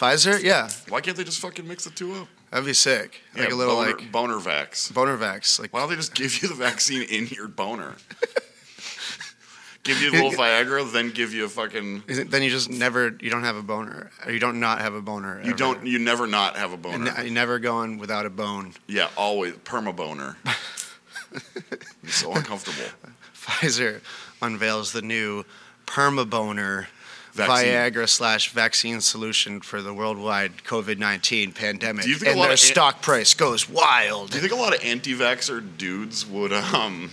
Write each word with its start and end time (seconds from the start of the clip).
Pfizer, 0.00 0.42
yeah, 0.42 0.70
Why 0.88 1.02
can't 1.02 1.14
they 1.16 1.24
just 1.24 1.40
fucking 1.40 1.68
mix 1.68 1.84
the 1.84 1.90
two 1.90 2.14
up? 2.14 2.28
that'd 2.50 2.64
be 2.64 2.72
sick. 2.72 3.20
Like 3.36 3.52
a 3.52 3.54
little 3.54 3.76
boner, 3.76 3.90
like 3.96 4.10
boner 4.10 4.36
vax. 4.36 4.92
boner 4.94 5.18
vax. 5.18 5.60
Like 5.60 5.74
Why 5.74 5.80
don't 5.80 5.90
they 5.90 5.96
just 5.96 6.14
give 6.14 6.40
you 6.42 6.48
the 6.48 6.54
vaccine 6.54 7.02
in 7.02 7.26
your 7.28 7.48
boner? 7.48 7.96
give 9.82 10.00
you 10.00 10.10
a 10.10 10.12
little 10.12 10.30
Viagra, 10.30 10.90
then 10.90 11.10
give 11.10 11.34
you 11.34 11.44
a 11.44 11.48
fucking. 11.50 12.04
it- 12.08 12.30
then 12.30 12.42
you 12.42 12.48
just 12.48 12.70
never 12.70 13.14
you 13.20 13.28
don't 13.28 13.44
have 13.44 13.56
a 13.56 13.62
boner, 13.62 14.10
or 14.24 14.32
you 14.32 14.38
don't 14.38 14.58
not 14.58 14.80
have 14.80 14.94
a 14.94 15.02
boner. 15.02 15.38
You 15.42 15.48
ever. 15.50 15.56
don't. 15.58 15.86
You 15.86 15.98
never 15.98 16.26
not 16.26 16.56
have 16.56 16.72
a 16.72 16.78
boner. 16.78 16.98
Ne- 17.04 17.10
uh, 17.10 17.22
you 17.22 17.30
never 17.30 17.58
going 17.58 17.98
without 17.98 18.24
a 18.24 18.30
bone. 18.30 18.72
Yeah, 18.86 19.08
always 19.18 19.52
perma 19.64 19.94
boner. 19.94 20.36
So 22.08 22.32
uncomfortable. 22.32 22.90
Pfizer 23.36 24.00
unveils 24.42 24.90
the 24.90 25.02
new 25.02 25.44
permaboner 25.86 26.86
Vaccine. 27.32 27.68
Viagra 27.68 28.08
slash 28.08 28.50
vaccine 28.50 29.00
solution 29.00 29.60
for 29.60 29.80
the 29.82 29.94
worldwide 29.94 30.64
COVID 30.64 30.98
nineteen 30.98 31.52
pandemic, 31.52 32.04
Do 32.04 32.10
you 32.10 32.16
think 32.16 32.34
a 32.34 32.38
lot 32.38 32.44
their 32.44 32.52
of 32.54 32.58
an- 32.58 32.58
stock 32.58 33.02
price 33.02 33.34
goes 33.34 33.68
wild. 33.68 34.30
Do 34.30 34.36
you 34.36 34.40
think 34.40 34.52
a 34.52 34.56
lot 34.56 34.74
of 34.74 34.82
anti-vaxxer 34.84 35.76
dudes 35.78 36.26
would 36.26 36.52
um 36.52 37.10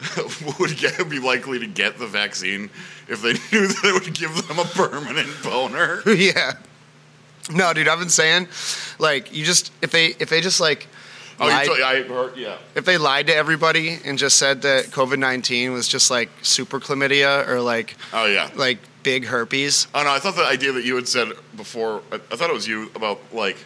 would 0.58 0.76
get, 0.76 1.08
be 1.08 1.18
likely 1.18 1.58
to 1.58 1.66
get 1.66 1.98
the 1.98 2.06
vaccine 2.06 2.70
if 3.08 3.22
they 3.22 3.32
knew 3.52 3.66
that 3.66 3.80
it 3.84 3.92
would 4.04 4.14
give 4.14 4.46
them 4.46 4.58
a 4.58 4.64
permanent 4.64 5.28
boner? 5.42 6.02
yeah. 6.06 6.52
No, 7.52 7.72
dude, 7.74 7.88
I've 7.88 7.98
been 7.98 8.08
saying, 8.08 8.48
like, 8.98 9.34
you 9.34 9.44
just 9.44 9.72
if 9.82 9.90
they 9.90 10.06
if 10.18 10.28
they 10.30 10.40
just 10.40 10.60
like 10.60 10.86
Oh, 11.40 11.48
lied, 11.48 11.66
you 11.66 11.84
I 11.84 12.02
heard, 12.04 12.36
yeah. 12.36 12.58
if 12.76 12.84
they 12.84 12.96
lied 12.96 13.26
to 13.26 13.34
everybody 13.34 13.98
and 14.04 14.16
just 14.16 14.36
said 14.36 14.62
that 14.62 14.84
COVID 14.86 15.18
nineteen 15.18 15.72
was 15.72 15.88
just 15.88 16.08
like 16.10 16.30
super 16.42 16.78
chlamydia 16.78 17.48
or 17.48 17.60
like 17.60 17.96
Oh 18.12 18.26
yeah. 18.26 18.50
like 18.54 18.78
big 19.04 19.26
herpes. 19.26 19.86
Oh 19.94 20.02
no, 20.02 20.10
I 20.10 20.18
thought 20.18 20.34
the 20.34 20.44
idea 20.44 20.72
that 20.72 20.84
you 20.84 20.96
had 20.96 21.06
said 21.06 21.28
before. 21.56 22.02
I, 22.10 22.16
I 22.16 22.36
thought 22.36 22.50
it 22.50 22.54
was 22.54 22.66
you 22.66 22.90
about 22.96 23.20
like 23.32 23.56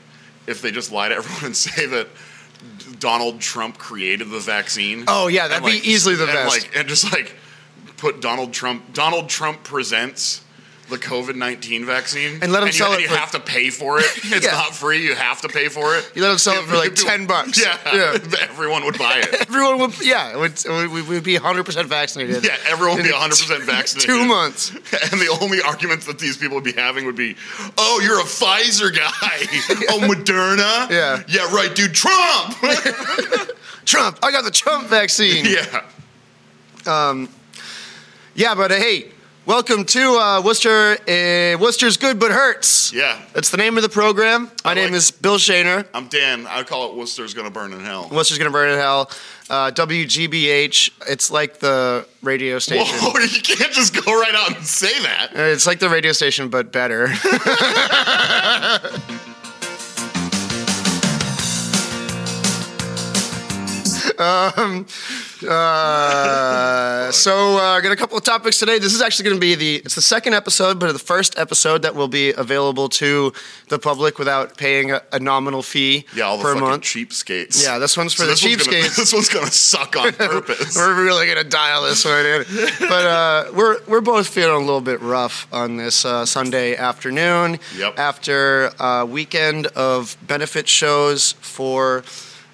if 0.47 0.61
they 0.61 0.71
just 0.71 0.93
lie 0.93 1.09
to 1.09 1.15
everyone 1.17 1.47
and 1.47 1.57
say 1.57 1.87
that 1.87 2.09
Donald 2.99 3.41
Trump 3.41 3.79
created 3.79 4.29
the 4.29 4.41
vaccine. 4.41 5.05
Oh 5.09 5.29
yeah, 5.29 5.49
that'd 5.49 5.63
and, 5.63 5.73
be 5.73 5.79
like, 5.79 5.89
easily 5.89 6.17
the 6.17 6.25
and, 6.25 6.33
best. 6.33 6.67
Like 6.67 6.77
and 6.77 6.89
just 6.89 7.11
like 7.13 7.35
put 7.97 8.21
Donald 8.21 8.53
Trump. 8.53 8.93
Donald 8.93 9.29
Trump 9.31 9.65
presents 9.65 10.45
the 10.89 10.97
COVID 10.99 11.37
nineteen 11.37 11.85
vaccine, 11.85 12.39
And 12.43 12.51
let 12.53 12.63
'em 12.63 12.69
you, 12.69 12.73
sell 12.73 12.93
and 12.93 13.01
it 13.01 13.03
you 13.03 13.09
for- 13.09 13.17
have 13.17 13.31
to 13.33 13.41
pay 13.41 13.71
for 13.71 13.99
it. 14.01 14.07
It's 14.25 14.45
Yeah. 14.47 14.53
not 14.53 14.75
free. 14.75 15.03
You 15.05 15.15
have 15.15 15.41
to 15.43 15.49
pay 15.49 15.69
for 15.69 15.97
it. 15.97 16.11
You 16.15 16.23
let 16.23 16.29
them 16.29 16.39
sell 16.39 16.55
it 16.63 16.67
for, 16.67 16.77
like, 16.77 16.95
10 17.11 17.27
bucks. 17.27 17.59
Yeah, 17.61 17.77
Yeah. 17.93 18.19
everyone 18.43 18.85
would 18.85 18.99
buy 18.99 19.19
it. 19.19 19.35
Everyone 19.49 19.79
would, 19.81 20.01
yeah, 20.07 20.33
it 20.33 20.39
would, 20.39 20.91
we 20.93 21.03
would 21.03 21.23
be 21.25 21.37
100% 21.37 21.87
vaccinated. 21.87 22.45
Yeah, 22.45 22.57
everyone 22.67 22.97
would 22.99 23.05
be 23.05 23.13
100 23.13 23.31
percent 23.39 23.63
vaccinated. 23.65 24.09
Two 24.09 24.25
months. 24.25 24.71
And 24.71 25.21
the 25.21 25.37
only 25.41 25.61
arguments 25.63 26.07
that 26.07 26.19
these 26.19 26.37
people 26.37 26.55
would 26.57 26.65
be 26.65 26.73
having 26.73 27.05
would 27.07 27.17
be, 27.17 27.37
"Oh, 27.77 28.01
you're 28.03 28.21
a 28.21 28.25
Pfizer 28.25 28.95
guy. 28.95 29.39
oh, 29.91 30.01
Moderna. 30.01 30.91
Yeah. 30.91 31.23
yeah, 31.29 31.53
right, 31.55 31.75
dude. 31.75 31.95
Trump. 31.95 32.55
Trump, 33.85 34.19
I 34.23 34.31
got 34.33 34.45
the 34.45 34.51
Trump 34.51 34.89
vaccine. 34.89 35.45
yeah, 35.47 35.83
Um. 36.87 37.29
Yeah, 38.35 38.55
but 38.55 38.71
hey, 38.71 39.11
welcome 39.49 39.85
to 39.87 40.01
uh, 40.19 40.43
Worcester. 40.45 40.93
Uh, 41.09 41.57
Worcester's 41.59 41.97
Good 41.97 42.19
But 42.21 42.31
Hurts. 42.31 42.93
yeah. 42.93 43.19
That's 43.33 43.49
the 43.51 43.57
name 43.57 43.77
of 43.79 43.83
the 43.83 43.89
program. 43.89 44.51
My 44.65 44.73
I 44.73 44.75
name 44.75 44.91
like- 44.93 44.99
is 44.99 45.11
Bill 45.11 45.39
Shaner. 45.39 45.87
I'm 45.95 46.09
Dan. 46.09 46.47
I 46.47 46.63
call 46.63 46.91
it 46.91 46.97
Worcester's 46.97 47.33
gonna 47.35 47.51
burn 47.51 47.73
in 47.73 47.81
hell. 47.81 48.09
Worcester's 48.13 48.39
Gonna 48.39 48.51
Burn 48.51 48.71
in 48.71 48.79
Hell. 48.79 49.11
Uh, 49.51 49.71
WGBH. 49.71 50.91
It's 51.09 51.31
like 51.31 51.59
the 51.59 52.07
radio 52.23 52.59
station. 52.69 52.99
Whoa, 53.01 53.19
you 53.21 53.41
can't 53.41 53.73
just 53.73 53.95
go 54.05 54.21
right 54.21 54.35
out 54.35 54.55
and 54.57 54.67
say 54.67 54.93
that. 55.03 55.31
Uh, 55.35 55.41
It's 55.43 55.67
like 55.67 55.79
the 55.79 55.89
radio 55.89 56.13
station, 56.13 56.49
but 56.51 56.71
better. 56.71 57.09
um, 64.19 64.87
uh, 65.49 67.11
so 67.13 67.57
uh, 67.59 67.61
I 67.77 67.81
got 67.81 67.93
a 67.93 67.97
couple 67.97 68.17
of 68.19 68.25
topics 68.25 68.59
today. 68.59 68.79
This 68.79 68.95
is 68.95 69.01
actually 69.03 69.25
going 69.29 69.37
to 69.37 69.41
be 69.41 69.55
the 69.55 69.77
it's 69.77 69.95
the 69.95 70.03
second 70.03 70.35
episode, 70.35 70.79
but 70.79 70.93
the 70.93 70.99
first 70.99 71.39
episode 71.39 71.83
that 71.83 71.95
will 71.95 72.09
be 72.09 72.33
available 72.33 72.89
to 72.91 73.33
the 73.69 73.79
public 73.79 74.19
without 74.19 74.57
paying 74.57 74.91
a, 74.93 75.03
a 75.13 75.21
nominal 75.21 75.63
fee 75.63 76.05
Yeah, 76.15 76.25
all 76.25 76.39
the 76.39 76.43
per 76.43 76.55
fucking 76.55 76.69
month. 76.69 76.83
cheapskates. 76.85 77.63
Yeah, 77.63 77.79
this 77.79 77.97
one's 77.97 78.13
for 78.15 78.23
So 78.23 78.27
the 78.27 78.33
this 78.33 78.45
one's 78.45 78.67
gonna- 78.67 78.79
cheapskates. 78.79 78.97
this 78.97 79.13
one's 79.13 79.29
gonna 79.29 79.47
suck 79.51 79.97
on 79.97 80.13
purpose. 80.15 80.77
We're 80.77 81.05
really 81.05 81.27
gonna 81.27 81.45
dial 81.45 81.85
this 81.85 82.05
one 82.05 82.27
in, 82.27 82.45
but 82.81 83.07
uh, 83.07 83.45
we're 83.55 83.79
we're 83.87 84.01
both 84.01 84.27
feeling 84.29 84.57
a 84.57 84.67
little 84.67 84.81
bit 84.81 85.01
rough 85.01 85.47
on 85.53 85.77
this 85.77 86.05
uh, 86.05 86.27
Sunday 86.27 86.77
afternoon. 86.77 87.59
Yep. 87.77 87.99
After 87.99 88.73
a 88.81 89.07
weekend 89.07 89.67
of 89.69 90.17
benefit 90.27 90.69
shows 90.69 91.33
for 91.33 92.03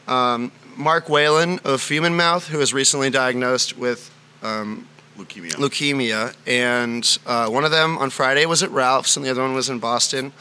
um, 0.07 0.53
Mark 0.77 1.09
Whelan 1.09 1.61
of 1.65 1.87
Human 1.89 2.17
Mouth, 2.17 2.49
who 2.49 2.59
was 2.59 2.73
recently 2.73 3.11
diagnosed 3.11 3.77
with 3.79 4.11
Leukemia. 4.43 5.53
leukemia, 5.53 6.35
and 6.47 7.19
uh, 7.27 7.49
one 7.49 7.65
of 7.65 7.71
them 7.71 7.97
on 7.99 8.11
Friday 8.11 8.47
was 8.47 8.63
at 8.63 8.71
Ralph's, 8.71 9.17
and 9.17 9.25
the 9.25 9.31
other 9.31 9.43
one 9.43 9.55
was 9.55 9.69
in 9.69 9.79
Boston 9.79 10.33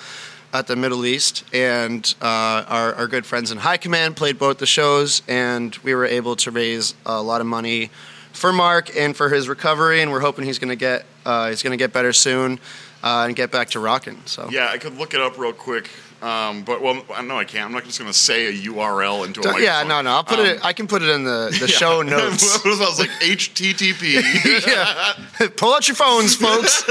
at 0.52 0.68
the 0.68 0.76
Middle 0.76 1.06
East. 1.06 1.44
And 1.54 2.14
uh, 2.22 2.66
our, 2.68 2.94
our 2.96 3.08
good 3.08 3.26
friends 3.26 3.52
in 3.52 3.60
High 3.60 3.78
Command 3.78 4.16
played 4.16 4.38
both 4.40 4.58
the 4.58 4.66
shows, 4.66 5.22
and 5.28 5.76
we 5.78 5.94
were 5.94 6.06
able 6.06 6.36
to 6.38 6.52
raise 6.52 6.96
a 7.06 7.22
lot 7.22 7.42
of 7.42 7.48
money 7.48 7.90
for 8.32 8.52
Mark 8.52 8.96
and 8.96 9.16
for 9.16 9.30
his 9.30 9.48
recovery. 9.48 10.02
And 10.02 10.12
we're 10.12 10.22
hoping 10.22 10.46
he's 10.46 10.60
going 10.60 10.70
to 10.70 10.76
get 10.76 11.06
uh, 11.26 11.50
he's 11.50 11.64
going 11.64 11.72
to 11.72 11.78
get 11.78 11.94
better 11.94 12.14
soon 12.14 12.60
uh, 13.04 13.26
and 13.28 13.36
get 13.36 13.52
back 13.52 13.70
to 13.72 13.80
rocking. 13.80 14.22
So 14.26 14.50
Yeah, 14.50 14.70
I 14.70 14.78
could 14.78 14.98
look 14.98 15.14
it 15.14 15.22
up 15.22 15.38
real 15.38 15.54
quick. 15.54 15.90
Um, 16.24 16.64
but 16.64 16.82
well, 16.82 17.04
I 17.14 17.22
know 17.22 17.38
I 17.38 17.44
can't. 17.44 17.66
I'm 17.66 17.72
not 17.74 17.84
just 17.84 18.00
gonna 18.00 18.14
say 18.14 18.48
a 18.48 18.54
URL 18.54 19.26
into 19.28 19.42
a 19.42 19.44
Don't- 19.44 19.62
yeah, 19.62 19.84
no, 19.84 20.02
no. 20.02 20.12
I'll 20.12 20.24
put 20.24 20.40
Um, 20.40 20.46
it. 20.46 20.64
I 20.64 20.72
can 20.72 20.88
put 20.88 21.02
it 21.02 21.10
in 21.10 21.24
the, 21.26 21.56
the 21.60 21.68
show 21.82 22.02
notes. 22.16 22.66
I 22.66 22.70
was 22.70 22.98
like 23.00 23.10
HTTP? 23.20 24.66
yeah. 24.68 25.48
Pull 25.58 25.74
out 25.74 25.86
your 25.88 25.96
phones, 25.96 26.36
folks. 26.36 26.84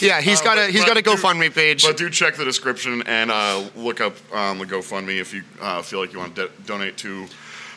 yeah, 0.00 0.20
he's 0.20 0.40
Uh, 0.40 0.44
got 0.44 0.58
a 0.58 0.66
he's 0.68 0.84
got 0.84 0.96
a 0.96 1.02
but 1.02 1.16
do- 1.16 1.22
GoFundMe 1.22 1.52
page. 1.52 1.82
But 1.82 1.96
do 1.96 2.08
check 2.08 2.36
the 2.36 2.44
description 2.44 3.02
and 3.06 3.30
uh, 3.30 3.64
look 3.76 4.00
up 4.00 4.14
um, 4.32 4.58
the 4.58 4.64
GoFundMe 4.66 5.20
if 5.20 5.34
you 5.34 5.42
uh, 5.60 5.82
feel 5.82 6.00
like 6.00 6.12
you 6.12 6.18
want 6.20 6.36
to 6.36 6.46
de- 6.46 6.52
donate 6.66 6.96
to 6.98 7.26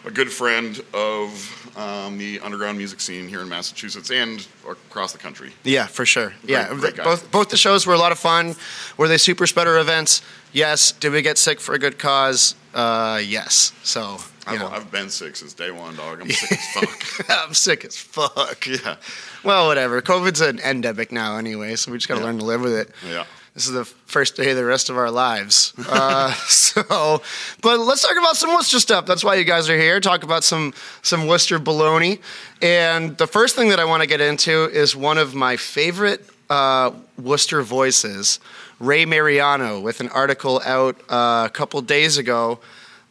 a 0.05 0.11
good 0.11 0.31
friend 0.31 0.81
of 0.93 1.73
um, 1.77 2.17
the 2.17 2.39
underground 2.41 2.77
music 2.77 2.99
scene 2.99 3.27
here 3.27 3.41
in 3.41 3.49
Massachusetts 3.49 4.09
and 4.11 4.45
across 4.67 5.11
the 5.11 5.17
country. 5.17 5.51
Yeah, 5.63 5.85
for 5.87 6.05
sure. 6.05 6.33
yeah, 6.43 6.67
great 6.73 6.97
both 6.97 7.29
both 7.31 7.49
the 7.49 7.57
shows 7.57 7.85
were 7.85 7.93
a 7.93 7.97
lot 7.99 8.11
of 8.11 8.19
fun. 8.19 8.55
Were 8.97 9.07
they 9.07 9.17
super 9.17 9.47
spreader 9.47 9.77
events? 9.77 10.21
Yes. 10.53 10.91
Did 10.91 11.11
we 11.13 11.21
get 11.21 11.37
sick 11.37 11.59
for 11.61 11.75
a 11.75 11.79
good 11.79 11.97
cause? 11.97 12.55
Uh, 12.73 13.21
yes. 13.23 13.71
So 13.83 14.17
I've, 14.47 14.61
I've 14.63 14.91
been 14.91 15.09
sick 15.09 15.35
since 15.35 15.53
day 15.53 15.71
one, 15.71 15.95
dog. 15.95 16.21
I'm 16.21 16.29
sick 16.31 16.51
as 16.51 16.67
fuck. 16.73 17.29
I'm 17.47 17.53
sick 17.53 17.85
as 17.85 17.95
fuck. 17.95 18.65
Yeah, 18.67 18.95
Well, 19.43 19.67
whatever. 19.67 20.01
COVID's 20.01 20.41
an 20.41 20.59
endemic 20.59 21.11
now, 21.11 21.37
anyway, 21.37 21.75
so 21.75 21.91
we 21.91 21.97
just 21.99 22.07
got 22.07 22.15
to 22.15 22.21
Yeah. 22.21 22.25
learn 22.27 22.39
to 22.39 22.45
live 22.45 22.61
with 22.61 22.73
it. 22.73 22.91
yeah. 23.07 23.25
This 23.53 23.67
is 23.67 23.73
the 23.73 23.83
first 23.83 24.37
day 24.37 24.51
of 24.51 24.55
the 24.55 24.63
rest 24.63 24.89
of 24.89 24.97
our 24.97 25.11
lives. 25.11 25.73
Uh, 25.77 26.31
so, 26.47 27.21
but 27.61 27.79
let's 27.79 28.01
talk 28.01 28.17
about 28.17 28.37
some 28.37 28.53
Worcester 28.53 28.79
stuff. 28.79 29.05
That's 29.05 29.25
why 29.25 29.35
you 29.35 29.43
guys 29.43 29.69
are 29.69 29.77
here. 29.77 29.99
Talk 29.99 30.23
about 30.23 30.43
some 30.45 30.73
some 31.01 31.27
Worcester 31.27 31.59
baloney. 31.59 32.19
And 32.61 33.17
the 33.17 33.27
first 33.27 33.57
thing 33.57 33.69
that 33.69 33.79
I 33.79 33.85
want 33.85 34.03
to 34.03 34.07
get 34.07 34.21
into 34.21 34.69
is 34.69 34.95
one 34.95 35.17
of 35.17 35.35
my 35.35 35.57
favorite 35.57 36.25
uh, 36.49 36.91
Worcester 37.21 37.61
voices, 37.61 38.39
Ray 38.79 39.05
Mariano, 39.05 39.81
with 39.81 39.99
an 39.99 40.07
article 40.09 40.61
out 40.63 40.97
uh, 41.09 41.43
a 41.45 41.51
couple 41.51 41.81
days 41.81 42.17
ago 42.17 42.59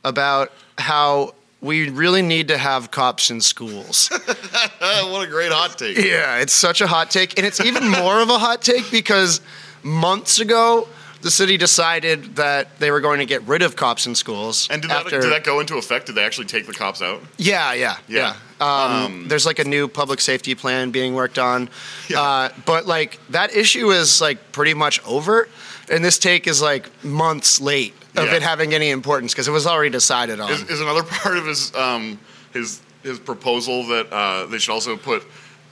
about 0.04 0.52
how 0.78 1.34
we 1.60 1.90
really 1.90 2.22
need 2.22 2.48
to 2.48 2.56
have 2.56 2.90
cops 2.90 3.30
in 3.30 3.42
schools. 3.42 4.08
what 4.78 5.26
a 5.26 5.30
great 5.30 5.52
hot 5.52 5.76
take. 5.78 5.98
Yeah, 5.98 6.38
it's 6.38 6.54
such 6.54 6.80
a 6.80 6.86
hot 6.86 7.10
take. 7.10 7.36
And 7.36 7.46
it's 7.46 7.60
even 7.60 7.90
more 7.90 8.20
of 8.20 8.30
a 8.30 8.38
hot 8.38 8.62
take 8.62 8.90
because 8.90 9.42
months 9.82 10.40
ago, 10.40 10.88
the 11.22 11.30
city 11.30 11.56
decided 11.58 12.36
that 12.36 12.78
they 12.78 12.90
were 12.90 13.00
going 13.00 13.18
to 13.18 13.26
get 13.26 13.42
rid 13.42 13.60
of 13.62 13.76
cops 13.76 14.06
in 14.06 14.14
schools. 14.14 14.68
And 14.70 14.80
did 14.80 14.90
that, 14.90 15.06
did 15.08 15.22
that 15.24 15.44
go 15.44 15.60
into 15.60 15.76
effect? 15.76 16.06
Did 16.06 16.14
they 16.14 16.24
actually 16.24 16.46
take 16.46 16.66
the 16.66 16.72
cops 16.72 17.02
out? 17.02 17.20
Yeah, 17.36 17.74
yeah, 17.74 17.96
yeah. 18.08 18.36
Yeah. 18.60 19.04
Um, 19.04 19.28
there's 19.28 19.44
like 19.46 19.58
a 19.58 19.64
new 19.64 19.86
public 19.88 20.20
safety 20.20 20.54
plan 20.54 20.90
being 20.90 21.14
worked 21.14 21.38
on. 21.38 21.68
Yeah. 22.08 22.20
Uh, 22.22 22.48
but 22.64 22.86
like 22.86 23.18
that 23.30 23.54
issue 23.54 23.90
is 23.90 24.20
like 24.20 24.52
pretty 24.52 24.74
much 24.74 25.04
over. 25.06 25.48
And 25.90 26.04
this 26.04 26.18
take 26.18 26.46
is 26.46 26.62
like 26.62 26.88
months 27.04 27.60
late 27.60 27.94
of 28.16 28.26
Yeah. 28.26 28.36
it 28.36 28.42
having 28.42 28.72
any 28.74 28.90
importance 28.90 29.32
because 29.32 29.46
it 29.48 29.50
was 29.52 29.66
already 29.66 29.90
decided 29.90 30.40
on. 30.40 30.50
Is, 30.50 30.62
is 30.70 30.80
another 30.80 31.02
part 31.08 31.36
of 31.36 31.46
his 31.46 31.74
um, 31.74 32.18
his 32.52 32.80
his 33.02 33.18
proposal 33.18 33.86
that 33.88 34.10
uh, 34.12 34.46
they 34.46 34.58
should 34.58 34.72
also 34.72 34.96
put 34.96 35.22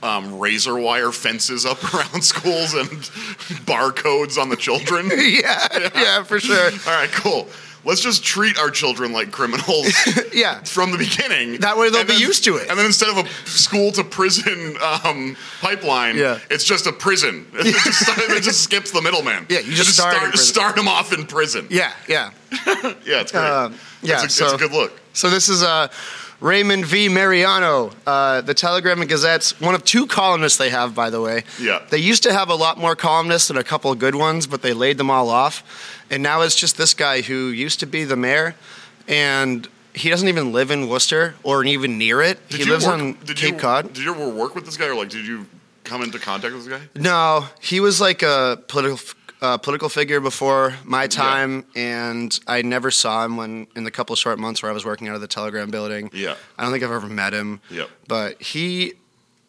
um, 0.03 0.39
razor 0.39 0.77
wire 0.79 1.11
fences 1.11 1.65
up 1.65 1.81
around 1.93 2.23
schools 2.23 2.73
and 2.73 2.89
barcodes 3.65 4.37
on 4.41 4.49
the 4.49 4.55
children? 4.55 5.09
yeah, 5.17 5.89
yeah, 5.95 6.23
for 6.23 6.39
sure. 6.39 6.71
All 6.71 6.99
right, 6.99 7.11
cool. 7.11 7.47
let's 7.85 8.01
just 8.01 8.23
treat 8.23 8.57
our 8.59 8.69
children 8.69 9.11
like 9.13 9.31
criminals 9.31 9.93
Yeah. 10.33 10.61
from 10.63 10.91
the 10.91 10.97
beginning. 10.97 11.59
That 11.61 11.77
way 11.77 11.89
they'll 11.89 12.03
be 12.03 12.13
then- 12.13 12.21
used 12.21 12.43
to 12.45 12.57
it. 12.57 12.69
And 12.69 12.77
then 12.77 12.85
instead 12.85 13.09
of 13.09 13.17
a 13.25 13.27
school 13.47 13.91
to 13.93 14.03
prison 14.03 14.75
um, 15.03 15.35
pipeline, 15.61 16.17
Yeah. 16.17 16.39
it's 16.49 16.63
just 16.63 16.87
a 16.87 16.91
prison. 16.93 17.45
It 17.53 17.73
just, 17.83 18.09
it 18.29 18.43
just 18.43 18.61
skips 18.63 18.91
the 18.91 19.01
middleman. 19.01 19.45
Yeah, 19.49 19.59
you 19.59 19.73
just 19.73 19.93
start 19.93 20.21
in 20.23 20.37
start 20.37 20.75
them 20.75 20.87
off 20.87 21.13
in 21.13 21.25
prison. 21.25 21.67
Yeah, 21.69 21.93
yeah. 22.07 22.31
Yeah, 23.05 23.21
it's 23.21 23.31
great. 23.31 23.43
Um, 23.43 23.75
yeah, 24.01 24.23
it's 24.23 24.39
a, 24.39 24.45
it's 24.45 24.53
a 24.53 24.57
good 24.57 24.71
look. 24.71 24.99
So 25.13 25.29
this 25.29 25.49
is 25.49 25.61
uh, 25.63 25.87
Raymond 26.41 26.85
V. 26.85 27.09
Mariano, 27.09 27.91
uh, 28.07 28.39
the 28.41 28.53
Telegram 28.53 29.01
and 29.01 29.09
Gazette's 29.09 29.59
one 29.59 29.75
of 29.75 29.83
two 29.83 30.07
columnists 30.07 30.57
they 30.57 30.69
have, 30.69 30.95
by 30.95 31.09
the 31.09 31.19
way. 31.19 31.43
Yeah. 31.59 31.81
They 31.89 31.97
used 31.97 32.23
to 32.23 32.31
have 32.33 32.49
a 32.49 32.55
lot 32.55 32.77
more 32.77 32.95
columnists 32.95 33.49
and 33.49 33.59
a 33.59 33.63
couple 33.63 33.91
of 33.91 33.99
good 33.99 34.15
ones, 34.15 34.47
but 34.47 34.61
they 34.61 34.73
laid 34.73 34.97
them 34.97 35.11
all 35.11 35.29
off. 35.29 35.63
And 36.09 36.23
now 36.23 36.41
it's 36.41 36.55
just 36.55 36.77
this 36.77 36.93
guy 36.93 37.21
who 37.21 37.49
used 37.49 37.79
to 37.81 37.85
be 37.85 38.05
the 38.05 38.15
mayor, 38.15 38.55
and 39.07 39.67
he 39.93 40.09
doesn't 40.09 40.27
even 40.29 40.53
live 40.53 40.71
in 40.71 40.87
Worcester 40.87 41.35
or 41.43 41.63
even 41.65 41.97
near 41.97 42.21
it. 42.21 42.47
Did 42.49 42.61
he 42.61 42.65
lives 42.71 42.85
work- 42.85 42.93
on 42.93 43.13
did 43.25 43.35
Cape 43.35 43.55
you, 43.55 43.59
Cod. 43.59 43.93
Did 43.93 44.03
you 44.05 44.13
ever 44.13 44.29
work 44.29 44.55
with 44.55 44.65
this 44.65 44.77
guy, 44.77 44.87
or 44.87 44.95
like, 44.95 45.09
did 45.09 45.25
you 45.27 45.45
come 45.83 46.03
into 46.03 46.19
contact 46.19 46.53
with 46.53 46.65
this 46.65 46.79
guy? 46.79 46.87
No, 46.95 47.47
he 47.59 47.79
was 47.79 47.99
like 47.99 48.21
a 48.23 48.61
political 48.67 48.97
uh, 49.41 49.57
political 49.57 49.89
figure 49.89 50.19
before 50.19 50.75
my 50.83 51.07
time, 51.07 51.65
and 51.75 52.37
I 52.47 52.61
never 52.61 52.91
saw 52.91 53.23
him 53.25 53.37
when 53.37 53.67
in 53.75 53.83
the 53.83 53.91
couple 53.91 54.15
short 54.15 54.39
months 54.39 54.61
where 54.61 54.69
I 54.69 54.73
was 54.73 54.85
working 54.85 55.07
out 55.07 55.15
of 55.15 55.21
the 55.21 55.27
Telegram 55.27 55.69
building. 55.71 56.09
Yeah. 56.13 56.35
I 56.57 56.63
don't 56.63 56.71
think 56.71 56.83
I've 56.83 56.91
ever 56.91 57.07
met 57.07 57.33
him. 57.33 57.61
Yep. 57.71 57.89
But 58.07 58.41
he 58.41 58.93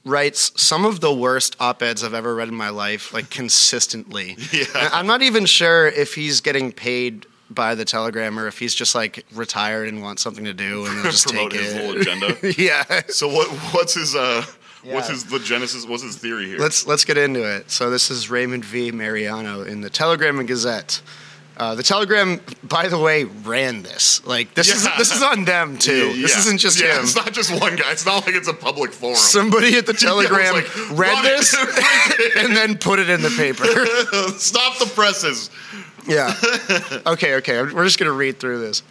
writes 0.05 0.53
some 0.57 0.85
of 0.87 1.01
the 1.01 1.13
worst 1.13 1.57
op-eds 1.61 2.03
I've 2.05 2.15
ever 2.15 2.35
read 2.35 2.49
in 2.49 2.55
my 2.55 2.71
life, 2.71 3.13
like 3.13 3.31
consistently. 3.41 4.37
Yeah. 4.53 4.65
And 4.77 4.95
I'm 4.95 5.07
not 5.07 5.23
even 5.23 5.45
sure 5.47 5.89
if 5.89 6.15
he's 6.15 6.41
getting 6.41 6.73
paid 6.73 7.27
by 7.51 7.75
the 7.75 7.85
Telegram 7.85 8.39
or 8.39 8.47
if 8.47 8.61
he's 8.61 8.75
just 8.75 8.95
like 8.95 9.25
retired 9.35 9.89
and 9.89 10.03
wants 10.03 10.23
something 10.23 10.45
to 10.45 10.55
do 10.55 10.87
and 10.87 11.03
just 11.11 11.27
Promote 11.27 11.51
take 11.51 11.61
his 11.61 11.75
it. 11.75 11.85
little 11.85 12.01
agenda. 12.01 12.55
yeah. 12.63 12.85
So 13.09 13.27
what? 13.29 13.49
What's 13.75 13.95
his? 13.95 14.15
Uh, 14.15 14.45
What's 14.85 15.09
his 15.09 15.25
the 15.25 15.39
genesis? 15.39 15.87
What's 15.87 16.03
his 16.03 16.17
theory 16.17 16.47
here? 16.47 16.59
Let's 16.59 16.87
let's 16.87 17.05
get 17.05 17.19
into 17.19 17.43
it. 17.57 17.71
So 17.71 17.91
this 17.91 18.11
is 18.11 18.31
Raymond 18.31 18.65
V. 18.65 18.91
Mariano 18.93 19.63
in 19.63 19.81
the 19.83 19.91
Telegram 19.91 20.39
and 20.39 20.49
Gazette. 20.49 21.03
Uh, 21.57 21.75
the 21.75 21.83
Telegram, 21.83 22.41
by 22.63 22.89
the 22.89 22.97
way, 22.99 23.25
ran 23.25 23.83
this. 23.83 24.25
Like 24.27 24.55
this 24.55 24.75
is 24.75 24.89
this 24.97 25.15
is 25.15 25.23
on 25.23 25.45
them 25.45 25.77
too. 25.89 26.09
Yeah, 26.13 26.23
This 26.23 26.39
isn't 26.39 26.59
just 26.59 26.81
yeah, 26.81 26.97
him. 26.97 27.03
It's 27.05 27.15
not 27.15 27.33
just 27.35 27.51
one 27.61 27.77
guy. 27.77 27.93
It's 27.93 28.07
not 28.07 28.25
like 28.25 28.35
it's 28.35 28.49
a 28.49 28.55
public 28.55 28.93
forum. 28.93 29.17
Somebody 29.17 29.77
at 29.77 29.85
the 29.85 29.93
Telegram 30.09 30.55
like, 30.55 30.99
read 30.99 31.23
this 31.23 31.55
and 32.39 32.57
then 32.57 32.79
put 32.79 32.99
it 32.99 33.11
in 33.11 33.21
the 33.21 33.29
paper. 33.31 33.67
Stop 34.39 34.79
the 34.79 34.87
presses. 34.87 35.51
yeah. 36.07 36.35
Okay. 37.07 37.35
Okay. 37.35 37.61
We're 37.63 37.85
just 37.85 37.99
gonna 37.99 38.13
read 38.13 38.39
through 38.41 38.61
this. 38.61 38.83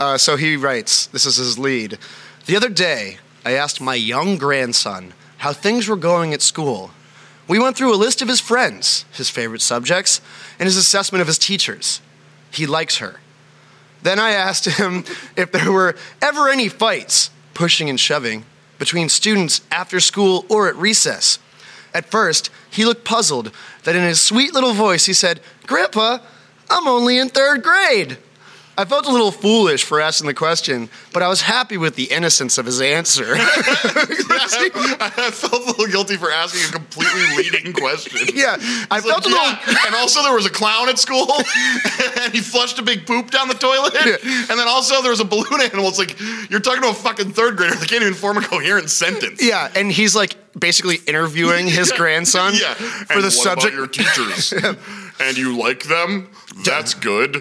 Uh, 0.00 0.16
so 0.16 0.36
he 0.36 0.56
writes. 0.56 1.06
This 1.08 1.26
is 1.26 1.36
his 1.36 1.58
lead. 1.58 1.98
The 2.46 2.56
other 2.56 2.70
day, 2.70 3.18
I 3.44 3.52
asked 3.52 3.82
my 3.82 3.94
young 3.96 4.38
grandson 4.38 5.12
how 5.44 5.52
things 5.52 5.86
were 5.86 5.96
going 5.96 6.32
at 6.32 6.40
school. 6.40 6.90
We 7.46 7.58
went 7.58 7.76
through 7.76 7.94
a 7.94 8.00
list 8.00 8.22
of 8.22 8.28
his 8.28 8.40
friends, 8.40 9.04
his 9.12 9.28
favorite 9.28 9.60
subjects, 9.60 10.22
and 10.58 10.66
his 10.66 10.78
assessment 10.78 11.20
of 11.20 11.26
his 11.26 11.36
teachers. 11.36 12.00
He 12.50 12.66
likes 12.66 12.96
her. 12.96 13.20
Then 14.02 14.18
I 14.18 14.30
asked 14.30 14.64
him 14.64 15.04
if 15.36 15.52
there 15.52 15.70
were 15.70 15.96
ever 16.22 16.48
any 16.48 16.70
fights, 16.70 17.28
pushing 17.52 17.90
and 17.90 18.00
shoving, 18.00 18.46
between 18.78 19.10
students 19.10 19.60
after 19.70 20.00
school 20.00 20.46
or 20.48 20.66
at 20.66 20.76
recess. 20.76 21.38
At 21.92 22.10
first, 22.10 22.48
he 22.70 22.86
looked 22.86 23.04
puzzled. 23.04 23.52
Then, 23.82 23.96
in 23.96 24.02
his 24.02 24.22
sweet 24.22 24.54
little 24.54 24.72
voice, 24.72 25.04
he 25.04 25.12
said, 25.12 25.40
Grandpa, 25.66 26.20
I'm 26.70 26.88
only 26.88 27.18
in 27.18 27.28
third 27.28 27.62
grade. 27.62 28.16
I 28.76 28.84
felt 28.84 29.06
a 29.06 29.10
little 29.10 29.30
foolish 29.30 29.84
for 29.84 30.00
asking 30.00 30.26
the 30.26 30.34
question, 30.34 30.88
but 31.12 31.22
I 31.22 31.28
was 31.28 31.42
happy 31.42 31.76
with 31.76 31.94
the 31.94 32.04
innocence 32.04 32.58
of 32.58 32.66
his 32.66 32.80
answer. 32.80 33.34
I 33.36 35.30
felt 35.32 35.62
a 35.62 35.66
little 35.66 35.86
guilty 35.86 36.16
for 36.16 36.30
asking 36.30 36.68
a 36.68 36.72
completely 36.72 37.36
leading 37.36 37.72
question. 37.72 38.28
yeah, 38.34 38.56
I 38.90 38.98
It's 38.98 39.06
felt 39.06 39.24
like, 39.24 39.26
a 39.26 39.30
yeah. 39.30 39.58
little. 39.68 39.86
And 39.86 39.94
also, 39.94 40.22
there 40.22 40.34
was 40.34 40.46
a 40.46 40.50
clown 40.50 40.88
at 40.88 40.98
school, 40.98 41.26
and 42.20 42.32
he 42.32 42.40
flushed 42.40 42.78
a 42.78 42.82
big 42.82 43.06
poop 43.06 43.30
down 43.30 43.48
the 43.48 43.54
toilet. 43.54 43.94
Yeah. 43.94 44.16
And 44.22 44.58
then 44.58 44.66
also, 44.68 45.00
there 45.02 45.10
was 45.10 45.20
a 45.20 45.24
balloon 45.24 45.60
animal. 45.62 45.86
It's 45.88 45.98
like 45.98 46.18
you're 46.50 46.60
talking 46.60 46.82
to 46.82 46.88
a 46.88 46.94
fucking 46.94 47.32
third 47.32 47.56
grader. 47.56 47.74
They 47.76 47.86
can't 47.86 48.02
even 48.02 48.14
form 48.14 48.36
a 48.38 48.42
coherent 48.42 48.90
sentence. 48.90 49.42
Yeah, 49.42 49.70
and 49.74 49.90
he's 49.92 50.14
like 50.16 50.34
basically 50.58 50.96
interviewing 51.06 51.66
his 51.66 51.92
grandson 51.96 52.54
Yeah. 52.54 52.74
for 52.74 53.14
and 53.14 53.24
the 53.24 53.30
subject. 53.30 53.74
About 53.74 53.76
your 53.76 53.86
teachers, 53.86 54.52
and 55.20 55.36
you 55.36 55.56
like 55.58 55.84
them. 55.84 56.28
That's 56.64 56.94
good. 56.94 57.32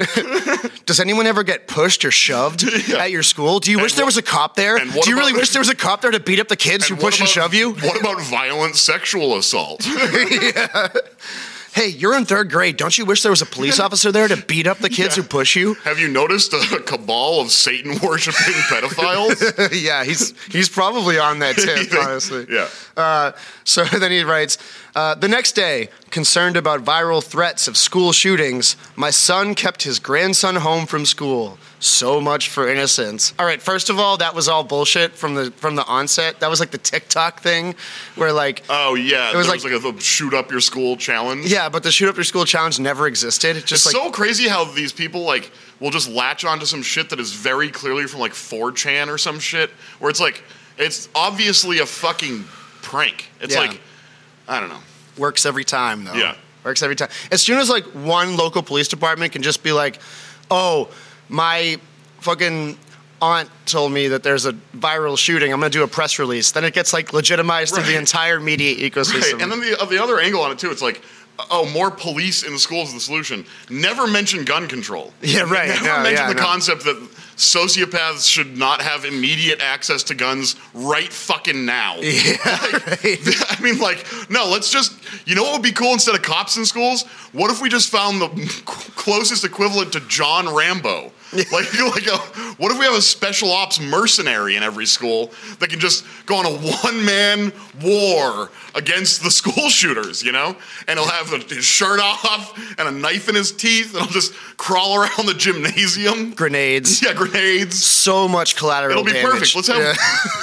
Does 0.87 0.99
anyone 0.99 1.27
ever 1.27 1.43
get 1.43 1.67
pushed 1.67 2.03
or 2.03 2.09
shoved 2.09 2.63
Yeah. 2.87 2.97
at 2.97 3.11
your 3.11 3.21
school? 3.21 3.59
Do 3.59 3.69
you 3.69 3.77
wish 3.79 3.91
And 3.91 3.99
there 3.99 4.05
was 4.07 4.17
a 4.17 4.23
cop 4.23 4.55
there? 4.55 4.79
Do 4.79 5.09
you 5.09 5.15
really 5.15 5.33
wish 5.33 5.51
there 5.51 5.59
was 5.61 5.69
a 5.69 5.75
cop 5.75 6.01
there 6.01 6.09
to 6.11 6.19
beat 6.19 6.39
up 6.39 6.47
the 6.47 6.55
kids 6.55 6.87
who 6.87 6.95
push 6.95 7.19
and 7.19 7.29
shove 7.29 7.53
you? 7.53 7.73
What 7.73 7.99
about 7.99 8.19
violent 8.21 8.75
sexual 8.75 9.37
assault? 9.37 9.85
Hey, 11.73 11.87
you're 11.87 12.15
in 12.15 12.25
third 12.25 12.51
grade. 12.51 12.77
Don't 12.77 12.95
you 12.97 13.05
wish 13.05 13.23
there 13.23 13.31
was 13.31 13.41
a 13.41 13.45
police 13.47 13.79
officer 13.85 14.11
there 14.11 14.27
to 14.27 14.37
beat 14.37 14.67
up 14.67 14.77
the 14.77 14.89
kids 14.89 15.17
Yeah. 15.17 15.23
who 15.23 15.29
push 15.29 15.55
you? 15.55 15.73
Have 15.85 15.99
you 15.99 16.07
noticed 16.07 16.53
a 16.53 16.59
cabal 16.85 17.41
of 17.41 17.51
Satan 17.51 17.97
worshipping 18.03 18.53
pedophiles? 18.69 19.69
yeah, 19.83 20.03
he's 20.03 20.33
he's 20.51 20.69
probably 20.69 21.17
on 21.17 21.39
that 21.39 21.55
tip, 21.55 21.91
honestly. 21.99 22.45
Yeah. 22.49 22.67
Uh, 22.95 23.31
so 23.63 23.83
then 23.85 24.11
he 24.11 24.23
writes, 24.23 24.57
uh, 24.95 25.15
the 25.15 25.27
next 25.27 25.53
day, 25.53 25.89
concerned 26.11 26.57
about 26.57 26.85
viral 26.85 27.23
threats 27.23 27.67
of 27.67 27.75
school 27.75 28.11
shootings, 28.11 28.75
my 28.95 29.09
son 29.09 29.55
kept 29.55 29.81
his 29.83 29.97
grandson 29.99 30.57
home 30.57 30.85
from 30.85 31.05
school. 31.05 31.57
So 31.83 32.21
much 32.21 32.47
for 32.47 32.69
innocence. 32.69 33.33
All 33.37 33.45
right, 33.45 33.61
first 33.61 33.89
of 33.89 33.99
all, 33.99 34.15
that 34.17 34.33
was 34.33 34.47
all 34.47 34.63
bullshit 34.63 35.11
from 35.11 35.35
the 35.35 35.51
from 35.51 35.75
the 35.75 35.83
onset. 35.85 36.39
That 36.39 36.49
was 36.49 36.61
like 36.61 36.71
the 36.71 36.77
TikTok 36.77 37.41
thing, 37.41 37.75
where 38.15 38.31
like, 38.31 38.63
Oh 38.69 38.95
yeah, 38.95 39.31
It 39.31 39.35
was 39.35 39.47
there 39.47 39.53
was 39.73 39.83
like, 39.83 39.95
a 39.95 40.01
shoot 40.01 40.33
up 40.33 40.49
your 40.49 40.61
school 40.61 40.95
challenge. 40.95 41.47
yeah, 41.51 41.67
but 41.67 41.83
the 41.83 41.91
shoot 41.91 42.07
up 42.07 42.15
your 42.15 42.23
school 42.23 42.45
challenge 42.45 42.79
never 42.79 43.05
existed. 43.05 43.55
Just 43.65 43.85
It's 43.85 43.93
like, 43.93 44.01
so 44.01 44.11
crazy 44.11 44.47
how 44.47 44.63
these 44.63 44.93
people 44.93 45.23
like 45.23 45.51
will 45.81 45.91
just 45.91 46.07
latch 46.09 46.45
onto 46.45 46.65
some 46.65 46.81
shit 46.83 47.09
that 47.09 47.19
is 47.19 47.33
very 47.33 47.69
clearly 47.69 48.07
from 48.07 48.21
like 48.21 48.31
4chan 48.31 49.09
or 49.09 49.17
some 49.17 49.39
shit, 49.41 49.69
where 49.99 50.09
it's 50.09 50.21
like 50.21 50.41
it's 50.77 51.09
obviously 51.13 51.79
a 51.79 51.85
fucking 51.85 52.45
prank. 52.81 53.29
It's 53.41 53.55
Yeah. 53.55 53.59
like 53.61 53.81
I 54.47 54.61
don't 54.61 54.69
know. 54.69 54.79
works 55.17 55.45
every 55.45 55.65
time 55.65 56.05
though. 56.05 56.13
Yeah. 56.13 56.35
Works 56.63 56.81
every 56.81 56.95
time. 56.95 57.09
As 57.29 57.41
soon 57.41 57.57
as 57.59 57.69
like 57.69 57.83
one 57.87 58.37
local 58.37 58.63
police 58.63 58.87
department 58.87 59.33
can 59.33 59.41
just 59.43 59.63
be 59.63 59.73
like, 59.73 59.99
"Oh, 60.49 60.87
my 61.29 61.77
fucking 62.21 62.77
aunt 63.21 63.49
told 63.65 63.91
me 63.93 64.09
that 64.09 64.21
there's 64.23 64.45
a 64.45 64.53
viral 64.77 65.17
shooting. 65.17 65.53
I'm 65.53 65.59
going 65.59 65.71
to 65.71 65.77
do 65.77 65.83
a 65.83 65.87
press 65.87 66.19
release." 66.19 66.51
Then 66.51 66.63
it 66.65 66.73
gets 66.73 66.93
like 66.93 67.13
legitimized 67.13 67.73
through 67.75 67.83
the 67.85 67.97
entire 67.97 68.39
media 68.39 68.75
ecosystem. 68.75 69.33
Right. 69.33 69.41
And 69.41 69.51
then 69.51 69.59
the 69.61 69.77
uh, 69.79 69.85
the 69.85 70.01
other 70.01 70.19
angle 70.19 70.41
on 70.41 70.51
it 70.51 70.59
too, 70.59 70.71
it's 70.71 70.81
like. 70.81 71.01
Oh, 71.49 71.67
more 71.73 71.89
police 71.89 72.43
in 72.43 72.53
the 72.53 72.59
schools 72.59 72.89
is 72.89 72.93
the 72.93 72.99
solution. 72.99 73.43
Never 73.67 74.05
mention 74.05 74.45
gun 74.45 74.67
control. 74.67 75.13
Yeah, 75.23 75.41
right. 75.41 75.67
Never 75.67 75.83
No, 75.85 76.03
mention 76.03 76.13
yeah, 76.13 76.27
the 76.27 76.35
no. 76.35 76.41
concept 76.43 76.83
that 76.83 76.95
sociopaths 77.37 78.29
should 78.29 78.55
not 78.55 78.83
have 78.83 79.03
immediate 79.03 79.59
access 79.59 80.03
to 80.03 80.13
guns 80.13 80.55
right 80.75 81.11
fucking 81.11 81.65
now. 81.65 81.95
yeah, 82.01 82.35
right. 82.43 83.19
I 83.49 83.57
mean, 83.63 83.79
like, 83.79 84.05
no, 84.29 84.47
let's 84.47 84.69
just, 84.71 84.93
you 85.27 85.33
know 85.33 85.41
what 85.41 85.53
would 85.53 85.63
be 85.63 85.71
cool 85.71 85.93
instead 85.93 86.13
of 86.13 86.21
cops 86.21 86.55
in 86.57 86.65
schools? 86.65 87.03
What 87.31 87.49
if 87.49 87.63
we 87.63 87.67
just 87.67 87.89
found 87.89 88.21
the 88.21 88.27
closest 88.65 89.43
equivalent 89.43 89.93
to 89.93 90.01
John 90.01 90.53
Rambo? 90.53 91.11
Like, 91.51 91.73
like 91.95 92.07
a, 92.07 92.17
what 92.57 92.71
if 92.71 92.79
we 92.79 92.85
have 92.85 92.95
a 92.95 93.01
special 93.01 93.51
ops 93.51 93.79
mercenary 93.79 94.55
in 94.55 94.63
every 94.63 94.85
school 94.85 95.31
that 95.59 95.69
can 95.69 95.79
just 95.79 96.05
go 96.25 96.35
on 96.37 96.45
a 96.45 96.49
one 96.83 97.03
man 97.05 97.51
war 97.81 98.49
against 98.75 99.23
the 99.23 99.31
school 99.41 99.69
shooters, 99.69 100.23
you 100.23 100.31
know? 100.31 100.55
And 100.87 100.97
he'll 100.99 101.07
have 101.07 101.29
his 101.49 101.63
shirt 101.65 101.99
off 101.99 102.57
and 102.79 102.87
a 102.87 102.91
knife 102.91 103.29
in 103.29 103.35
his 103.35 103.51
teeth, 103.51 103.93
and 103.93 104.03
he'll 104.03 104.11
just 104.11 104.33
crawl 104.57 104.95
around 105.01 105.25
the 105.25 105.33
gymnasium. 105.33 106.31
Grenades. 106.33 107.01
Yeah, 107.03 107.13
grenades. 107.13 107.83
So 107.83 108.27
much 108.27 108.55
collateral 108.55 108.91
It'll 108.99 109.03
be 109.03 109.13
damage. 109.13 109.31
perfect. 109.31 109.55
Let's 109.55 109.67
have 109.67 109.97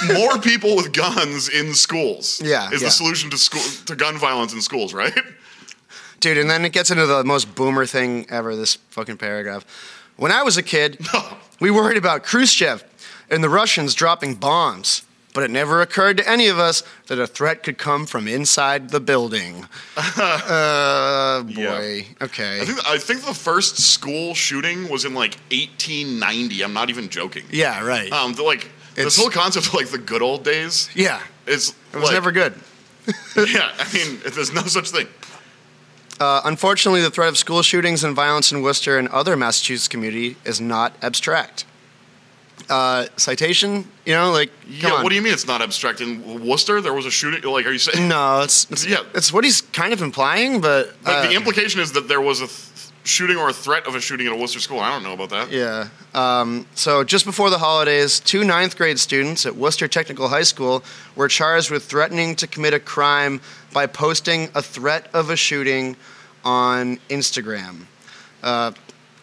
Yeah. 0.09 0.13
more 0.17 0.37
people 0.39 0.75
with 0.75 0.93
guns 0.93 1.49
in 1.49 1.73
schools. 1.73 2.41
Yeah, 2.43 2.69
is 2.71 2.81
yeah. 2.81 2.87
the 2.87 2.91
solution 2.91 3.29
to 3.31 3.37
school 3.37 3.61
to 3.85 3.95
gun 3.95 4.17
violence 4.17 4.53
in 4.53 4.61
schools, 4.61 4.93
right? 4.93 5.17
Dude, 6.19 6.37
and 6.37 6.49
then 6.49 6.63
it 6.65 6.71
gets 6.71 6.91
into 6.91 7.05
the 7.07 7.23
most 7.23 7.55
boomer 7.55 7.85
thing 7.87 8.27
ever, 8.29 8.55
this 8.55 8.75
fucking 8.89 9.17
paragraph. 9.17 9.65
When 10.21 10.31
I 10.31 10.43
was 10.43 10.55
a 10.55 10.61
kid, 10.61 10.99
we 11.59 11.71
worried 11.71 11.97
about 11.97 12.23
Khrushchev 12.23 12.83
and 13.31 13.43
the 13.43 13.49
Russians 13.49 13.95
dropping 13.95 14.35
bombs, 14.35 15.01
but 15.33 15.41
it 15.43 15.49
never 15.49 15.81
occurred 15.81 16.17
to 16.17 16.29
any 16.29 16.47
of 16.47 16.59
us 16.59 16.83
that 17.07 17.17
a 17.17 17.25
threat 17.25 17.63
could 17.63 17.79
come 17.79 18.05
from 18.05 18.27
inside 18.27 18.91
the 18.91 18.99
building. 18.99 19.65
uh, 19.97 21.41
boy. 21.41 22.05
Okay. 22.21 22.61
I 22.61 22.65
think 22.65 22.87
I 22.87 22.99
think 22.99 23.25
the 23.25 23.33
first 23.33 23.77
school 23.79 24.35
shooting 24.35 24.89
was 24.89 25.05
in 25.05 25.15
like 25.15 25.39
1890. 25.49 26.63
I'm 26.63 26.73
not 26.73 26.91
even 26.91 27.09
joking. 27.09 27.45
Yeah, 27.49 27.83
right. 27.83 28.11
Um, 28.11 28.33
the, 28.33 28.43
like 28.43 28.65
It's- 28.91 29.05
this 29.05 29.17
whole 29.17 29.31
concept 29.31 29.69
of 29.69 29.73
like 29.73 29.87
the 29.87 29.97
good 29.97 30.21
old 30.21 30.43
days 30.43 30.87
yeah. 30.93 31.19
is 31.47 31.73
It 31.93 31.95
was 31.95 32.03
like- 32.03 32.13
never 32.13 32.31
good. 32.31 32.53
yeah, 33.35 33.71
I 33.79 33.91
mean, 33.91 34.19
there's 34.23 34.53
no 34.53 34.61
such 34.61 34.91
thing. 34.91 35.07
Uh, 36.21 36.39
unfortunately, 36.45 37.01
the 37.01 37.09
threat 37.09 37.29
of 37.29 37.35
school 37.35 37.63
shootings 37.63 38.03
and 38.03 38.15
violence 38.15 38.51
in 38.51 38.61
Worcester 38.61 38.99
and 38.99 39.07
other 39.07 39.35
Massachusetts 39.35 39.87
community 39.87 40.37
is 40.45 40.61
not 40.61 40.93
abstract. 41.01 41.65
Uh, 42.69 43.07
citation, 43.17 43.87
you 44.05 44.13
know, 44.13 44.31
like 44.31 44.51
come 44.61 44.71
yeah, 44.71 44.91
on. 44.91 45.03
what 45.03 45.09
do 45.09 45.15
you 45.15 45.21
mean 45.23 45.33
it's 45.33 45.47
not 45.47 45.63
abstract? 45.63 45.99
In 45.99 46.45
Worcester, 46.47 46.79
there 46.79 46.93
was 46.93 47.07
a 47.07 47.11
shooting. 47.11 47.41
Like, 47.49 47.65
are 47.65 47.71
you 47.71 47.79
saying? 47.79 48.07
No, 48.07 48.41
it's, 48.41 48.69
it's 48.69 48.85
Yeah. 48.85 48.99
it's 49.15 49.33
what 49.33 49.43
he's 49.43 49.61
kind 49.61 49.93
of 49.93 50.01
implying, 50.03 50.61
but 50.61 50.93
But 51.03 51.25
uh, 51.25 51.27
the 51.27 51.33
implication 51.33 51.81
is 51.81 51.91
that 51.93 52.07
there 52.07 52.21
was 52.21 52.39
a 52.39 52.45
th- 52.47 52.59
shooting 53.03 53.37
or 53.37 53.49
a 53.49 53.53
threat 53.53 53.87
of 53.87 53.95
a 53.95 54.01
shooting 54.01 54.27
at 54.27 54.33
a 54.33 54.35
Worcester 54.35 54.59
school. 54.59 54.79
I 54.79 54.89
don't 54.89 55.03
know 55.03 55.13
about 55.13 55.29
that. 55.29 55.51
Yeah. 55.51 55.89
Um, 56.13 56.65
so 56.75 57.03
just 57.03 57.25
before 57.25 57.49
the 57.49 57.57
holidays, 57.57 58.19
two 58.19 58.43
ninth 58.43 58.77
grade 58.77 58.99
students 58.99 59.45
at 59.45 59.55
Worcester 59.55 59.87
Technical 59.87 60.27
High 60.27 60.43
School 60.43 60.83
were 61.15 61.27
charged 61.27 61.71
with 61.71 61.83
threatening 61.83 62.35
to 62.37 62.47
commit 62.47 62.73
a 62.73 62.79
crime 62.79 63.41
by 63.73 63.87
posting 63.87 64.49
a 64.55 64.61
threat 64.61 65.07
of 65.13 65.29
a 65.29 65.35
shooting 65.35 65.95
on 66.43 66.97
Instagram. 67.09 67.85
Uh, 68.43 68.71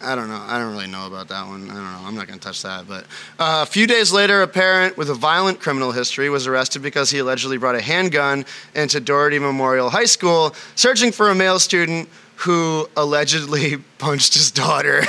I 0.00 0.14
don't 0.14 0.28
know. 0.28 0.40
I 0.40 0.58
don't 0.58 0.72
really 0.72 0.86
know 0.86 1.06
about 1.06 1.28
that 1.28 1.46
one. 1.46 1.68
I 1.68 1.74
don't 1.74 1.82
know. 1.82 2.00
I'm 2.04 2.14
not 2.14 2.28
going 2.28 2.38
to 2.38 2.44
touch 2.44 2.62
that. 2.62 2.86
But 2.86 3.04
uh, 3.38 3.62
a 3.62 3.66
few 3.66 3.86
days 3.86 4.12
later, 4.12 4.42
a 4.42 4.48
parent 4.48 4.96
with 4.96 5.10
a 5.10 5.14
violent 5.14 5.58
criminal 5.58 5.90
history 5.90 6.30
was 6.30 6.46
arrested 6.46 6.82
because 6.82 7.10
he 7.10 7.18
allegedly 7.18 7.58
brought 7.58 7.74
a 7.74 7.80
handgun 7.80 8.44
into 8.76 9.00
Doherty 9.00 9.40
Memorial 9.40 9.90
High 9.90 10.04
School, 10.04 10.54
searching 10.76 11.10
for 11.10 11.30
a 11.30 11.34
male 11.34 11.58
student 11.58 12.08
who 12.38 12.88
allegedly 12.96 13.76
punched 13.98 14.32
his 14.34 14.50
daughter. 14.50 15.02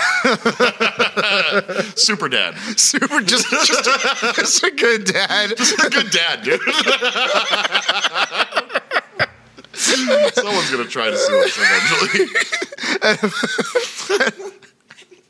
Super 1.96 2.28
dad. 2.28 2.56
Super, 2.76 3.22
just, 3.22 3.50
just, 3.50 3.86
just 4.36 4.62
a 4.64 4.72
good 4.72 5.06
dad. 5.06 5.56
Just 5.56 5.82
a 5.84 5.90
good 5.90 6.10
dad, 6.10 6.44
dude. 6.44 6.60
Someone's 9.74 10.72
gonna 10.72 10.86
try 10.86 11.10
to 11.10 11.18
sue 11.18 11.44
us 11.44 11.58
eventually. 14.20 14.54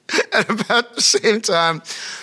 At 0.34 0.50
about 0.50 0.96
the 0.96 1.02
same 1.02 1.42
time, 1.42 1.82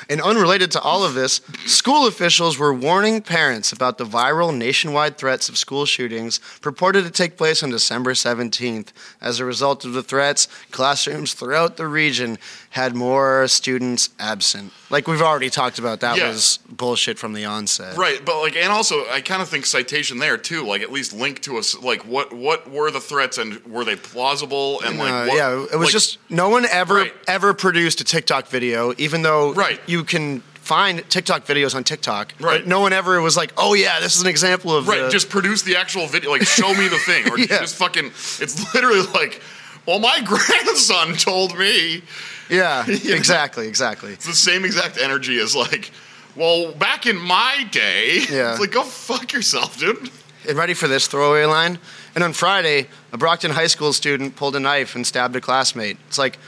and 0.09 0.21
unrelated 0.21 0.71
to 0.73 0.81
all 0.81 1.05
of 1.05 1.14
this, 1.14 1.40
school 1.66 2.07
officials 2.07 2.59
were 2.59 2.73
warning 2.73 3.21
parents 3.21 3.73
about 3.73 3.99
the 3.99 4.05
viral 4.05 4.57
nationwide 4.57 5.19
threats 5.19 5.49
of 5.49 5.59
school 5.59 5.87
shootings 5.87 6.40
purported 6.61 7.05
to 7.05 7.11
take 7.11 7.37
place 7.37 7.62
on 7.62 7.71
December 7.71 8.12
17th. 8.12 8.88
As 9.21 9.38
a 9.38 9.45
result 9.45 9.85
of 9.85 9.93
the 9.93 10.02
threats, 10.02 10.49
classrooms 10.71 11.35
throughout 11.35 11.76
the 11.76 11.87
region 11.87 12.38
had 12.70 12.94
more 12.94 13.49
students 13.49 14.11
absent. 14.18 14.73
Like 14.90 15.08
we've 15.08 15.23
already 15.23 15.49
talked 15.50 15.78
about, 15.78 16.00
that 16.00 16.18
Yeah. 16.18 16.28
was 16.28 16.58
bullshit 16.68 17.18
from 17.18 17.32
the 17.32 17.44
onset. 17.44 17.96
Right, 17.96 18.23
but 18.25 18.40
like, 18.40 18.54
and 18.56 18.70
also, 18.70 19.04
I 19.11 19.20
kind 19.20 19.40
of 19.40 19.49
think 19.49 19.64
citation 19.66 20.18
there 20.18 20.37
too. 20.37 20.66
Like, 20.66 20.82
at 20.82 20.92
least 20.92 21.12
link 21.12 21.40
to 21.42 21.56
us. 21.58 21.75
Like, 21.76 22.04
what 22.04 22.32
what 22.32 22.70
were 22.70 22.90
the 22.90 23.00
threats 23.00 23.38
and 23.38 23.64
were 23.66 23.85
they 23.85 23.96
plausible? 23.96 24.80
And 24.85 24.99
like, 24.99 25.11
Uh, 25.12 25.26
what, 25.26 25.37
yeah, 25.37 25.52
it 25.73 25.76
was 25.76 25.87
like, 25.87 25.90
just 25.90 26.18
no 26.28 26.49
one 26.49 26.66
ever 26.66 26.94
Right. 26.94 27.14
ever 27.26 27.54
produced 27.54 28.00
a 28.00 28.04
TikTok 28.04 28.49
video, 28.49 28.92
even 28.99 29.23
though 29.23 29.52
Right. 29.52 29.80
you 29.87 30.04
can 30.04 30.42
find 30.61 31.08
TikTok 31.08 31.46
videos 31.46 31.75
on 31.76 31.85
TikTok. 31.85 32.35
Right. 32.40 32.58
But 32.62 32.66
no 32.66 32.80
one 32.80 32.92
ever 32.92 33.20
was 33.23 33.37
like, 33.37 33.52
"Oh 33.56 33.75
yeah, 33.75 34.00
this 34.00 34.16
is 34.16 34.23
an 34.23 34.26
example 34.26 34.76
of 34.76 34.88
right. 34.88 35.02
the- 35.02 35.11
just 35.11 35.28
produce 35.30 35.62
the 35.62 35.76
actual 35.76 36.08
video. 36.08 36.30
Like, 36.30 36.44
show 36.46 36.75
me 36.75 36.88
the 36.88 36.99
thing, 36.99 37.30
or 37.30 37.38
Yeah. 37.38 37.61
just 37.61 37.76
fucking. 37.76 38.06
It's 38.40 38.75
literally 38.75 39.02
like, 39.14 39.40
well, 39.87 39.99
my 39.99 40.21
grandson 40.25 41.14
told 41.14 41.59
me. 41.59 42.02
yeah, 42.49 42.85
exactly, 42.88 43.69
exactly." 43.69 44.12
It's 44.12 44.26
the 44.26 44.35
same 44.35 44.64
exact 44.64 44.99
energy 44.99 45.38
as 45.38 45.55
like, 45.55 45.90
well, 46.37 46.73
back 46.73 47.07
in 47.07 47.16
my 47.16 47.66
day. 47.71 48.21
Yeah. 48.31 48.50
It's 48.52 48.61
like, 48.61 48.73
go 48.73 48.83
fuck 48.83 49.33
yourself, 49.33 49.78
dude. 49.78 50.11
And 50.49 50.59
ready 50.59 50.75
for 50.75 50.88
this 50.88 51.07
throwaway 51.07 51.45
line? 51.45 51.78
And 52.14 52.23
on 52.23 52.33
Friday, 52.33 52.88
a 53.12 53.19
Brockton 53.19 53.50
High 53.52 53.66
School 53.66 53.93
student 53.93 54.37
pulled 54.37 54.55
a 54.57 54.61
knife 54.61 54.95
and 54.95 55.07
stabbed 55.07 55.35
a 55.37 55.40
classmate. 55.40 55.97
It's 56.09 56.19
like, 56.19 56.38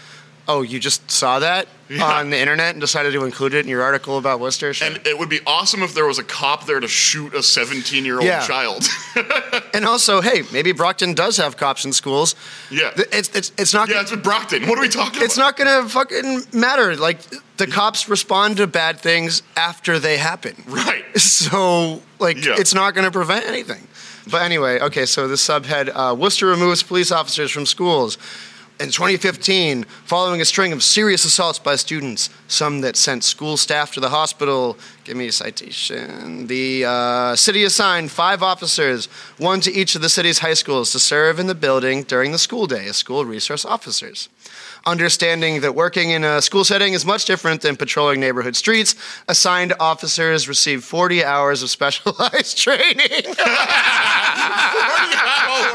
oh, 0.48 0.62
you 0.62 0.80
just 0.80 1.10
saw 1.10 1.38
that 1.40 1.68
Yeah. 1.90 2.02
on 2.04 2.30
the 2.30 2.38
internet 2.38 2.74
and 2.74 2.80
decided 2.80 3.12
to 3.12 3.24
include 3.24 3.54
it 3.54 3.64
in 3.64 3.68
your 3.68 3.82
article 3.82 4.16
about 4.18 4.40
Worcester? 4.40 4.72
And 4.82 4.98
it 5.06 5.18
would 5.18 5.28
be 5.28 5.40
awesome 5.46 5.82
if 5.82 5.94
there 5.94 6.06
was 6.06 6.18
a 6.18 6.24
cop 6.24 6.66
there 6.66 6.80
to 6.80 6.88
shoot 6.88 7.34
a 7.34 7.42
17 7.42 8.04
year 8.04 8.16
old 8.16 8.24
Yeah. 8.24 8.46
child. 8.46 8.84
And 9.74 9.84
also, 9.84 10.20
hey, 10.20 10.42
maybe 10.52 10.72
Brockton 10.72 11.14
does 11.14 11.36
have 11.36 11.56
cops 11.56 11.84
in 11.84 11.92
schools. 11.92 12.34
Yeah. 12.70 12.90
It's, 12.96 13.28
it's, 13.36 13.52
it's 13.56 13.72
not 13.74 13.88
yeah, 13.88 14.00
it's 14.00 14.10
with 14.10 14.24
Brockton. 14.24 14.66
What 14.66 14.76
are 14.78 14.80
we 14.80 14.88
talking 14.88 15.22
it's 15.22 15.36
about? 15.36 15.56
not 15.56 15.56
gonna 15.56 15.88
fucking 15.88 16.42
matter. 16.52 16.96
Like 16.96 17.20
the 17.58 17.66
cops 17.66 18.08
respond 18.08 18.56
to 18.56 18.66
bad 18.66 18.98
things 18.98 19.42
after 19.56 19.98
they 20.00 20.16
happen. 20.16 20.54
Right. 20.66 21.04
So 21.18 22.02
like 22.18 22.44
Yeah. 22.44 22.56
it's 22.58 22.74
not 22.74 22.94
gonna 22.94 23.10
prevent 23.12 23.46
anything. 23.46 23.86
But 24.30 24.42
anyway, 24.42 24.80
okay. 24.80 25.06
So 25.06 25.26
the 25.28 25.36
subhead: 25.36 25.90
uh, 25.94 26.14
Worcester 26.14 26.46
removes 26.46 26.82
police 26.82 27.10
officers 27.12 27.50
from 27.50 27.64
schools. 27.66 28.18
In 28.80 28.92
2015, 28.92 29.82
following 30.04 30.40
a 30.40 30.44
string 30.44 30.72
of 30.72 30.84
serious 30.84 31.24
assaults 31.24 31.58
by 31.58 31.74
students, 31.74 32.30
some 32.46 32.80
that 32.82 32.94
sent 32.94 33.24
school 33.24 33.56
staff 33.56 33.92
to 33.94 34.00
the 34.00 34.10
hospital. 34.10 34.78
Give 35.02 35.16
me 35.16 35.26
a 35.26 35.32
citation. 35.32 36.46
The 36.46 36.84
uh, 36.84 37.34
city 37.34 37.64
assigned 37.64 38.12
five 38.12 38.40
officers, 38.40 39.06
one 39.36 39.60
to 39.62 39.72
each 39.72 39.96
of 39.96 40.02
the 40.02 40.08
city's 40.08 40.38
high 40.38 40.54
schools, 40.54 40.92
to 40.92 41.00
serve 41.00 41.40
in 41.40 41.48
the 41.48 41.56
building 41.56 42.04
during 42.04 42.30
the 42.30 42.38
school 42.38 42.68
day 42.68 42.86
as 42.86 42.96
school 42.96 43.24
resource 43.24 43.64
officers. 43.64 44.28
Understanding 44.88 45.60
that 45.60 45.74
working 45.74 46.12
in 46.12 46.24
a 46.24 46.40
school 46.40 46.64
setting 46.64 46.94
is 46.94 47.04
much 47.04 47.26
different 47.26 47.60
than 47.60 47.76
patrolling 47.76 48.20
neighborhood 48.20 48.56
streets, 48.56 48.94
assigned 49.28 49.74
officers 49.78 50.48
receive 50.48 50.82
40 50.82 51.22
hours 51.22 51.62
of 51.62 51.68
specialized 51.68 52.56
training. 52.64 52.96
40 52.96 53.36
hours. 55.44 55.74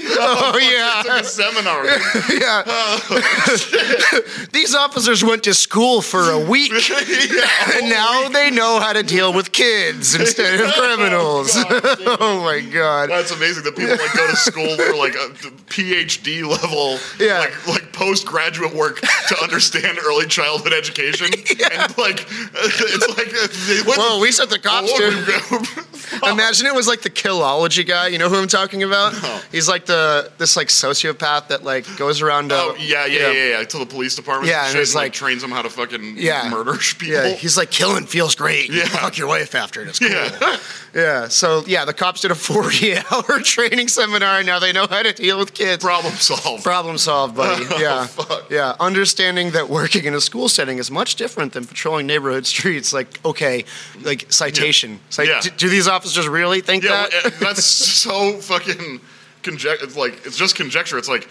Dude, 0.14 0.22
oh, 0.22 0.52
oh 0.54 0.58
yeah. 0.58 1.02
took 1.02 1.22
a 1.22 1.24
seminar. 1.24 1.84
yeah. 2.40 2.62
Oh, 2.66 4.46
These 4.52 4.74
officers 4.74 5.24
went 5.24 5.42
to 5.44 5.54
school 5.54 6.02
for 6.02 6.30
a 6.30 6.38
week, 6.38 6.72
and 6.72 7.88
now 7.90 8.24
oh, 8.24 8.30
they 8.32 8.50
know 8.50 8.78
how 8.80 8.92
to 8.92 9.02
deal 9.02 9.32
with 9.32 9.52
kids 9.52 10.14
instead 10.14 10.60
of 10.60 10.72
criminals. 10.74 11.50
oh 11.54 12.40
my 12.44 12.60
god. 12.60 13.10
That's 13.10 13.30
amazing 13.32 13.64
that 13.64 13.76
people 13.76 13.96
like 13.96 14.12
go 14.14 14.26
to 14.30 14.36
school 14.36 14.76
for 14.76 14.94
like 14.96 15.14
a 15.14 15.30
PhD 15.68 16.44
level, 16.48 16.98
Yeah. 17.18 17.40
like 17.40 17.66
like 17.66 17.92
postgraduate 18.08 18.74
work 18.74 19.00
to 19.28 19.36
understand 19.42 19.98
early 20.04 20.26
childhood 20.26 20.72
education, 20.72 21.26
and 21.72 21.98
like 21.98 22.26
it's 22.28 23.08
like 23.16 23.30
they 23.30 23.82
Whoa, 23.90 24.20
we 24.20 24.30
sent 24.32 24.50
the 24.50 24.58
cops 24.58 24.92
to. 24.92 25.84
Imagine 26.30 26.66
it 26.66 26.74
was 26.74 26.86
like 26.86 27.00
the 27.00 27.10
killology 27.10 27.86
guy. 27.86 28.08
You 28.08 28.18
know 28.18 28.28
who 28.28 28.36
I'm 28.36 28.46
talking 28.48 28.82
about? 28.82 29.14
No. 29.22 29.40
He's 29.50 29.68
like 29.68 29.86
the 29.86 30.30
this 30.38 30.56
like 30.56 30.68
sociopath 30.68 31.48
that 31.48 31.64
like 31.64 31.84
goes 31.96 32.20
around. 32.22 32.50
To, 32.50 32.54
Oh 32.56 32.76
yeah, 32.78 33.06
yeah, 33.06 33.30
yeah, 33.32 33.58
yeah, 33.58 33.64
To 33.64 33.78
the 33.78 33.86
police 33.86 34.14
department, 34.14 34.48
Yeah, 34.50 34.66
and 34.66 34.76
and 34.76 34.86
shit, 34.86 34.88
and, 34.88 34.94
like, 34.94 35.04
like- 35.06 35.12
trains 35.12 35.42
them 35.42 35.50
how 35.50 35.62
to 35.62 35.70
fucking 35.70 36.16
Yeah. 36.18 36.48
murder 36.50 36.74
people. 36.98 37.08
Yeah, 37.08 37.28
he's 37.30 37.56
like 37.56 37.70
killing 37.70 38.06
feels 38.06 38.34
great. 38.34 38.68
You 38.68 38.80
Yeah. 38.80 38.86
fuck 38.88 39.16
your 39.18 39.28
wife 39.28 39.54
after 39.54 39.82
it. 39.82 39.88
It's 39.88 39.98
cool. 39.98 40.08
Yeah. 40.10 40.58
Yeah. 40.94 41.28
So 41.28 41.64
yeah, 41.66 41.84
the 41.84 41.94
cops 41.94 42.20
did 42.20 42.30
a 42.30 42.34
40 42.34 42.96
hour 43.10 43.40
training 43.40 43.88
seminar, 43.88 44.38
and 44.38 44.46
now 44.46 44.58
they 44.58 44.72
know 44.72 44.86
how 44.86 45.02
to 45.02 45.12
deal 45.12 45.38
with 45.38 45.54
kids. 45.54 45.82
problem 45.82 46.14
solved. 46.14 46.62
Problem 46.64 46.98
solved, 46.98 47.34
buddy. 47.34 47.64
Oh, 47.70 47.78
Yeah. 47.94 48.02
Oh, 48.02 48.06
fuck. 48.24 48.50
Yeah. 48.50 48.74
Understanding 48.80 49.50
that 49.52 49.68
working 49.68 50.04
in 50.04 50.14
a 50.14 50.20
school 50.20 50.48
setting 50.48 50.78
is 50.78 50.90
much 50.90 51.16
different 51.16 51.52
than 51.52 51.64
patrolling 51.66 52.06
neighborhood 52.06 52.46
streets. 52.46 52.92
Like, 52.92 53.24
okay, 53.24 53.64
like 54.02 54.30
citation. 54.32 55.00
Like, 55.18 55.28
Yeah. 55.28 55.40
do, 55.40 55.50
do 55.50 55.68
these 55.68 55.88
officers 55.88 56.28
really 56.28 56.60
think 56.60 56.84
yeah, 56.84 57.06
that? 57.08 57.22
well, 57.24 57.32
that's 57.40 57.64
so 58.04 58.38
fucking 58.40 59.00
conjecture. 59.42 59.84
It's 59.84 59.96
like 59.96 60.26
it's 60.26 60.36
just 60.36 60.56
conjecture. 60.56 60.98
It's 60.98 61.08
like. 61.08 61.28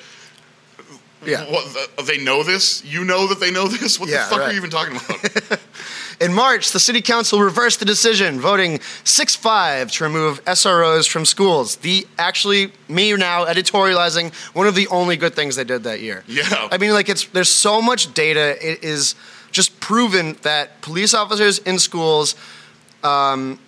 Yeah. 1.25 1.45
What, 1.49 1.65
they 2.05 2.17
know 2.21 2.43
this? 2.43 2.83
You 2.83 3.05
know 3.05 3.27
that 3.27 3.39
they 3.39 3.49
know 3.49 3.69
this? 3.69 3.97
What 3.97 4.09
Yeah, 4.09 4.27
the 4.27 4.35
fuck 4.35 4.41
are 4.41 4.51
you 4.51 4.57
even 4.57 4.69
talking 4.69 4.97
about? 4.97 5.59
In 6.19 6.33
March, 6.33 6.71
the 6.71 6.79
city 6.79 7.01
council 7.01 7.39
reversed 7.39 7.79
the 7.79 7.85
decision, 7.85 8.39
voting 8.39 8.79
6 9.03 9.35
5 9.35 9.91
to 9.93 10.03
remove 10.03 10.43
SROs 10.45 11.09
from 11.09 11.25
schools. 11.25 11.77
The 11.77 12.07
actually, 12.17 12.71
me 12.87 13.13
now 13.13 13.45
editorializing 13.45 14.33
one 14.53 14.67
of 14.67 14.75
the 14.75 14.87
only 14.87 15.17
good 15.17 15.33
things 15.33 15.55
they 15.55 15.63
did 15.63 15.83
that 15.83 16.01
year. 16.01 16.23
Yeah. 16.27 16.69
I 16.71 16.77
mean, 16.77 16.91
like, 16.91 17.09
it's 17.09 17.25
there's 17.25 17.51
so 17.51 17.81
much 17.81 18.13
data. 18.13 18.57
It 18.65 18.83
is 18.83 19.15
just 19.51 19.79
proven 19.79 20.37
that 20.41 20.81
police 20.81 21.13
officers 21.13 21.59
in 21.59 21.79
schools, 21.79 22.35
um, 23.03 23.59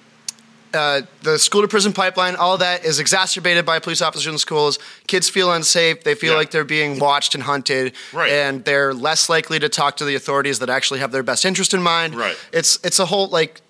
uh, 0.76 1.02
the 1.24 1.40
school 1.40 1.62
to 1.62 1.68
prison 1.68 1.94
pipeline, 1.94 2.36
all 2.36 2.58
that 2.60 2.86
is 2.86 3.00
exacerbated 3.00 3.66
by 3.66 3.80
police 3.80 4.02
officers 4.02 4.28
in 4.32 4.38
schools. 4.38 4.78
Kids 5.08 5.30
feel 5.30 5.52
unsafe. 5.52 6.04
They 6.04 6.14
feel 6.16 6.34
Yeah. 6.34 6.38
like 6.38 6.52
they're 6.52 6.64
being 6.64 7.00
watched 7.00 7.34
and 7.34 7.44
hunted. 7.44 7.94
Right. 8.14 8.32
And 8.32 8.64
they're 8.66 8.94
less 8.94 9.30
likely 9.30 9.58
to 9.60 9.70
talk 9.70 9.98
to 9.98 10.06
the 10.06 10.16
authorities 10.16 10.60
that 10.60 10.70
actually 10.70 11.00
have 11.00 11.12
their 11.12 11.24
best 11.24 11.46
interest 11.46 11.74
in 11.74 11.82
mind. 11.82 12.14
Right. 12.16 12.38
It's 12.52 12.78
it's 12.84 13.00
a 13.00 13.06
whole 13.06 13.28
like 13.30 13.62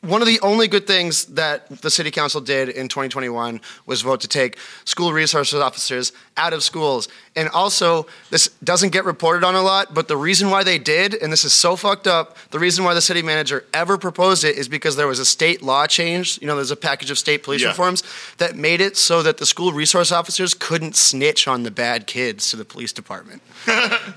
one 0.00 0.20
of 0.22 0.26
the 0.26 0.40
only 0.40 0.68
good 0.68 0.86
things 0.86 1.24
that 1.26 1.68
the 1.82 1.90
city 1.90 2.10
council 2.10 2.40
did 2.40 2.68
in 2.68 2.88
2021 2.88 3.60
was 3.86 4.02
vote 4.02 4.20
to 4.22 4.28
take 4.28 4.58
school 4.84 5.12
resources 5.12 5.60
officers 5.60 6.12
out 6.36 6.52
of 6.52 6.62
schools. 6.62 7.08
And 7.36 7.48
also, 7.50 8.06
this 8.30 8.48
doesn't 8.64 8.90
get 8.90 9.04
reported 9.04 9.44
on 9.44 9.54
a 9.54 9.62
lot, 9.62 9.94
but 9.94 10.08
the 10.08 10.16
reason 10.16 10.50
why 10.50 10.64
they 10.64 10.78
did, 10.78 11.14
and 11.14 11.32
this 11.32 11.44
is 11.44 11.52
so 11.52 11.76
fucked 11.76 12.06
up, 12.06 12.36
the 12.50 12.58
reason 12.58 12.84
why 12.84 12.94
the 12.94 13.00
city 13.00 13.22
manager 13.22 13.64
ever 13.72 13.98
proposed 13.98 14.42
it 14.44 14.56
is 14.56 14.68
because 14.68 14.96
there 14.96 15.06
was 15.06 15.18
a 15.18 15.24
state 15.24 15.62
law 15.62 15.86
change. 15.86 16.38
You 16.40 16.46
know, 16.46 16.56
there's 16.56 16.70
a 16.70 16.76
package 16.76 17.10
of 17.10 17.18
state 17.18 17.42
police 17.42 17.62
Yeah. 17.62 17.68
reforms 17.68 18.02
that 18.38 18.56
made 18.56 18.80
it 18.80 18.96
so 18.96 19.22
that 19.22 19.38
the 19.38 19.46
school 19.46 19.72
resource 19.72 20.10
officers 20.12 20.54
couldn't 20.54 20.96
snitch 20.96 21.46
on 21.46 21.62
the 21.62 21.70
bad 21.70 22.06
kids 22.06 22.50
to 22.50 22.56
the 22.56 22.64
police 22.64 22.92
department. 22.92 23.42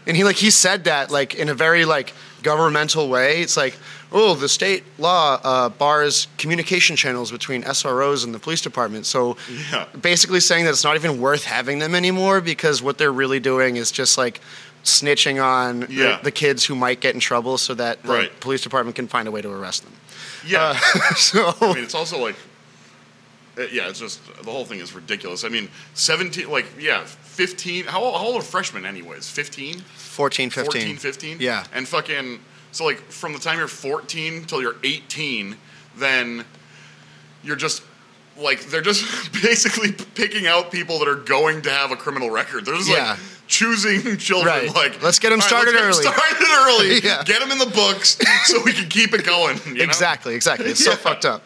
and 0.07 0.15
he 0.17 0.23
like 0.23 0.37
he 0.37 0.49
said 0.49 0.85
that 0.85 1.11
like 1.11 1.35
in 1.35 1.49
a 1.49 1.53
very 1.53 1.85
like 1.85 2.13
governmental 2.43 3.09
way. 3.09 3.41
It's 3.41 3.57
like, 3.57 3.75
oh, 4.11 4.35
the 4.35 4.47
state 4.49 4.83
law 4.99 5.39
uh, 5.43 5.69
bars 5.69 6.27
communication 6.37 6.95
channels 6.95 7.31
between 7.31 7.63
SROs 7.63 8.23
and 8.25 8.33
the 8.35 8.39
police 8.39 8.61
department. 8.61 9.05
So 9.05 9.37
Yeah. 9.71 9.85
basically 9.99 10.39
saying 10.39 10.65
that 10.65 10.71
it's 10.71 10.83
not 10.83 10.95
even 10.95 11.19
worth 11.19 11.45
having 11.45 11.79
them 11.79 11.95
anymore 11.95 12.41
because 12.41 12.81
what 12.83 12.97
they're 12.97 13.11
really 13.13 13.39
doing 13.39 13.77
is 13.77 13.91
just 13.91 14.17
like 14.17 14.39
snitching 14.83 15.43
on 15.43 15.81
the- 15.81 15.87
Yeah. 15.93 16.19
the, 16.21 16.31
kids 16.31 16.65
who 16.65 16.75
might 16.75 16.99
get 16.99 17.13
in 17.15 17.19
trouble 17.21 17.57
so 17.57 17.73
that 17.75 18.03
the 18.03 18.09
Right. 18.13 18.39
police 18.41 18.61
department 18.61 18.95
can 18.95 19.07
find 19.07 19.27
a 19.27 19.31
way 19.31 19.41
to 19.41 19.49
arrest 19.49 19.83
them. 19.83 19.93
Yeah. 20.45 20.77
so 21.15 21.55
I 21.61 21.73
mean, 21.73 21.83
it's 21.85 21.95
also 21.95 22.17
like, 22.19 22.35
uh, 23.57 23.61
yeah, 23.71 23.89
it's 23.89 23.99
just 23.99 24.19
the 24.43 24.49
whole 24.51 24.65
thing 24.65 24.79
is 24.79 24.93
ridiculous. 24.93 25.43
I 25.43 25.49
mean, 25.49 25.69
seventeen, 25.93 26.49
like, 26.49 26.65
yeah, 26.79 27.03
fifteen. 27.05 27.85
How, 27.85 28.01
old- 28.03 28.15
how 28.15 28.25
old 28.25 28.37
are 28.37 28.41
freshmen, 28.45 28.85
anyways? 28.85 29.29
15? 29.29 29.79
14, 29.79 30.49
15. 30.49 30.65
14, 30.71 30.97
15? 30.97 31.37
Yeah. 31.39 31.65
And 31.73 31.87
fucking, 31.87 32.39
so 32.71 32.85
like 32.85 32.99
from 33.11 33.33
the 33.33 33.39
time 33.39 33.57
you're 33.59 33.67
14 33.67 34.45
till 34.45 34.61
you're 34.61 34.75
18, 34.83 35.55
then 35.97 36.45
you're 37.43 37.55
just 37.55 37.83
like, 38.37 38.61
they're 38.67 38.81
just 38.81 39.05
basically 39.43 39.91
picking 39.91 40.47
out 40.47 40.71
people 40.71 40.97
that 40.99 41.07
are 41.07 41.15
going 41.15 41.61
to 41.63 41.69
have 41.69 41.91
a 41.91 41.95
criminal 41.95 42.29
record. 42.31 42.65
They're 42.65 42.75
just 42.75 42.89
Yeah. 42.89 43.11
like 43.11 43.19
choosing 43.47 44.17
children. 44.17 44.47
Right. 44.67 44.73
Like, 44.75 45.03
Let's 45.03 45.19
get 45.19 45.29
them 45.29 45.41
started 45.41 45.75
let's 45.75 45.97
early." 45.99 46.03
get 46.05 46.13
'em 46.13 46.19
started 46.19 46.47
early. 46.67 46.99
Yeah. 47.03 47.23
Get 47.23 47.39
them 47.41 47.51
in 47.51 47.57
the 47.59 47.67
books 47.67 48.17
so 48.45 48.61
we 48.63 48.73
can 48.73 48.89
keep 48.89 49.13
it 49.13 49.23
going. 49.25 49.59
you 49.67 49.73
know? 49.75 49.83
Exactly, 49.83 50.33
exactly. 50.35 50.67
It's 50.71 50.83
so 50.83 50.95
fucked 50.95 51.25
up. 51.25 51.43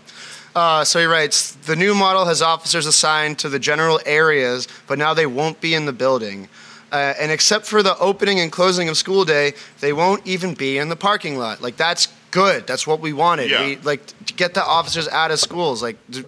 Uh, 0.57 0.83
so 0.83 0.99
he 0.99 1.05
writes 1.05 1.51
The 1.51 1.75
new 1.75 1.93
model 1.93 2.25
has 2.25 2.41
officers 2.41 2.87
assigned 2.87 3.37
to 3.39 3.49
the 3.49 3.59
general 3.59 3.99
areas, 4.07 4.67
but 4.87 4.97
now 4.97 5.13
they 5.13 5.27
won't 5.27 5.61
be 5.61 5.75
in 5.75 5.85
the 5.85 5.93
building. 5.93 6.49
Uh, 6.91 7.13
and 7.19 7.31
except 7.31 7.67
for 7.67 7.83
the 7.83 7.95
opening 7.99 8.39
and 8.39 8.51
closing 8.51 8.89
of 8.89 8.97
school 8.97 9.23
day, 9.23 9.53
they 9.81 9.93
won't 9.93 10.25
even 10.25 10.55
be 10.55 10.79
in 10.79 10.89
the 10.89 10.95
parking 10.95 11.37
lot. 11.37 11.61
Like, 11.61 11.77
that's 11.77 12.07
good. 12.31 12.65
That's 12.65 12.87
what 12.87 13.01
we 13.01 13.13
wanted. 13.13 13.51
Yeah. 13.51 13.65
We, 13.67 13.75
like, 13.77 14.07
to 14.25 14.33
get 14.33 14.55
the 14.55 14.65
officers 14.65 15.07
out 15.09 15.29
of 15.29 15.39
schools. 15.39 15.83
Like, 15.83 15.97
d- 16.09 16.23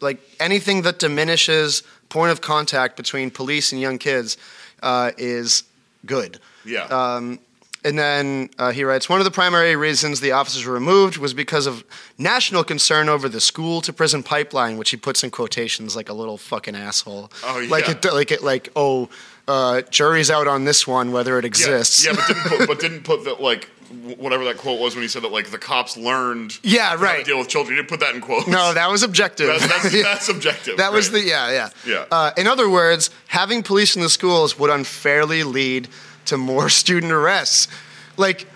like 0.00 0.18
anything 0.40 0.82
that 0.82 0.98
diminishes 0.98 1.82
point 2.08 2.32
of 2.32 2.40
contact 2.40 2.96
between 2.96 3.30
police 3.30 3.70
and 3.72 3.80
young 3.82 3.98
kids 3.98 4.38
uh, 4.82 5.10
is 5.18 5.64
good. 6.06 6.40
Yeah. 6.64 6.84
Um, 6.84 7.38
and 7.84 7.98
then 7.98 8.50
uh, 8.58 8.70
he 8.70 8.84
writes 8.84 9.08
One 9.08 9.20
of 9.20 9.24
the 9.24 9.30
primary 9.30 9.74
reasons 9.76 10.20
the 10.20 10.32
officers 10.32 10.64
were 10.64 10.72
removed 10.74 11.16
was 11.18 11.34
because 11.34 11.66
of 11.66 11.84
national 12.18 12.64
concern 12.64 13.08
over 13.08 13.28
the 13.28 13.40
school 13.40 13.80
to 13.82 13.92
prison 13.92 14.22
pipeline, 14.22 14.76
which 14.78 14.90
he 14.90 14.96
puts 14.96 15.22
in 15.24 15.30
quotations 15.30 15.96
like 15.96 16.08
a 16.08 16.12
little 16.14 16.38
fucking 16.38 16.76
asshole. 16.76 17.30
Oh, 17.44 17.66
Like, 17.68 17.88
it, 17.88 18.04
like, 18.12 18.30
it, 18.30 18.42
like 18.42 18.68
oh, 18.76 19.08
uh, 19.48 19.82
jury's 19.90 20.30
out 20.30 20.46
on 20.46 20.64
this 20.64 20.86
one, 20.86 21.10
whether 21.12 21.38
it 21.38 21.44
exists. 21.44 22.04
Yeah, 22.04 22.12
yeah 22.12 22.16
but 22.18 22.26
didn't 22.28 22.42
put, 22.58 22.66
but 22.68 22.80
didn't 22.86 23.02
put 23.04 23.24
that 23.24 23.40
like 23.40 23.68
whatever 24.16 24.42
that 24.44 24.56
quote 24.56 24.80
was 24.80 24.94
when 24.94 25.02
he 25.02 25.08
said 25.08 25.22
that 25.22 25.32
like 25.32 25.50
the 25.50 25.58
cops 25.58 25.98
learned 25.98 26.58
Yeah, 26.62 26.90
how 26.90 26.96
to 26.96 27.02
right. 27.02 27.24
deal 27.26 27.38
with 27.38 27.48
children. 27.48 27.76
You 27.76 27.82
didn't 27.82 27.90
put 27.90 28.00
that 28.00 28.14
in 28.14 28.22
quotes. 28.22 28.46
No, 28.46 28.72
that 28.72 28.88
was 28.90 29.02
objective. 29.02 29.48
that's 29.48 29.66
that's, 29.66 29.94
Yeah. 29.94 30.02
that's 30.04 30.24
subjective. 30.24 30.78
That 30.78 30.92
was 30.92 31.10
the 31.10 31.20
yeah 31.20 31.50
yeah 31.50 31.68
Yeah. 31.84 32.04
Uh, 32.10 32.30
in 32.38 32.46
other 32.46 32.70
words, 32.70 33.10
having 33.26 33.62
police 33.62 33.94
in 33.96 34.00
the 34.02 34.08
schools 34.08 34.58
would 34.58 34.70
unfairly 34.70 35.42
lead 35.44 35.88
to 36.26 36.36
more 36.36 36.68
student 36.82 37.12
arrests. 37.12 37.68
Like, 38.16 38.46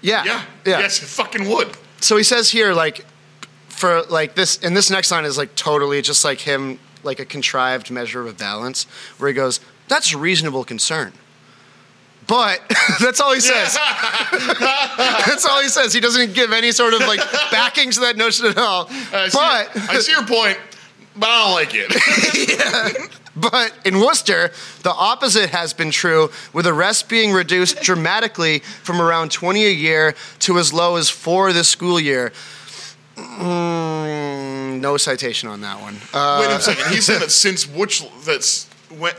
yeah, 0.00 0.24
yeah 0.24 0.44
yeah. 0.64 0.78
yes 0.80 1.02
it 1.02 1.06
fucking 1.06 1.48
would. 1.48 1.76
So 2.00 2.16
he 2.16 2.22
says 2.22 2.50
here, 2.50 2.74
like, 2.74 3.06
for 3.68 4.02
like 4.02 4.34
this, 4.34 4.62
and 4.62 4.76
this 4.76 4.90
next 4.90 5.10
line 5.10 5.24
is 5.24 5.38
like 5.38 5.54
totally 5.54 6.02
just 6.02 6.24
like 6.24 6.40
him, 6.40 6.78
like 7.02 7.18
a 7.18 7.24
contrived 7.24 7.90
measure 7.90 8.20
of 8.20 8.26
a 8.26 8.32
balance, 8.32 8.84
where 9.18 9.28
he 9.28 9.34
goes, 9.34 9.60
"That's 9.88 10.14
a 10.14 10.18
reasonable 10.18 10.64
concern." 10.64 11.12
But 12.26 12.60
that's 13.00 13.20
all 13.20 13.34
he 13.34 13.40
says. 13.40 13.74
that's 14.32 15.44
all 15.44 15.60
he 15.60 15.68
says. 15.68 15.92
He 15.92 16.00
doesn't 16.00 16.34
give 16.34 16.52
any 16.52 16.72
sort 16.72 16.94
of 16.94 17.00
like 17.00 17.20
backing 17.50 17.90
to 17.92 18.00
that 18.00 18.16
notion 18.16 18.46
at 18.46 18.58
all. 18.58 18.86
I 19.12 19.28
see, 19.28 19.38
but 19.38 19.90
I 19.90 19.98
see 19.98 20.12
your 20.12 20.24
point, 20.24 20.58
but 21.16 21.28
I 21.28 21.44
don't 21.44 21.54
like 21.54 21.70
it. 21.74 23.10
But 23.36 23.72
in 23.84 23.98
Worcester, 23.98 24.52
the 24.84 24.92
opposite 24.92 25.50
has 25.50 25.72
been 25.72 25.90
true, 25.90 26.30
with 26.52 26.68
arrests 26.68 27.02
being 27.02 27.32
reduced 27.32 27.80
dramatically 27.82 28.60
from 28.60 29.00
around 29.02 29.32
20 29.32 29.66
a 29.66 29.70
year 29.70 30.14
to 30.38 30.56
as 30.56 30.72
low 30.72 30.94
as 30.94 31.10
four 31.10 31.52
this 31.52 31.66
school 31.68 31.98
year. 31.98 32.30
Mm, 33.16 34.80
no 34.80 34.96
citation 34.96 35.48
on 35.48 35.60
that 35.62 35.80
one. 35.80 35.96
Uh, 36.12 36.44
Wait 36.46 36.54
a 36.56 36.60
second. 36.60 36.92
He 36.94 37.00
said 37.00 37.20
that 37.22 37.30
since 37.32 37.66
which 37.68 38.02
that's 38.24 38.68
when. 38.98 39.12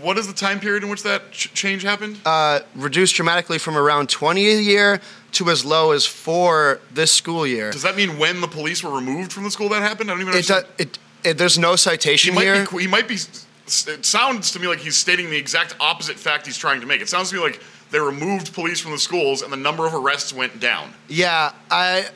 What 0.00 0.16
is 0.16 0.28
the 0.28 0.32
time 0.32 0.60
period 0.60 0.84
in 0.84 0.88
which 0.90 1.02
that 1.02 1.32
ch- 1.32 1.52
change 1.54 1.82
happened? 1.82 2.18
uh, 2.24 2.60
reduced 2.76 3.16
dramatically 3.16 3.58
from 3.58 3.76
around 3.76 4.08
20 4.08 4.48
a 4.48 4.60
year 4.60 5.00
to 5.32 5.50
as 5.50 5.64
low 5.64 5.90
as 5.90 6.06
four 6.06 6.80
this 6.92 7.10
school 7.12 7.44
year. 7.46 7.72
Does 7.72 7.82
that 7.82 7.96
mean 7.96 8.16
when 8.18 8.40
the 8.40 8.46
police 8.48 8.82
were 8.84 8.90
removed 8.94 9.32
from 9.32 9.42
the 9.44 9.50
school 9.50 9.68
that 9.70 9.82
happened? 9.82 10.08
I 10.10 10.14
don't 10.14 10.20
even 10.22 10.34
It, 10.34 10.36
understand. 10.50 10.66
do- 10.76 10.82
it, 10.84 10.98
Eh, 11.24 11.32
there's 11.32 11.58
no 11.58 11.72
he 11.72 11.76
citation 11.76 12.34
might 12.34 12.42
here. 12.42 12.66
be. 12.70 12.78
He 12.80 12.86
might 12.86 13.08
be. 13.08 13.14
It 13.14 14.04
sounds 14.04 14.50
to 14.52 14.60
me 14.60 14.66
like 14.66 14.80
he's 14.80 14.96
stating 14.96 15.30
the 15.30 15.36
exact 15.36 15.76
opposite 15.80 16.18
fact 16.18 16.46
he's 16.46 16.58
trying 16.58 16.80
to 16.80 16.86
make. 16.86 17.00
It 17.00 17.08
sounds 17.08 17.30
to 17.30 17.36
me 17.36 17.42
like 17.42 17.60
they 17.90 18.00
removed 18.00 18.52
police 18.52 18.80
from 18.80 18.90
the 18.92 18.98
schools 18.98 19.40
and 19.42 19.52
the 19.52 19.56
number 19.56 19.86
of 19.86 19.94
arrests 19.94 20.32
went 20.32 20.60
down. 20.60 20.92
Yeah, 21.08 21.52
I. 21.70 22.06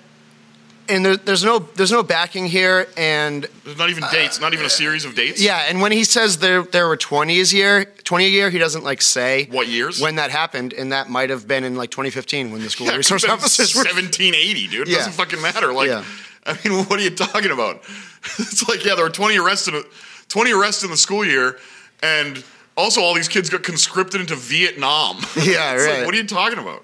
And 0.88 1.04
there, 1.04 1.16
there's 1.16 1.42
no 1.42 1.58
there's 1.58 1.90
no 1.90 2.04
backing 2.04 2.46
here, 2.46 2.86
and 2.96 3.44
There's 3.64 3.76
not 3.76 3.90
even 3.90 4.04
uh, 4.04 4.10
dates, 4.12 4.40
not 4.40 4.52
even 4.52 4.66
a 4.66 4.70
series 4.70 5.04
of 5.04 5.16
dates. 5.16 5.42
Yeah, 5.42 5.64
and 5.68 5.80
when 5.80 5.90
he 5.90 6.04
says 6.04 6.38
there 6.38 6.62
there 6.62 6.86
were 6.86 6.96
20 6.96 7.40
a 7.40 7.42
year, 7.42 7.86
20 8.04 8.24
a 8.24 8.28
year, 8.28 8.50
he 8.50 8.58
doesn't 8.58 8.84
like 8.84 9.02
say 9.02 9.48
What 9.50 9.66
years? 9.66 10.00
when 10.00 10.14
that 10.16 10.30
happened, 10.30 10.72
and 10.72 10.92
that 10.92 11.08
might 11.10 11.30
have 11.30 11.48
been 11.48 11.64
in 11.64 11.74
like 11.74 11.90
2015 11.90 12.52
when 12.52 12.62
the 12.62 12.70
school 12.70 12.86
Yeah, 12.86 12.94
resource 12.96 13.24
officers 13.24 13.74
were. 13.74 13.80
1780, 13.82 14.68
dude. 14.68 14.86
It 14.86 14.92
Yeah. 14.92 14.98
doesn't 14.98 15.14
fucking 15.14 15.42
matter. 15.42 15.72
Like, 15.72 15.88
Yeah. 15.88 16.04
I 16.46 16.58
mean, 16.64 16.84
what 16.88 16.98
are 16.98 17.02
you 17.02 17.10
talking 17.10 17.50
about? 17.50 17.82
It's 18.38 18.68
like, 18.68 18.84
yeah, 18.84 18.96
there 18.96 19.04
were 19.04 19.10
20 19.10 19.38
arrests 19.38 19.68
in 19.68 19.74
a, 19.76 19.82
20 20.28 20.52
arrests 20.52 20.82
in 20.82 20.90
the 20.90 20.96
school 20.96 21.24
year, 21.24 21.58
and 22.02 22.42
also 22.76 23.00
all 23.00 23.14
these 23.14 23.28
kids 23.28 23.48
got 23.48 23.62
conscripted 23.62 24.20
into 24.20 24.34
Vietnam. 24.34 25.16
Yeah, 25.36 25.74
It's 25.74 25.86
like, 25.86 25.96
right. 25.98 26.06
what 26.06 26.12
are 26.12 26.18
you 26.18 26.26
talking 26.26 26.58
about? 26.58 26.82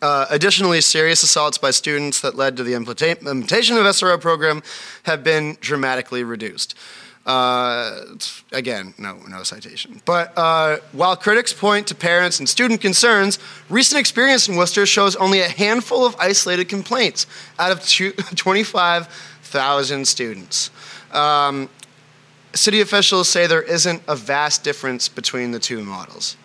Uh, 0.00 0.26
additionally, 0.30 0.80
serious 0.80 1.22
assaults 1.24 1.58
by 1.58 1.72
students 1.72 2.20
that 2.20 2.36
led 2.36 2.56
to 2.56 2.62
the 2.62 2.74
implementation 2.74 3.76
of 3.76 3.84
SRO 3.84 4.18
program 4.20 4.62
have 5.02 5.24
been 5.24 5.58
dramatically 5.60 6.22
reduced. 6.22 6.74
Uh, 7.26 8.04
again, 8.52 8.94
no, 8.98 9.18
no 9.28 9.42
citation. 9.42 10.00
But 10.04 10.32
uh, 10.36 10.78
while 10.92 11.16
critics 11.16 11.52
point 11.52 11.86
to 11.88 11.94
parents 11.94 12.38
and 12.38 12.48
student 12.48 12.80
concerns, 12.80 13.38
recent 13.68 14.00
experience 14.00 14.48
in 14.48 14.56
Worcester 14.56 14.86
shows 14.86 15.16
only 15.16 15.40
a 15.40 15.48
handful 15.48 16.06
of 16.06 16.16
isolated 16.18 16.68
complaints 16.68 17.26
out 17.58 17.72
of 17.72 17.84
two- 17.84 18.12
25,000 18.36 20.08
students. 20.08 20.70
Um, 21.12 21.68
city 22.54 22.80
officials 22.80 23.28
say 23.28 23.46
there 23.46 23.62
isn't 23.62 24.02
a 24.08 24.16
vast 24.16 24.64
difference 24.64 25.08
between 25.08 25.50
the 25.50 25.58
two 25.58 25.84
models. 25.84 26.36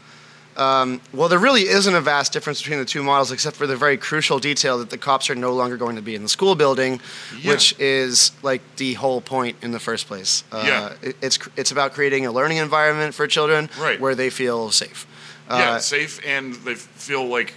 Um, 0.57 1.01
well, 1.13 1.27
there 1.27 1.39
really 1.39 1.63
isn't 1.67 1.93
a 1.93 1.99
vast 2.01 2.31
difference 2.31 2.61
between 2.61 2.79
the 2.79 2.85
two 2.85 3.03
models, 3.03 3.31
except 3.31 3.57
for 3.57 3.67
the 3.67 3.75
very 3.75 3.97
crucial 3.97 4.39
detail 4.39 4.77
that 4.77 4.89
the 4.89 4.97
cops 4.97 5.29
are 5.29 5.35
no 5.35 5.53
longer 5.53 5.75
going 5.77 5.97
to 5.97 6.01
be 6.01 6.15
in 6.15 6.23
the 6.23 6.29
school 6.29 6.55
building, 6.55 7.01
Yeah. 7.39 7.51
which 7.51 7.75
is 7.79 8.31
like 8.41 8.61
the 8.77 8.93
whole 8.93 9.19
point 9.21 9.57
in 9.61 9.71
the 9.71 9.79
first 9.79 10.07
place. 10.07 10.43
Uh, 10.51 10.63
Yeah. 10.65 10.93
it- 11.01 11.17
it's 11.21 11.39
it's 11.57 11.71
about 11.71 11.93
creating 11.93 12.25
a 12.25 12.31
learning 12.31 12.57
environment 12.57 13.13
for 13.13 13.27
children 13.27 13.69
Right. 13.77 13.99
where 13.99 14.15
they 14.15 14.29
feel 14.29 14.71
safe. 14.71 15.05
yeah, 15.49 15.71
Uh, 15.73 15.79
safe 15.79 16.19
and 16.25 16.55
they 16.65 16.75
feel 16.75 17.27
like 17.27 17.53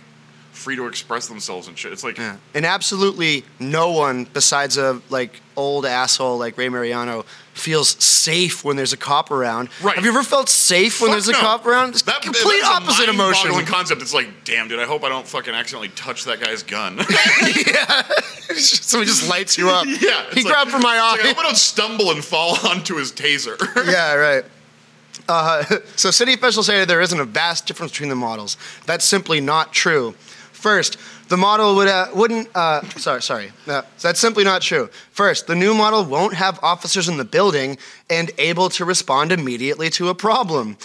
free 0.52 0.74
to 0.76 0.86
express 0.88 1.28
themselves 1.28 1.68
and 1.68 1.78
shit. 1.78 1.92
It's 1.92 2.02
like, 2.02 2.18
Yeah. 2.18 2.36
And 2.52 2.66
absolutely 2.66 3.44
no 3.60 3.90
one 3.90 4.24
besides 4.32 4.76
a 4.76 5.00
like 5.08 5.40
old 5.56 5.86
asshole 5.86 6.36
like 6.36 6.58
Ray 6.58 6.68
Mariano 6.68 7.24
feels 7.58 8.02
safe 8.02 8.64
when 8.64 8.76
there's 8.76 8.92
a 8.92 8.96
cop 8.96 9.30
around. 9.30 9.68
Right. 9.82 9.94
Have 9.96 10.04
you 10.04 10.10
ever 10.10 10.22
felt 10.22 10.48
safe 10.48 11.00
when 11.00 11.08
fuck 11.10 11.14
there's 11.16 11.28
a 11.28 11.32
no. 11.32 11.38
cop 11.40 11.66
around? 11.66 11.90
It's 11.90 12.02
That- 12.02 12.22
complete 12.22 12.42
that 12.44 12.56
is 12.56 12.62
a 12.64 12.72
opposite 12.90 13.08
emotion. 13.08 13.66
concept. 13.66 14.02
It's 14.02 14.14
like, 14.14 14.28
damn, 14.44 14.68
dude, 14.68 14.78
I 14.80 14.84
hope 14.84 15.04
I 15.04 15.08
don't 15.08 15.26
fucking 15.26 15.54
accidentally 15.54 15.88
touch 15.90 16.24
that 16.24 16.40
guy's 16.40 16.62
gun. 16.62 16.98
so 18.56 19.00
he 19.00 19.06
just 19.06 19.28
lights 19.28 19.58
you 19.58 19.70
up. 19.70 19.86
yeah. 20.00 20.24
He 20.32 20.42
like- 20.42 20.52
grabbed 20.52 20.70
for 20.70 20.78
my 20.78 20.96
eye. 20.96 21.12
like, 21.12 21.24
I 21.24 21.28
hope 21.28 21.38
I 21.38 21.42
don't 21.42 21.56
stumble 21.56 22.10
and 22.10 22.24
fall 22.24 22.56
onto 22.68 22.96
his 22.96 23.12
taser. 23.12 23.58
yeah, 23.90 24.14
right. 24.14 24.44
Uh, 25.28 25.64
so 25.96 26.10
city 26.10 26.32
officials 26.34 26.66
say 26.66 26.84
there 26.84 27.00
isn't 27.02 27.20
a 27.20 27.24
vast 27.24 27.66
difference 27.66 27.92
between 27.92 28.08
the 28.08 28.14
models. 28.16 28.56
That's 28.86 29.04
simply 29.04 29.40
not 29.40 29.72
true. 29.72 30.12
First, 30.52 30.96
the 31.28 31.36
model 31.36 31.74
would 31.76 31.88
uh, 31.88 32.08
wouldn't. 32.14 32.48
Uh, 32.54 32.82
sorry, 32.90 33.22
sorry. 33.22 33.52
No, 33.66 33.82
that's 34.00 34.20
simply 34.20 34.44
not 34.44 34.62
true. 34.62 34.88
First, 35.10 35.46
the 35.46 35.54
new 35.54 35.74
model 35.74 36.04
won't 36.04 36.34
have 36.34 36.58
officers 36.62 37.08
in 37.08 37.16
the 37.16 37.24
building 37.24 37.78
and 38.10 38.30
able 38.38 38.68
to 38.70 38.84
respond 38.84 39.32
immediately 39.32 39.90
to 39.90 40.08
a 40.08 40.14
problem. 40.14 40.76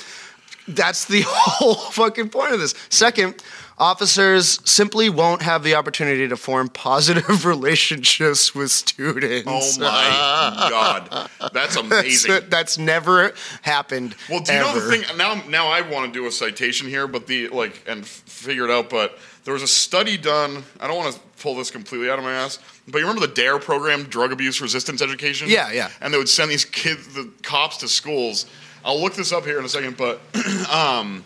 That's 0.67 1.05
the 1.05 1.23
whole 1.25 1.75
fucking 1.75 2.29
point 2.29 2.53
of 2.53 2.59
this. 2.59 2.73
Second, 2.89 3.43
officers 3.77 4.59
simply 4.69 5.09
won't 5.09 5.41
have 5.41 5.63
the 5.63 5.75
opportunity 5.75 6.27
to 6.27 6.37
form 6.37 6.69
positive 6.69 7.45
relationships 7.53 8.53
with 8.55 8.71
students. 8.71 9.77
Oh 9.77 9.81
my 9.81 10.67
god, 10.69 11.29
that's 11.51 11.53
That's, 11.53 11.75
amazing. 11.75 12.41
that's 12.49 12.77
never 12.77 13.33
happened. 13.61 14.15
Well, 14.29 14.39
do 14.41 14.53
you 14.53 14.59
know 14.59 14.79
the 14.79 14.97
thing? 14.97 15.17
Now, 15.17 15.41
now 15.49 15.67
I 15.67 15.81
want 15.81 16.13
to 16.13 16.19
do 16.19 16.25
a 16.27 16.31
citation 16.31 16.87
here, 16.87 17.07
but 17.07 17.27
the 17.27 17.49
like 17.49 17.83
and 17.87 18.01
f- 18.03 18.07
figure 18.07 18.65
it 18.65 18.71
out. 18.71 18.89
But 18.89 19.17
there 19.43 19.53
was 19.53 19.63
a 19.63 19.67
study 19.67 20.17
done. 20.17 20.63
I 20.79 20.87
don't 20.87 20.97
want 20.97 21.15
to 21.15 21.21
pull 21.41 21.55
this 21.55 21.69
completely 21.69 22.09
out 22.09 22.17
of 22.17 22.23
my 22.23 22.33
ass, 22.33 22.59
but 22.87 22.99
you 22.99 23.07
remember 23.07 23.27
the 23.27 23.33
DARE 23.33 23.59
program, 23.59 24.03
drug 24.03 24.31
abuse 24.31 24.61
resistance 24.61 25.01
education? 25.01 25.49
Yeah, 25.49 25.71
yeah. 25.71 25.89
And 26.01 26.13
they 26.13 26.17
would 26.17 26.29
send 26.29 26.49
these 26.49 26.65
kids, 26.65 27.13
the 27.13 27.29
cops, 27.41 27.77
to 27.77 27.87
schools. 27.87 28.45
I'll 28.85 28.99
look 28.99 29.13
this 29.13 29.31
up 29.31 29.45
here 29.45 29.59
in 29.59 29.65
a 29.65 29.69
second, 29.69 29.97
but 29.97 30.21
um, 30.71 31.23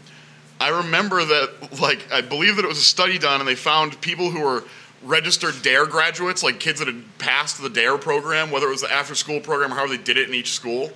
I 0.60 0.69
remember 0.69 1.23
that, 1.25 1.80
like, 1.80 2.12
I 2.12 2.21
believe 2.21 2.56
that 2.56 2.65
it 2.65 2.67
was 2.67 2.80
a 2.80 2.84
study 2.84 3.19
done, 3.19 3.39
and 3.39 3.47
they 3.47 3.56
found 3.56 3.99
people 4.01 4.32
who 4.32 4.41
were 4.41 4.63
registered 5.03 5.62
DARE 5.62 5.86
graduates, 5.86 6.41
like 6.43 6.60
kids 6.60 6.80
that 6.80 6.88
had 6.88 7.03
passed 7.19 7.62
the 7.62 7.69
DARE 7.69 7.97
program, 7.97 8.49
whether 8.49 8.67
it 8.67 8.71
was 8.71 8.82
the 8.82 8.91
after 8.91 9.13
school 9.15 9.39
program 9.39 9.71
or 9.71 9.75
however 9.75 9.95
they 9.95 10.03
did 10.03 10.17
it 10.17 10.27
in 10.27 10.34
each 10.34 10.51
school, 10.51 10.91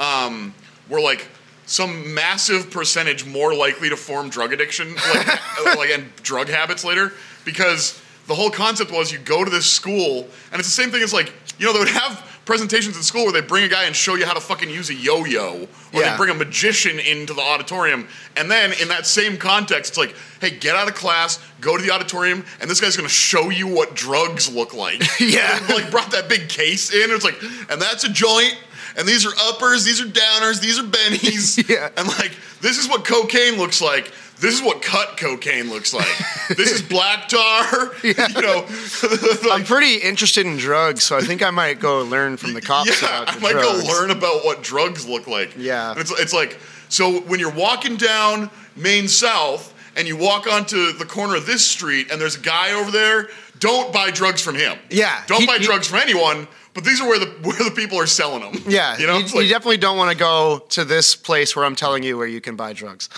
um, 0.00 0.52
were 0.88 1.00
like 1.00 1.28
some 1.66 2.14
massive 2.14 2.70
percentage 2.70 3.26
more 3.26 3.52
likely 3.54 3.88
to 3.90 3.96
form 3.96 4.28
drug 4.30 4.52
addiction, 4.52 4.94
like, 4.94 5.28
uh, 5.60 5.74
like 5.76 5.90
and 5.90 6.14
drug 6.22 6.48
habits 6.48 6.84
later, 6.84 7.12
because 7.44 8.00
the 8.28 8.34
whole 8.34 8.50
concept 8.50 8.90
was 8.90 9.12
you 9.12 9.18
go 9.18 9.44
to 9.44 9.50
this 9.50 9.66
school, 9.66 10.28
and 10.52 10.58
it's 10.60 10.68
the 10.68 10.82
same 10.82 10.90
thing 10.90 11.02
as 11.02 11.12
like 11.12 11.32
you 11.58 11.66
know 11.66 11.72
they 11.72 11.78
would 11.80 11.88
have 11.88 12.22
presentations 12.44 12.96
in 12.96 13.02
school 13.02 13.24
where 13.24 13.32
they 13.32 13.40
bring 13.40 13.64
a 13.64 13.68
guy 13.68 13.84
and 13.86 13.96
show 13.96 14.14
you 14.14 14.24
how 14.24 14.32
to 14.32 14.40
fucking 14.40 14.70
use 14.70 14.88
a 14.88 14.94
yo-yo, 14.94 15.66
or 15.92 16.00
Yeah. 16.00 16.12
they 16.12 16.16
bring 16.16 16.30
a 16.30 16.34
magician 16.34 17.00
into 17.00 17.34
the 17.34 17.40
auditorium, 17.42 18.06
and 18.36 18.48
then 18.48 18.72
in 18.80 18.86
that 18.88 19.04
same 19.04 19.36
context, 19.36 19.90
it's 19.92 19.98
like, 19.98 20.14
hey, 20.40 20.50
get 20.50 20.76
out 20.76 20.86
of 20.86 20.94
class, 20.94 21.40
go 21.60 21.76
to 21.76 21.82
the 21.82 21.90
auditorium, 21.90 22.44
and 22.60 22.70
this 22.70 22.80
guy's 22.80 22.96
gonna 22.96 23.08
show 23.08 23.50
you 23.50 23.66
what 23.66 23.94
drugs 23.96 24.48
look 24.52 24.74
like. 24.74 25.02
Yeah. 25.20 25.58
Like 25.68 25.90
brought 25.90 26.12
that 26.12 26.28
big 26.28 26.48
case 26.48 26.92
in. 26.94 27.10
It's 27.10 27.24
like, 27.24 27.40
and 27.68 27.82
that's 27.82 28.04
a 28.04 28.08
joint. 28.10 28.56
And 28.96 29.06
these 29.06 29.26
are 29.26 29.32
uppers, 29.48 29.84
these 29.84 30.00
are 30.00 30.06
downers, 30.06 30.60
these 30.60 30.78
are 30.78 30.82
bennies. 30.84 31.56
Yeah. 31.68 31.90
And 31.96 32.08
like, 32.08 32.32
this 32.60 32.78
is 32.78 32.88
what 32.88 33.04
cocaine 33.04 33.56
looks 33.58 33.80
like. 33.82 34.10
This 34.38 34.54
is 34.54 34.62
what 34.62 34.82
cut 34.82 35.16
cocaine 35.16 35.70
looks 35.70 35.94
like. 35.94 36.06
this 36.56 36.70
is 36.70 36.82
black 36.82 37.28
tar. 37.28 37.92
You 38.02 38.14
know, 38.42 38.66
I'm 39.50 39.64
pretty 39.64 39.96
interested 39.96 40.46
in 40.46 40.56
drugs, 40.56 41.02
so 41.02 41.16
I 41.16 41.20
think 41.22 41.42
I 41.42 41.50
might 41.50 41.80
go 41.80 42.02
learn 42.02 42.36
from 42.36 42.52
the 42.54 42.60
cops 42.60 43.00
yeah, 43.02 43.24
I 43.26 43.38
might 43.38 43.52
drugs. 43.52 43.82
go 43.82 43.88
learn 43.88 44.10
about 44.10 44.44
what 44.44 44.62
drugs 44.62 45.06
look 45.08 45.26
like. 45.26 45.54
Yeah. 45.56 45.90
And 45.92 46.00
it's, 46.00 46.10
it's 46.20 46.32
like, 46.34 46.58
so 46.88 47.20
when 47.22 47.40
you're 47.40 47.52
walking 47.54 47.96
down 47.96 48.50
Main 48.76 49.08
South 49.08 49.74
and 49.96 50.06
you 50.06 50.16
walk 50.16 50.46
onto 50.46 50.92
the 50.92 51.04
corner 51.06 51.34
of 51.36 51.46
this 51.46 51.66
street 51.66 52.10
and 52.12 52.20
there's 52.20 52.36
a 52.36 52.40
guy 52.40 52.72
over 52.72 52.90
there, 52.90 53.28
don't 53.58 53.92
buy 53.92 54.10
drugs 54.10 54.42
from 54.42 54.54
him. 54.54 54.78
Yeah, 54.90 55.22
Don't 55.26 55.40
he- 55.40 55.46
buy 55.46 55.58
he- 55.58 55.64
drugs 55.64 55.86
from 55.88 55.98
anyone, 56.00 56.46
but 56.76 56.84
these 56.84 57.00
are 57.00 57.08
where 57.08 57.18
the 57.18 57.26
where 57.42 57.58
the 57.64 57.74
people 57.74 57.98
are 57.98 58.06
selling 58.06 58.42
them. 58.42 58.62
Yeah, 58.68 58.98
You 58.98 59.06
know, 59.06 59.16
you, 59.16 59.24
like, 59.24 59.34
you 59.34 59.48
definitely 59.48 59.78
don't 59.78 59.96
want 59.96 60.12
to 60.12 60.16
go 60.16 60.64
to 60.68 60.84
this 60.84 61.16
place 61.16 61.56
where 61.56 61.64
I'm 61.64 61.74
telling 61.74 62.02
you 62.02 62.16
where 62.18 62.26
you 62.26 62.40
can 62.40 62.54
buy 62.54 62.74
drugs. 62.74 63.08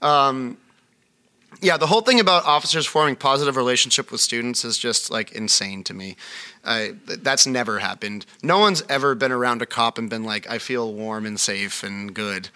Um, 0.00 0.56
yeah, 1.60 1.76
the 1.76 1.88
whole 1.88 2.02
thing 2.02 2.20
about 2.20 2.44
officers 2.44 2.86
forming 2.86 3.16
positive 3.16 3.56
relationship 3.56 4.12
with 4.12 4.20
students 4.20 4.64
is 4.64 4.78
just 4.78 5.10
like 5.10 5.32
insane 5.32 5.82
to 5.84 5.94
me. 5.94 6.16
I, 6.64 6.94
th- 7.06 7.20
that's 7.22 7.46
never 7.46 7.80
happened. 7.80 8.24
No 8.44 8.60
one's 8.60 8.84
ever 8.88 9.16
been 9.16 9.32
around 9.32 9.60
a 9.60 9.66
cop 9.66 9.98
and 9.98 10.08
been 10.08 10.22
like, 10.22 10.48
"I 10.48 10.58
feel 10.58 10.94
warm 10.94 11.26
and 11.26 11.38
safe 11.40 11.82
and 11.82 12.14
good." 12.14 12.50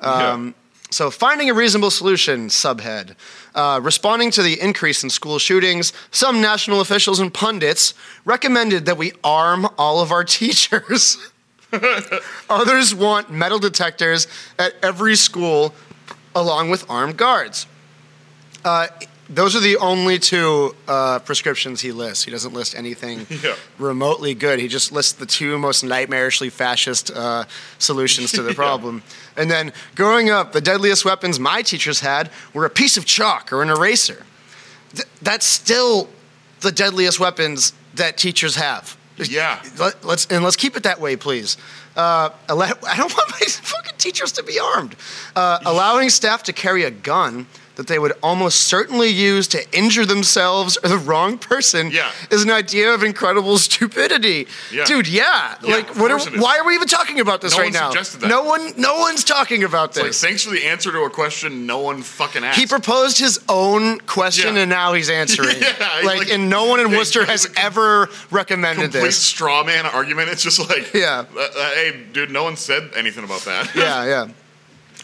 Um, 0.00 0.54
So, 0.90 1.10
finding 1.10 1.50
a 1.50 1.54
reasonable 1.54 1.90
solution, 1.90 2.48
subhead. 2.48 3.14
Uh, 3.54 3.78
responding 3.82 4.30
to 4.30 4.42
the 4.42 4.58
increase 4.60 5.02
in 5.02 5.10
school 5.10 5.38
shootings, 5.38 5.92
some 6.10 6.40
national 6.40 6.80
officials 6.80 7.20
and 7.20 7.32
pundits 7.32 7.92
recommended 8.24 8.86
that 8.86 8.96
we 8.96 9.12
arm 9.22 9.66
all 9.76 10.00
of 10.00 10.10
our 10.12 10.24
teachers. 10.38 11.18
Others 12.50 12.94
want 12.94 13.30
metal 13.30 13.58
detectors 13.58 14.26
at 14.58 14.72
every 14.82 15.16
school, 15.16 15.74
along 16.34 16.70
with 16.70 16.88
armed 16.88 17.16
guards. 17.18 17.66
Uh, 18.64 18.86
those 19.30 19.54
are 19.54 19.60
the 19.60 19.76
only 19.76 20.18
two 20.18 20.74
uh, 20.88 21.18
prescriptions 21.18 21.82
he 21.82 21.92
lists. 21.92 22.24
He 22.24 22.30
doesn't 22.30 22.54
list 22.54 22.74
anything 22.74 23.26
Yeah. 23.42 23.56
remotely 23.78 24.32
good. 24.32 24.58
He 24.58 24.68
just 24.68 24.90
lists 24.90 25.12
the 25.12 25.26
two 25.26 25.58
most 25.58 25.84
nightmarishly 25.84 26.50
fascist 26.50 27.10
uh, 27.10 27.44
solutions 27.78 28.32
to 28.32 28.42
the 28.42 28.54
Yeah. 28.54 29.02
And 29.38 29.50
then, 29.50 29.72
growing 29.94 30.30
up, 30.30 30.52
the 30.52 30.60
deadliest 30.60 31.04
weapons 31.04 31.38
my 31.38 31.62
teachers 31.62 32.00
had 32.00 32.30
were 32.52 32.66
a 32.66 32.70
piece 32.70 32.96
of 32.96 33.04
chalk 33.04 33.52
or 33.52 33.62
an 33.62 33.70
eraser. 33.70 34.26
Th- 34.92 35.08
that's 35.22 35.46
still 35.46 36.08
the 36.60 36.72
deadliest 36.72 37.20
weapons 37.20 37.72
that 37.94 38.16
teachers 38.16 38.56
have. 38.56 38.96
Yeah. 39.16 39.62
Let, 39.78 40.04
us 40.04 40.26
and 40.26 40.44
let's 40.44 40.56
keep 40.56 40.76
it 40.76 40.82
that 40.82 41.00
way, 41.00 41.16
please. 41.16 41.56
Uh, 41.96 42.30
I 42.48 42.96
don't 42.96 43.14
want 43.16 43.30
my 43.30 43.38
fucking 43.46 43.96
teachers 43.98 44.32
to 44.32 44.42
be 44.42 44.58
armed. 44.58 44.96
Uh, 45.34 45.58
allowing 45.64 46.10
staff 46.10 46.42
to 46.44 46.52
carry 46.52 46.84
a 46.84 46.90
gun 46.90 47.46
that 47.78 47.86
they 47.86 47.98
would 47.98 48.12
almost 48.24 48.62
certainly 48.62 49.06
use 49.08 49.46
to 49.46 49.62
injure 49.76 50.04
themselves 50.04 50.76
or 50.82 50.88
the 50.88 50.98
wrong 50.98 51.38
person 51.38 51.92
Yeah. 51.92 52.10
is 52.28 52.42
an 52.42 52.50
idea 52.50 52.92
of 52.92 53.04
incredible 53.04 53.56
stupidity. 53.56 54.48
Yeah. 54.72 54.84
Dude, 54.84 55.06
yeah. 55.06 55.54
Yeah, 55.62 55.76
like, 55.76 55.94
what 55.96 56.10
are, 56.10 56.16
course 56.16 56.26
it 56.26 56.34
is. 56.34 56.40
why 56.42 56.58
are 56.58 56.64
we 56.66 56.74
even 56.74 56.88
talking 56.88 57.20
about 57.20 57.40
this 57.40 57.52
No 57.52 57.58
right 57.62 57.66
one 57.66 57.72
now? 57.74 57.90
suggested 57.90 58.20
that. 58.22 58.26
No 58.26 58.42
one, 58.42 58.72
no 58.76 58.98
one's 58.98 59.22
talking 59.22 59.62
about 59.62 59.90
It's 59.90 59.98
like, 59.98 60.06
this. 60.08 60.20
thanks 60.20 60.42
for 60.42 60.50
the 60.50 60.64
answer 60.66 60.90
to 60.90 61.02
a 61.02 61.10
question 61.10 61.66
no 61.66 61.78
one 61.78 62.02
fucking 62.02 62.42
asked. 62.42 62.58
he 62.58 62.66
proposed 62.66 63.16
his 63.20 63.38
own 63.48 64.00
question 64.00 64.56
and 64.56 64.68
now 64.68 64.92
he's 64.94 65.08
answering. 65.08 65.56
Yeah, 65.60 66.00
like, 66.04 66.18
like- 66.18 66.30
and 66.32 66.50
no 66.50 66.64
one 66.66 66.80
in 66.80 66.90
Worcester 66.90 67.24
has 67.26 67.48
ever 67.56 68.08
recommended 68.32 68.90
complete 68.90 69.02
this. 69.04 69.18
straw 69.18 69.62
man 69.62 69.86
argument. 69.86 70.30
It's 70.30 70.42
just 70.42 70.58
like, 70.68 70.92
Yeah. 70.92 71.26
uh, 71.36 71.40
uh, 71.40 71.70
hey, 71.74 71.96
dude, 72.12 72.32
no 72.32 72.42
one 72.42 72.56
said 72.56 72.90
anything 72.96 73.22
about 73.22 73.42
that. 73.42 73.72
yeah, 73.76 74.04
yeah. 74.04 74.28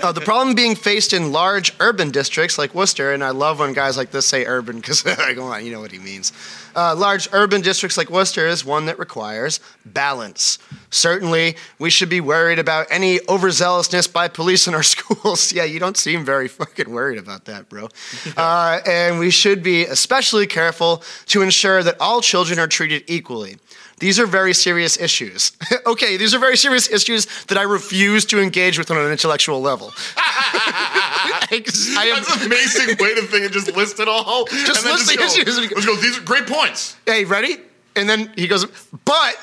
Uh, 0.01 0.11
the 0.11 0.21
problem 0.21 0.57
being 0.57 0.75
faced 0.75 1.13
in 1.13 1.31
large 1.31 1.73
urban 1.79 2.11
districts 2.11 2.59
like 2.59 2.75
Worcester, 2.75 3.13
and 3.13 3.23
I 3.23 3.31
love 3.31 3.61
when 3.61 3.73
guys 3.73 3.97
like 3.97 4.11
this 4.11 4.27
say 4.27 4.45
urban 4.45 4.77
because 4.77 5.07
I 5.19 5.35
go 5.35 5.45
on, 5.45 5.65
you 5.65 5.73
know 5.73 5.81
what 5.81 5.93
he 5.93 5.99
means. 5.99 6.33
Uh, 6.75 6.95
large 6.97 7.29
urban 7.33 7.61
districts 7.61 7.97
like 7.97 8.11
Worcester 8.11 8.47
is 8.47 8.65
one 8.65 8.87
that 8.87 8.99
requires 8.99 9.61
balance. 9.85 10.59
Certainly, 10.91 11.57
we 11.79 11.91
should 11.91 12.09
be 12.09 12.21
worried 12.21 12.59
about 12.59 12.89
any 12.91 13.19
overzealousness 13.21 14.13
by 14.13 14.27
police 14.27 14.67
in 14.67 14.75
our 14.75 14.83
schools. 14.95 15.53
yeah, 15.53 15.65
you 15.65 15.79
don't 15.79 15.97
seem 15.97 16.25
very 16.25 16.49
fucking 16.49 16.91
worried 16.91 17.19
about 17.19 17.45
that, 17.47 17.69
bro. 17.69 17.89
Uh, 18.37 18.81
and 18.87 19.19
we 19.19 19.31
should 19.31 19.63
be 19.63 19.85
especially 19.85 20.47
careful 20.47 21.03
to 21.27 21.41
ensure 21.43 21.83
that 21.83 21.97
all 22.01 22.21
children 22.21 22.59
are 22.59 22.67
treated 22.67 23.05
equally. 23.07 23.57
These 23.99 24.19
are 24.19 24.27
very 24.27 24.55
serious 24.55 24.99
issues. 24.99 25.53
okay, 25.87 26.17
these 26.17 26.35
are 26.35 26.39
very 26.39 26.57
serious 26.57 26.91
issues 26.91 27.27
that 27.45 27.59
I 27.59 27.63
refuse 27.63 28.25
to 28.27 28.41
engage 28.41 28.79
with 28.79 28.91
on 28.91 28.99
an 28.99 29.11
intellectual 29.11 29.61
level. 29.61 29.93
I, 30.17 31.47
I 31.51 32.05
am, 32.07 32.23
That's 32.23 32.37
an 32.37 32.47
amazing 32.47 32.89
way 32.99 33.15
to 33.15 33.23
think 33.23 33.45
and 33.45 33.53
just 33.53 33.75
list 33.77 34.01
it 34.01 34.09
all. 34.09 34.47
Just 34.47 34.85
list 34.85 35.11
the 35.11 35.17
go, 35.17 35.25
issues. 35.25 35.59
Let's 35.71 35.87
go. 35.87 35.97
These 35.97 36.19
are 36.19 36.23
great 36.23 36.47
points. 36.47 36.97
hey, 37.07 37.25
ready? 37.25 37.59
And 37.97 38.09
then 38.09 38.33
he 38.37 38.49
goes, 38.49 38.67
but 39.05 39.37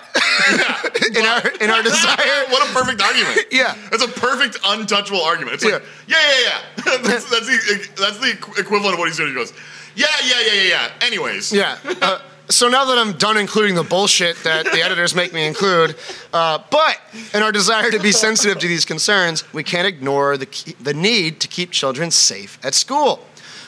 yeah, 0.51 0.81
in 1.15 1.25
our 1.25 1.47
in 1.61 1.69
our 1.69 1.81
desire, 1.81 2.45
what 2.49 2.67
a 2.67 2.73
perfect 2.73 3.01
argument. 3.01 3.47
Yeah. 3.49 3.77
That's 3.89 4.03
a 4.03 4.09
perfect 4.09 4.59
untouchable 4.65 5.21
argument. 5.21 5.55
It's 5.55 5.63
like, 5.63 5.81
yeah, 6.07 6.17
yeah, 6.17 6.39
yeah. 6.43 6.97
that's, 6.97 7.29
that's 7.29 7.47
the 7.47 7.89
that's 7.97 8.17
the 8.17 8.31
equivalent 8.59 8.93
of 8.93 8.99
what 8.99 9.07
he's 9.07 9.15
doing. 9.15 9.29
He 9.29 9.35
goes, 9.35 9.53
yeah, 9.95 10.07
yeah, 10.25 10.41
yeah, 10.45 10.53
yeah, 10.53 10.69
yeah. 10.69 10.91
Anyways, 11.01 11.53
yeah. 11.53 11.77
Uh, 12.01 12.19
so 12.51 12.67
now 12.69 12.85
that 12.85 12.97
I'm 12.97 13.13
done 13.13 13.37
including 13.37 13.75
the 13.75 13.83
bullshit 13.83 14.37
that 14.43 14.65
the 14.65 14.81
editors 14.81 15.15
make 15.15 15.33
me 15.33 15.45
include, 15.45 15.95
uh, 16.33 16.59
but 16.69 16.99
in 17.33 17.41
our 17.41 17.51
desire 17.51 17.89
to 17.91 17.99
be 17.99 18.11
sensitive 18.11 18.59
to 18.59 18.67
these 18.67 18.85
concerns, 18.85 19.51
we 19.53 19.63
can't 19.63 19.87
ignore 19.87 20.37
the, 20.37 20.45
key, 20.45 20.73
the 20.79 20.93
need 20.93 21.39
to 21.41 21.47
keep 21.47 21.71
children 21.71 22.11
safe 22.11 22.59
at 22.63 22.73
school. 22.73 23.25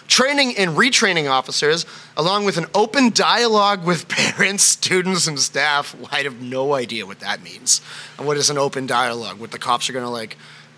Training 0.08 0.58
and 0.58 0.72
retraining 0.72 1.32
officers, 1.32 1.86
along 2.17 2.46
with 2.46 2.58
an 2.58 2.65
open 2.76 3.10
dialogue 3.12 3.86
with 3.86 4.08
parents, 4.10 4.63
students, 4.63 5.28
and 5.28 5.39
staff. 5.39 5.96
I 6.12 6.24
have 6.24 6.41
no 6.41 6.74
idea 6.74 7.06
what 7.06 7.19
that 7.22 7.41
means. 7.41 7.82
And 8.17 8.28
what 8.28 8.38
is 8.38 8.50
an 8.50 8.58
open 8.58 8.86
dialogue? 8.86 9.39
What 9.39 9.52
the 9.52 9.60
cops 9.60 9.89
are 9.89 9.93
going 9.93 10.06
to 10.06 10.12
like 10.12 10.38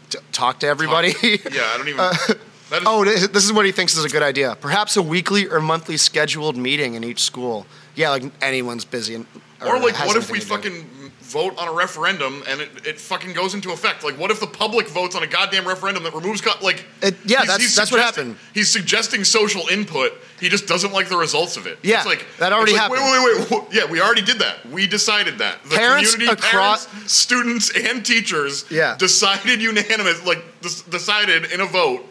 t- 0.09 0.19
talk 0.31 0.59
to 0.59 0.67
everybody? 0.67 1.13
yeah, 1.23 1.71
I 1.73 1.77
don't 1.77 1.87
even. 1.87 1.97
that 2.69 2.81
is, 2.81 2.87
Oh, 2.87 3.03
this 3.03 3.45
is 3.45 3.51
what 3.51 3.65
he 3.65 3.71
thinks 3.71 3.97
is 3.97 4.05
a 4.05 4.09
good 4.09 4.23
idea. 4.23 4.57
Perhaps 4.61 4.95
a 4.95 5.01
weekly 5.01 5.47
or 5.47 5.59
monthly 5.59 5.97
scheduled 5.97 6.55
meeting 6.55 6.93
in 6.93 7.03
each 7.03 7.21
school. 7.21 7.65
Yeah, 7.95 8.09
like 8.11 8.23
anyone's 8.41 8.85
busy. 8.85 9.15
And, 9.15 9.25
or 9.65 9.79
like, 9.79 9.97
what 10.05 10.17
if 10.17 10.29
we 10.29 10.37
anything 10.39 10.61
to 10.61 10.69
do. 10.69 10.77
fucking 10.81 11.11
vote 11.21 11.57
on 11.57 11.67
a 11.67 11.73
referendum 11.73 12.43
and 12.47 12.61
it, 12.61 12.69
it 12.85 12.99
fucking 12.99 13.33
goes 13.33 13.55
into 13.55 13.71
effect. 13.71 14.03
Like, 14.03 14.17
what 14.19 14.29
if 14.29 14.39
the 14.39 14.45
public 14.47 14.87
votes 14.87 15.15
on 15.15 15.23
a 15.23 15.27
goddamn 15.27 15.67
referendum 15.67 16.03
that 16.03 16.13
removes 16.13 16.39
co- 16.41 16.51
like? 16.63 16.85
It- 17.01 17.15
yeah, 17.25 17.43
that's- 17.45 17.75
that's 17.75 17.91
what 17.91 17.99
happened. 18.01 18.35
He's 18.53 18.69
suggesting 18.69 19.23
social 19.23 19.67
input. 19.69 20.13
He 20.39 20.49
just 20.49 20.67
doesn't 20.67 20.93
like 20.93 21.07
the 21.09 21.17
results 21.17 21.57
of 21.57 21.65
it. 21.65 21.79
Yeah, 21.81 21.97
it's 21.97 22.05
like 22.05 22.25
that 22.37 22.53
already 22.53 22.73
like, 22.73 22.81
happened. 22.81 23.01
Wait, 23.01 23.23
wait, 23.39 23.49
wait, 23.49 23.61
wait. 23.63 23.73
Yeah, 23.73 23.89
we 23.89 24.01
already 24.01 24.21
did 24.21 24.37
that. 24.39 24.65
We 24.69 24.85
decided 24.85 25.39
that. 25.39 25.63
The 25.63 25.77
Parents 25.77 26.13
community, 26.13 26.39
across- 26.39 26.85
parents, 26.87 27.11
students, 27.13 27.71
and 27.75 28.05
teachers 28.05 28.65
Yeah. 28.69 28.95
decided 28.97 29.61
unanimous, 29.61 30.23
like 30.25 30.43
decided 30.89 31.51
in 31.51 31.61
a 31.61 31.65
vote. 31.65 32.05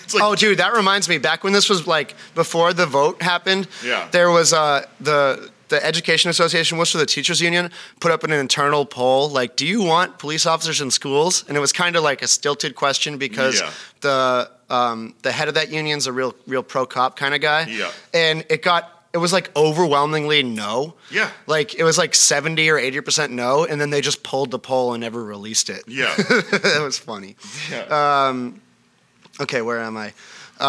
Like 0.14 0.22
Oh, 0.22 0.34
dude, 0.34 0.58
that 0.58 0.72
reminds 0.74 1.08
me. 1.08 1.18
Back 1.18 1.44
when 1.44 1.52
this 1.52 1.68
was 1.68 1.86
like 1.86 2.14
before 2.34 2.72
the 2.72 2.86
vote 2.86 3.22
happened, 3.22 3.68
Yeah. 3.84 4.08
there 4.10 4.30
was 4.30 4.52
uh, 4.52 4.86
the 5.00 5.50
the 5.68 5.82
Education 5.86 6.28
Association, 6.28 6.76
Worcester, 6.76 6.98
the 6.98 7.06
teachers 7.06 7.40
union, 7.40 7.70
put 7.98 8.12
up 8.12 8.24
an 8.24 8.30
internal 8.32 8.84
poll 8.84 9.30
like, 9.30 9.56
"Do 9.56 9.64
you 9.66 9.82
want 9.82 10.18
police 10.18 10.44
officers 10.44 10.80
in 10.82 10.90
schools?" 10.90 11.44
And 11.48 11.56
it 11.56 11.60
was 11.60 11.72
kind 11.72 11.96
of 11.96 12.02
like 12.02 12.20
a 12.22 12.28
stilted 12.28 12.74
question 12.74 13.16
because 13.16 13.58
Yeah. 13.60 13.70
the 14.02 14.50
um, 14.68 15.14
the 15.22 15.32
head 15.32 15.48
of 15.48 15.54
that 15.54 15.70
union's 15.70 16.06
a 16.06 16.12
real 16.12 16.34
real 16.46 16.62
pro 16.62 16.84
cop 16.86 17.16
kind 17.16 17.34
of 17.34 17.40
guy. 17.40 17.66
Yeah. 17.68 17.90
and 18.12 18.44
it 18.50 18.62
got. 18.62 18.90
It 19.14 19.18
was 19.18 19.30
like 19.30 19.50
overwhelmingly 19.54 20.42
no. 20.42 20.94
Yeah. 21.10 21.28
Like 21.46 21.74
it 21.74 21.84
was 21.84 21.98
like 21.98 22.14
70 22.14 22.70
or 22.70 22.76
80% 22.78 23.28
no, 23.30 23.66
and 23.66 23.78
then 23.78 23.90
they 23.90 24.00
just 24.00 24.22
pulled 24.22 24.50
the 24.50 24.58
poll 24.58 24.94
and 24.94 25.02
never 25.02 25.22
released 25.22 25.68
it. 25.68 25.84
yeah, 25.86 26.14
that 26.16 26.80
was 26.82 26.98
funny. 26.98 27.36
yeah. 27.70 27.84
Okay, 29.42 29.62
where 29.62 29.80
am 29.80 29.96
I? 29.96 30.12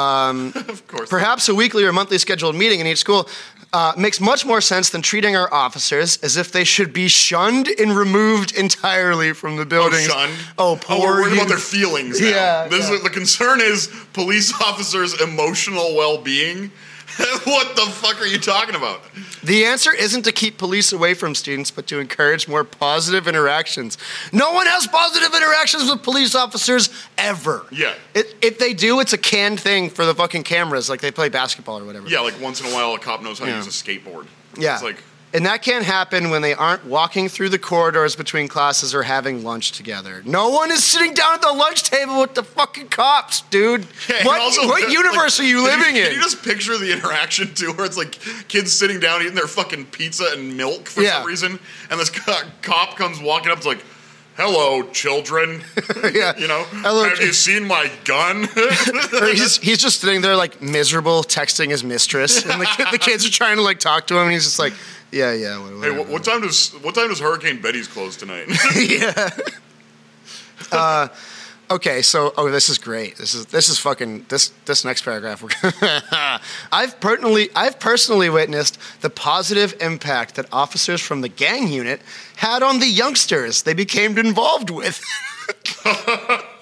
of 0.55 0.87
course. 0.87 1.09
Perhaps 1.09 1.49
a 1.49 1.55
weekly 1.55 1.83
or 1.83 1.93
monthly 1.93 2.17
scheduled 2.17 2.55
meeting 2.55 2.79
in 2.79 2.87
each 2.87 2.97
school 2.97 3.29
uh, 3.73 3.93
makes 3.97 4.19
much 4.19 4.45
more 4.45 4.61
sense 4.61 4.89
than 4.89 5.01
treating 5.01 5.35
our 5.35 5.51
officers 5.53 6.17
as 6.17 6.37
if 6.37 6.51
they 6.51 6.63
should 6.63 6.93
be 6.93 7.07
shunned 7.07 7.67
and 7.79 7.95
removed 7.95 8.55
entirely 8.55 9.33
from 9.33 9.55
the 9.57 9.67
Oh, 9.71 9.89
shunned. 9.91 10.33
Oh, 10.57 10.77
poor 10.81 10.97
Oh, 10.97 11.01
we're 11.01 11.21
worried 11.21 11.33
about 11.33 11.47
their 11.47 11.57
feelings. 11.57 12.19
Now. 12.19 12.27
Yeah, 12.27 12.67
This 12.67 12.89
yeah. 12.89 12.95
Is, 12.95 13.03
the 13.03 13.09
concern 13.09 13.61
is 13.61 13.89
police 14.13 14.53
officers' 14.61 15.19
emotional 15.21 15.95
well-being. 15.95 16.71
what 17.43 17.75
the 17.75 17.83
fuck 17.91 18.19
are 18.21 18.25
you 18.25 18.39
talking 18.39 18.75
about? 18.75 19.01
The 19.43 19.65
answer 19.65 19.93
isn't 19.93 20.23
to 20.23 20.31
keep 20.31 20.57
police 20.57 20.91
away 20.93 21.13
from 21.13 21.35
students, 21.35 21.69
but 21.69 21.85
to 21.87 21.99
encourage 21.99 22.47
more 22.47 22.63
positive 22.63 23.27
interactions. 23.27 23.97
No 24.31 24.51
one 24.53 24.65
has 24.67 24.87
positive 24.87 25.33
interactions 25.35 25.89
with 25.89 26.01
police 26.01 26.33
officers 26.35 26.89
ever. 27.17 27.65
Yeah. 27.71 27.93
It, 28.15 28.35
if 28.41 28.57
they 28.57 28.73
do, 28.73 28.99
it's 28.99 29.13
a 29.13 29.17
canned 29.17 29.59
thing 29.59 29.89
for 29.89 30.05
the 30.05 30.15
fucking 30.15 30.43
cameras, 30.43 30.89
like 30.89 31.01
they 31.01 31.11
play 31.11 31.29
basketball 31.29 31.79
or 31.79 31.85
whatever. 31.85 32.07
Yeah, 32.07 32.21
like 32.21 32.39
once 32.41 32.61
in 32.61 32.67
a 32.67 32.73
while, 32.73 32.93
a 32.95 32.99
cop 32.99 33.21
knows 33.21 33.39
how 33.39 33.45
Yeah. 33.45 33.59
to 33.59 33.65
use 33.65 33.67
a 33.67 33.69
skateboard. 33.83 34.27
Yeah. 34.57 34.73
It's 34.75 34.83
like, 34.83 34.97
and 35.33 35.45
that 35.47 35.63
can't 35.63 35.83
happen 35.83 36.29
when 36.29 36.41
they 36.43 36.53
aren't 36.53 36.85
walking 36.85 37.27
through 37.27 37.49
the 37.49 37.57
corridors 37.57 38.15
between 38.15 38.47
classes 38.47 38.93
or 38.93 39.01
having 39.03 39.43
lunch 39.43 39.71
together. 39.71 40.21
No 40.25 40.49
one 40.49 40.71
is 40.71 40.83
sitting 40.83 41.13
down 41.13 41.33
at 41.33 41.41
the 41.41 41.51
lunch 41.51 41.83
table 41.83 42.21
with 42.21 42.35
the 42.35 42.43
fucking 42.43 42.89
cops, 42.89 43.41
dude. 43.41 43.87
Yeah, 44.07 44.25
what 44.25 44.39
also, 44.39 44.67
what 44.67 44.83
like, 44.83 44.91
universe 44.91 45.39
are 45.39 45.43
you 45.43 45.57
can 45.65 45.79
living 45.79 45.95
Can 45.95 46.07
in? 46.11 46.13
you 46.13 46.21
just 46.21 46.43
picture 46.43 46.77
the 46.77 46.91
interaction 46.93 47.53
too, 47.53 47.73
where 47.73 47.85
it's 47.85 47.97
like 47.97 48.11
kids 48.47 48.71
sitting 48.71 48.99
down 48.99 49.21
eating 49.21 49.33
their 49.35 49.47
fucking 49.47 49.85
pizza 49.87 50.25
and 50.33 50.55
milk 50.55 50.87
for 50.87 51.01
Yeah. 51.01 51.17
some 51.19 51.27
reason, 51.27 51.59
and 51.89 51.99
this 51.99 52.09
co- 52.11 52.41
cop 52.61 52.95
comes 52.95 53.19
walking 53.19 53.51
up, 53.51 53.57
it's 53.57 53.65
like, 53.65 53.83
"Hello, 54.37 54.83
children. 54.91 55.63
yeah. 56.13 56.37
you 56.37 56.47
know, 56.47 56.63
Hello, 56.69 57.05
have 57.05 57.19
you 57.19 57.33
seen 57.33 57.65
my 57.67 57.91
gun?" 58.05 58.47
He's, 59.33 59.57
he's 59.57 59.79
just 59.79 60.01
sitting 60.01 60.21
there 60.21 60.35
like 60.35 60.61
miserable 60.61 61.23
texting 61.23 61.69
his 61.69 61.83
mistress 61.83 62.45
and 62.45 62.61
the, 62.61 62.87
the 62.91 62.97
kids 62.99 63.25
are 63.25 63.31
trying 63.31 63.55
to 63.57 63.63
like 63.63 63.79
talk 63.79 64.05
to 64.07 64.15
him 64.15 64.23
and 64.23 64.31
he's 64.31 64.43
just 64.43 64.59
like 64.59 64.73
yeah 65.13 65.31
yeah 65.31 65.59
what, 65.59 65.83
hey, 65.83 65.91
what, 65.91 66.07
what 66.07 66.23
time 66.23 66.41
does 66.41 66.71
what 66.81 66.95
time 66.95 67.09
does 67.09 67.19
Hurricane 67.19 67.61
Betty's 67.61 67.87
close 67.87 68.17
tonight? 68.17 68.47
yeah. 68.75 69.29
Uh, 70.71 71.07
okay 71.69 72.01
so 72.01 72.33
oh 72.37 72.49
this 72.49 72.67
is 72.69 72.77
great. 72.77 73.17
This 73.17 73.33
is 73.35 73.45
this 73.47 73.69
is 73.69 73.79
fucking 73.79 74.25
this 74.29 74.51
this 74.65 74.83
next 74.83 75.03
paragraph 75.03 75.43
i've 76.71 76.99
personally 76.99 77.49
i've 77.55 77.79
personally 77.79 78.29
witnessed 78.29 78.77
the 79.01 79.09
positive 79.09 79.75
impact 79.79 80.35
that 80.35 80.47
officers 80.51 81.01
from 81.01 81.21
the 81.21 81.29
gang 81.29 81.67
unit 81.67 82.01
had 82.37 82.63
on 82.63 82.79
the 82.79 82.87
youngsters 82.87 83.63
they 83.63 83.73
became 83.73 84.17
involved 84.17 84.69
with 84.69 85.01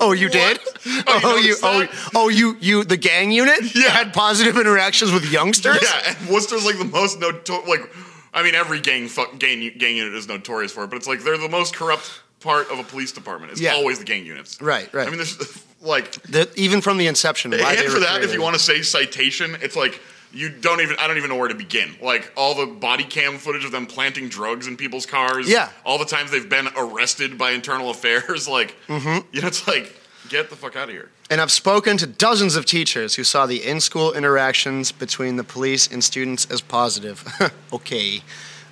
Oh, 0.00 0.12
you 0.12 0.28
did? 0.28 0.58
Oh, 0.62 0.70
you 0.86 1.02
Oh, 1.06 1.36
you, 1.36 1.56
oh, 1.62 1.78
that? 1.80 2.10
oh, 2.14 2.28
you, 2.28 2.56
you, 2.60 2.84
the 2.84 2.96
gang 2.96 3.30
unit 3.30 3.74
Yeah. 3.74 3.90
had 3.90 4.12
positive 4.14 4.56
interactions 4.56 5.12
with 5.12 5.30
youngsters. 5.30 5.78
Yeah, 5.82 6.14
and 6.18 6.28
Worcester's 6.28 6.64
like 6.64 6.78
the 6.78 6.84
most 6.86 7.20
notorious. 7.20 7.68
Like, 7.68 7.94
I 8.32 8.42
mean, 8.42 8.54
every 8.54 8.80
gang 8.80 9.08
fuck, 9.08 9.38
gang 9.38 9.60
gang 9.78 9.96
unit 9.96 10.14
is 10.14 10.26
notorious 10.26 10.72
for 10.72 10.84
it, 10.84 10.90
but 10.90 10.96
it's 10.96 11.06
like 11.06 11.22
they're 11.22 11.38
the 11.38 11.48
most 11.48 11.74
corrupt 11.74 12.20
part 12.40 12.70
of 12.70 12.78
a 12.78 12.82
police 12.84 13.12
department. 13.12 13.52
It's 13.52 13.60
Yeah. 13.60 13.74
always 13.74 13.98
the 13.98 14.04
gang 14.04 14.24
units. 14.26 14.60
Right, 14.60 14.92
right. 14.92 15.06
I 15.06 15.10
mean, 15.10 15.18
there's 15.18 15.38
like, 15.80 16.12
The- 16.22 16.48
even 16.56 16.80
from 16.80 16.96
the 16.98 17.06
inception. 17.06 17.52
And 17.52 17.62
for 17.62 18.00
that, 18.00 18.22
if 18.22 18.32
you 18.32 18.42
want 18.42 18.54
to 18.54 18.60
say 18.60 18.82
citation, 18.82 19.56
it's 19.60 19.76
like 19.76 20.00
you 20.34 20.50
don't 20.50 20.80
even. 20.80 20.96
I 20.98 21.06
don't 21.06 21.16
even 21.16 21.30
know 21.30 21.36
where 21.36 21.48
to 21.48 21.54
begin. 21.54 21.94
Like 22.02 22.32
all 22.36 22.54
the 22.54 22.66
body 22.66 23.04
cam 23.04 23.38
footage 23.38 23.64
of 23.64 23.72
them 23.72 23.86
planting 23.86 24.28
drugs 24.28 24.66
in 24.66 24.76
people's 24.76 25.06
cars. 25.06 25.48
Yeah. 25.48 25.68
All 25.84 25.98
the 25.98 26.04
times 26.04 26.30
they've 26.30 26.48
been 26.48 26.68
arrested 26.76 27.38
by 27.38 27.52
internal 27.52 27.90
affairs. 27.90 28.48
Like, 28.54 28.76
Mm-hmm. 28.88 29.26
you 29.34 29.40
know, 29.40 29.48
it's 29.48 29.66
like 29.66 29.94
get 30.28 30.50
the 30.50 30.56
fuck 30.56 30.76
out 30.76 30.84
of 30.88 30.90
here. 30.94 31.10
And 31.30 31.40
I've 31.40 31.52
spoken 31.52 31.96
to 31.98 32.06
dozens 32.06 32.56
of 32.56 32.66
teachers 32.66 33.14
who 33.14 33.24
saw 33.24 33.46
the 33.46 33.64
in 33.64 33.80
school 33.80 34.12
interactions 34.12 34.92
between 34.92 35.36
the 35.36 35.44
police 35.44 35.86
and 35.86 36.02
students 36.04 36.46
as 36.50 36.60
positive. 36.60 37.24
okay. 37.72 38.22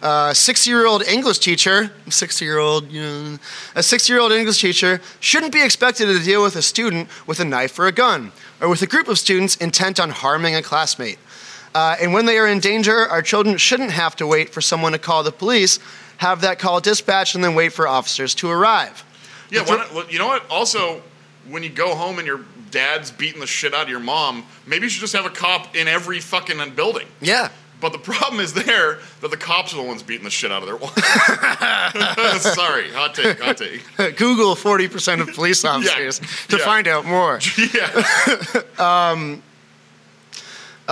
A 0.03 0.35
60 0.35 0.69
year 0.69 0.85
old 0.87 1.03
English 1.05 1.39
teacher, 1.39 1.93
60 2.09 2.45
year 2.45 2.59
old, 2.59 2.91
you 2.91 3.03
know, 3.03 3.39
a 3.77 3.83
60 3.83 4.13
year 4.13 4.21
old 4.21 4.33
English 4.33 4.61
teacher 4.61 5.01
shouldn't 5.21 5.53
be 5.53 5.63
expected 5.65 6.07
to 6.07 6.19
deal 6.25 6.43
with 6.43 6.57
a 6.57 6.63
student 6.63 7.09
with 7.27 7.39
a 7.41 7.45
knife 7.45 7.79
or 7.79 7.87
a 7.87 7.93
gun, 7.93 8.33
or 8.61 8.69
with 8.69 8.83
a 8.83 8.87
group 8.87 9.07
of 9.09 9.19
students 9.19 9.55
intent 9.57 10.01
on 10.01 10.11
harming 10.11 10.55
a 10.57 10.63
classmate. 10.63 11.19
Uh, 11.75 11.97
and 12.01 12.13
when 12.13 12.27
they 12.27 12.39
are 12.39 12.47
in 12.47 12.61
danger, 12.61 13.09
our 13.09 13.23
children 13.23 13.57
shouldn't 13.57 13.93
have 13.93 14.15
to 14.17 14.27
wait 14.27 14.51
for 14.51 14.61
someone 14.61 14.93
to 14.93 14.99
call 14.99 15.23
the 15.23 15.33
police, 15.33 15.79
have 16.19 16.43
that 16.43 16.59
call 16.59 16.81
dispatched, 16.81 17.35
and 17.35 17.43
then 17.43 17.55
wait 17.55 17.73
for 17.73 17.89
officers 17.89 18.35
to 18.35 18.51
arrive. 18.51 19.05
Yeah, 19.51 19.65
why 19.65 19.77
not, 19.77 20.13
you 20.13 20.19
know 20.19 20.27
what? 20.27 20.45
Also, 20.51 21.03
when 21.49 21.63
you 21.63 21.71
go 21.71 21.95
home 21.95 22.19
and 22.19 22.27
your 22.27 22.41
dad's 22.71 23.11
beating 23.11 23.41
the 23.41 23.47
shit 23.47 23.75
out 23.75 23.85
of 23.85 23.89
your 23.89 24.01
mom, 24.01 24.45
maybe 24.67 24.85
you 24.85 24.91
should 24.91 25.01
just 25.01 25.15
have 25.15 25.27
a 25.27 25.31
cop 25.31 25.77
in 25.77 25.89
every 25.89 26.21
fucking 26.21 26.59
building. 26.75 27.07
Yeah. 27.21 27.51
But 27.83 27.93
the 27.93 27.99
problem 27.99 28.41
is 28.41 28.55
there 28.55 29.01
that 29.23 29.33
the 29.33 29.37
cops 29.37 29.75
are 29.75 29.77
the 29.77 29.83
ones 29.83 30.05
beating 30.05 30.23
the 30.23 30.31
shit 30.31 30.53
out 30.53 30.63
of 30.63 30.69
their 30.69 30.77
wives. 30.77 32.43
Sorry, 32.55 32.89
hot 32.93 33.13
take, 33.17 33.41
hot 33.41 33.57
take. 33.57 33.83
Google 34.17 34.55
40% 34.55 35.21
of 35.21 35.35
police 35.35 35.65
officers 35.65 36.21
to 36.47 36.59
yeah. 36.59 36.65
find 36.65 36.87
out 36.87 37.05
more. 37.05 37.41
Yeah, 37.75 38.05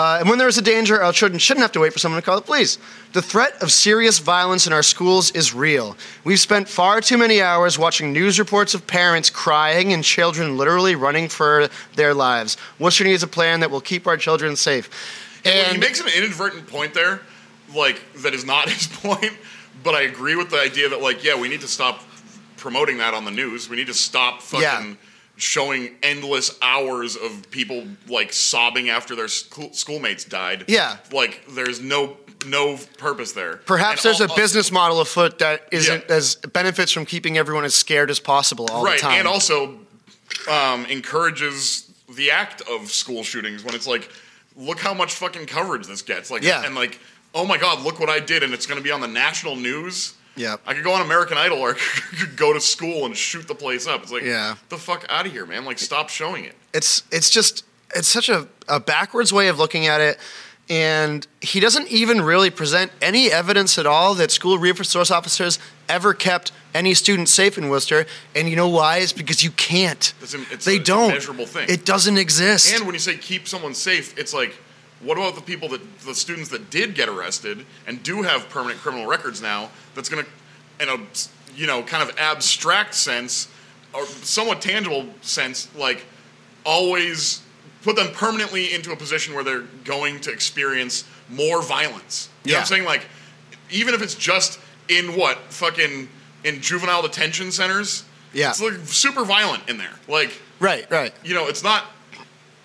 Uh, 0.01 0.17
and 0.19 0.31
when 0.31 0.39
there 0.39 0.49
is 0.49 0.57
a 0.57 0.63
danger, 0.63 1.03
our 1.03 1.13
children 1.13 1.39
shouldn't 1.39 1.61
have 1.61 1.73
to 1.73 1.79
wait 1.79 1.93
for 1.93 1.99
someone 1.99 2.19
to 2.19 2.25
call 2.25 2.37
the 2.37 2.41
police. 2.41 2.79
The 3.13 3.21
threat 3.21 3.63
of 3.63 3.71
serious 3.71 4.19
violence 4.19 4.67
in 4.67 4.73
our 4.73 4.83
schools 4.83 5.31
is 5.33 5.53
real. 5.53 5.95
We've 6.25 6.41
spent 6.41 6.71
far 6.71 7.03
too 7.03 7.19
many 7.19 7.43
hours 7.43 7.79
watching 7.79 8.11
news 8.11 8.39
reports 8.39 8.73
of 8.73 8.87
parents 8.87 9.29
crying 9.29 9.93
and 9.93 10.03
children 10.03 10.57
literally 10.57 10.95
running 10.95 11.29
for 11.29 11.69
their 11.97 12.15
lives. 12.15 12.57
Worcester 12.79 13.05
needs 13.05 13.23
a 13.23 13.27
plan 13.27 13.61
that 13.61 13.71
will 13.71 13.83
keep 13.83 14.07
our 14.07 14.17
children 14.17 14.57
safe. 14.57 14.89
Well, 15.45 15.53
he 15.53 15.71
And 15.73 15.81
makes 15.81 16.01
an 16.01 16.09
inadvertent 16.17 16.67
point 16.67 16.95
there, 16.95 17.21
like 17.77 18.01
that 18.23 18.33
is 18.33 18.47
not 18.47 18.71
his 18.77 18.87
point. 18.87 19.35
But 19.85 19.95
I 19.95 20.03
agree 20.03 20.35
with 20.35 20.49
the 20.49 20.61
idea 20.61 20.89
that, 20.89 21.03
like, 21.03 21.23
yeah, 21.23 21.39
we 21.39 21.49
need 21.49 21.61
to 21.61 21.69
stop 21.69 22.01
promoting 22.57 22.97
that 22.99 23.13
on 23.13 23.27
the 23.27 23.31
news. 23.31 23.69
We 23.69 23.77
need 23.77 23.89
to 23.89 23.95
stop 23.95 24.41
fucking 24.41 24.63
Yeah. 24.63 24.95
Showing 25.41 25.97
endless 26.03 26.57
hours 26.61 27.17
of 27.17 27.51
people 27.51 27.85
like 28.09 28.33
sobbing 28.33 28.91
after 28.91 29.17
their 29.17 29.29
school- 29.29 29.73
schoolmates 29.73 30.25
died. 30.25 30.65
Yeah. 30.69 30.99
like 31.13 31.43
there's 31.51 31.81
no 31.81 32.17
no 32.47 32.79
purpose 32.99 33.33
there. 33.33 33.57
perhaps 33.67 34.05
And 34.05 34.11
there's 34.15 34.21
a 34.23 34.31
al- 34.31 34.37
business 34.37 34.71
model 34.73 35.01
afoot 35.01 35.39
that 35.41 35.67
isn't 35.73 36.05
Yeah. 36.09 36.15
as 36.15 36.37
benefits 36.37 36.91
from 36.93 37.05
keeping 37.07 37.37
everyone 37.37 37.65
as 37.65 37.75
scared 37.75 38.11
as 38.11 38.19
possible 38.21 38.67
all 38.71 38.83
right, 38.85 38.97
the 38.99 39.03
time. 39.03 39.19
and 39.19 39.29
also 39.29 39.79
um, 40.49 40.87
encourages 40.87 41.91
the 42.17 42.31
act 42.31 42.63
of 42.69 42.91
school 42.91 43.23
shootings 43.23 43.63
when 43.63 43.75
it's 43.75 43.87
like, 43.87 44.11
look 44.57 44.79
how 44.81 44.95
much 44.95 45.13
fucking 45.15 45.47
coverage 45.47 45.87
this 45.87 46.01
gets. 46.03 46.31
Like, 46.31 46.43
Yeah. 46.43 46.65
and 46.65 46.75
like, 46.75 46.99
oh 47.35 47.45
my 47.45 47.59
god, 47.59 47.83
look 47.85 48.01
what 48.01 48.09
I 48.09 48.21
did, 48.21 48.43
and 48.43 48.55
it's 48.55 48.67
going 48.67 48.79
to 48.79 48.85
be 48.85 48.91
on 48.91 49.01
the 49.01 49.09
national 49.09 49.57
news. 49.57 50.15
Yep. 50.41 50.61
I 50.67 50.75
could 50.75 50.85
go 50.85 50.93
on 50.93 51.03
American 51.03 51.37
Idol 51.39 51.59
or 51.59 51.71
I 52.13 52.17
could 52.19 52.37
go 52.37 52.53
to 52.53 52.61
school 52.61 53.05
and 53.07 53.17
shoot 53.17 53.47
the 53.47 53.55
place 53.55 53.87
up. 53.87 54.03
It's 54.03 54.13
like, 54.13 54.23
Yeah. 54.23 54.55
the 54.69 54.79
fuck 54.79 55.05
out 55.09 55.27
of 55.27 55.33
here, 55.33 55.45
man. 55.47 55.65
Like, 55.65 55.79
stop 55.79 56.09
showing 56.09 56.45
it. 56.45 56.55
it's 56.73 57.03
it's 57.11 57.29
just 57.31 57.65
it's 57.95 58.09
such 58.09 58.29
a, 58.29 58.47
a 58.69 58.79
backwards 58.81 59.33
way 59.33 59.49
of 59.49 59.59
looking 59.59 59.87
at 59.87 60.01
it 60.01 60.19
and 60.69 61.27
he 61.41 61.59
doesn't 61.59 61.89
even 61.89 62.21
really 62.23 62.49
present 62.51 62.93
any 63.03 63.31
evidence 63.33 63.77
at 63.79 63.87
all 63.87 64.15
that 64.15 64.31
school 64.31 64.57
resource 64.59 65.11
officers 65.11 65.59
ever 65.89 66.15
kept 66.15 66.53
any 66.75 66.95
student 66.95 67.29
safe 67.29 67.59
in 67.59 67.69
Worcester 67.69 68.07
and 68.37 68.49
you 68.49 68.55
know 68.55 68.69
why 68.69 68.99
it's 68.99 69.13
because 69.13 69.43
you 69.43 69.51
can't 69.51 70.15
It's 70.23 70.35
a- 70.35 70.43
it's 70.53 70.65
they 70.65 70.77
a 70.77 70.83
don't 70.83 71.09
measurable 71.09 71.47
thing. 71.47 71.69
it 71.69 71.85
doesn't 71.85 72.17
exist 72.19 72.73
And 72.73 72.87
when 72.87 72.95
you 72.95 73.01
say 73.01 73.17
keep 73.17 73.49
someone 73.49 73.75
safe, 73.75 74.17
it's 74.17 74.33
like, 74.33 74.57
what 75.03 75.17
about 75.17 75.35
the 75.35 75.43
people 75.43 75.69
that 75.71 76.01
the 76.01 76.15
students 76.15 76.51
that 76.51 76.71
did 76.71 76.95
get 76.95 77.09
arrested 77.09 77.65
and 77.87 78.03
do 78.03 78.23
have 78.23 78.49
permanent 78.49 78.81
criminal 78.81 79.07
records 79.07 79.41
now? 79.41 79.71
That's 79.95 80.09
gonna 80.09 80.27
in 80.81 80.89
a 80.89 80.99
you 81.57 81.67
know 81.67 81.83
kind 81.83 82.09
of 82.09 82.17
abstract 82.19 82.95
sense 82.95 83.49
or 83.93 84.07
somewhat 84.07 84.61
tangible 84.61 85.07
sense, 85.21 85.69
like 85.75 86.05
always 86.65 87.43
put 87.83 87.97
them 87.97 88.13
permanently 88.13 88.73
into 88.75 88.93
a 88.93 88.97
position 88.97 89.35
where 89.35 89.43
they're 89.43 89.65
going 89.85 90.21
to 90.21 90.31
experience 90.31 91.05
more 91.29 91.63
violence. 91.63 92.29
You 92.45 92.53
know 92.53 92.59
what 92.59 92.61
I'm 92.61 92.67
saying? 92.67 92.85
Like, 92.85 93.07
even 93.71 93.95
if 93.95 94.03
it's 94.03 94.15
just 94.15 94.61
in 94.89 95.17
what 95.17 95.39
fucking 95.53 96.09
in 96.45 96.61
juvenile 96.61 97.03
detention 97.03 97.51
centers. 97.53 98.05
Yeah. 98.33 98.51
it's 98.51 98.63
like 98.63 98.75
super 98.85 99.25
violent 99.25 99.69
in 99.69 99.79
there. 99.79 99.95
Like, 100.07 100.41
Right, 100.61 100.89
right. 100.91 101.13
you 101.25 101.35
know, 101.35 101.49
it's 101.49 101.65
not. 101.65 101.87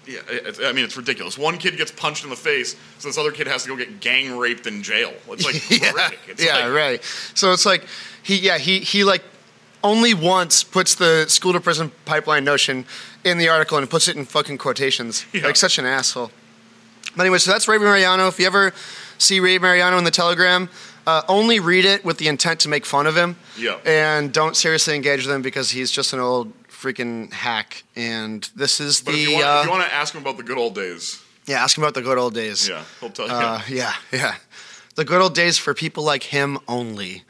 Yeah, 0.08 0.20
I 0.63 0.72
mean, 0.72 0.86
it's 0.86 0.96
ridiculous. 0.96 1.38
One 1.38 1.58
kid 1.58 1.78
gets 1.78 1.91
punched 1.91 2.24
in 2.24 2.30
the 2.30 2.36
face, 2.36 2.76
so 3.00 3.08
this 3.08 3.18
other 3.18 3.32
kid 3.32 3.48
has 3.48 3.63
to 3.63 3.70
go 3.70 3.76
get 3.76 4.00
gang 4.00 4.38
raped 4.38 4.68
in 4.68 4.84
jail. 4.84 5.13
It's 5.30 5.46
like 5.46 5.70
yeah, 5.82 5.89
horrific. 5.89 6.20
It's 6.28 6.46
yeah, 6.46 6.68
like, 6.68 6.74
right. 6.74 7.04
So 7.34 7.52
it's 7.54 7.65
like 7.65 7.86
he, 8.22 8.38
yeah, 8.38 8.58
he 8.58 8.80
he 8.80 9.04
like 9.04 9.24
only 9.84 10.13
once 10.13 10.63
puts 10.63 10.96
the 10.96 11.26
school 11.28 11.54
to 11.54 11.60
prison 11.60 11.91
pipeline 12.06 12.44
notion 12.44 12.86
in 13.24 13.38
the 13.38 13.50
article 13.50 13.78
and 13.78 13.89
puts 13.89 14.08
it 14.08 14.15
in 14.15 14.26
fucking 14.26 14.58
quotations. 14.58 15.26
Yeah. 15.34 15.46
Like 15.46 15.56
such 15.56 15.78
an 15.80 15.86
asshole. 15.86 16.32
But 17.15 17.24
anyway, 17.24 17.38
so 17.38 17.52
that's 17.52 17.68
Ray 17.68 17.78
Mariano. 17.78 18.28
If 18.28 18.39
you 18.39 18.48
ever 18.48 18.74
see 19.18 19.39
Ray 19.39 19.58
Mariano 19.58 19.98
in 19.98 20.04
the 20.04 20.12
Telegram, 20.12 20.70
uh, 21.08 21.22
only 21.28 21.60
read 21.60 21.86
it 21.86 22.04
with 22.04 22.18
the 22.18 22.28
intent 22.28 22.60
to 22.62 22.70
make 22.70 22.86
fun 22.86 23.08
of 23.08 23.15
him. 23.15 23.38
Yeah. 23.58 23.78
And 23.86 24.34
don't 24.34 24.56
seriously 24.56 24.96
engage 24.96 25.26
with 25.26 25.34
him 25.34 25.41
because 25.41 25.72
he's 25.72 25.91
just 25.91 26.13
an 26.13 26.20
old 26.20 26.52
freaking 26.86 27.32
hack. 27.34 27.84
And 27.95 28.48
this 28.56 28.80
is 28.80 29.02
But 29.02 29.13
the 29.13 29.24
if 29.24 29.30
you, 29.30 29.36
want, 29.36 29.45
uh, 29.45 29.58
if 29.60 29.65
you 29.65 29.71
want 29.71 29.84
to 29.88 29.93
ask 29.93 30.13
him 30.13 30.21
about 30.21 30.38
the 30.38 30.43
good 30.43 30.58
old 30.58 30.76
days, 30.76 31.21
yeah. 31.48 31.63
Ask 31.63 31.78
him 31.78 31.84
about 31.84 31.93
the 31.93 32.02
good 32.02 32.17
old 32.17 32.34
days. 32.34 32.67
yeah, 32.67 32.84
he'll 33.00 33.10
tell 33.12 33.28
you. 33.28 33.34
Uh, 33.34 33.62
yeah, 33.69 33.93
yeah. 34.12 34.36
The 34.95 35.06
good 35.06 35.21
old 35.21 35.36
days 35.36 35.58
for 35.58 35.74
people 35.74 36.04
like 36.04 36.24
him 36.24 36.58
only. 36.67 37.24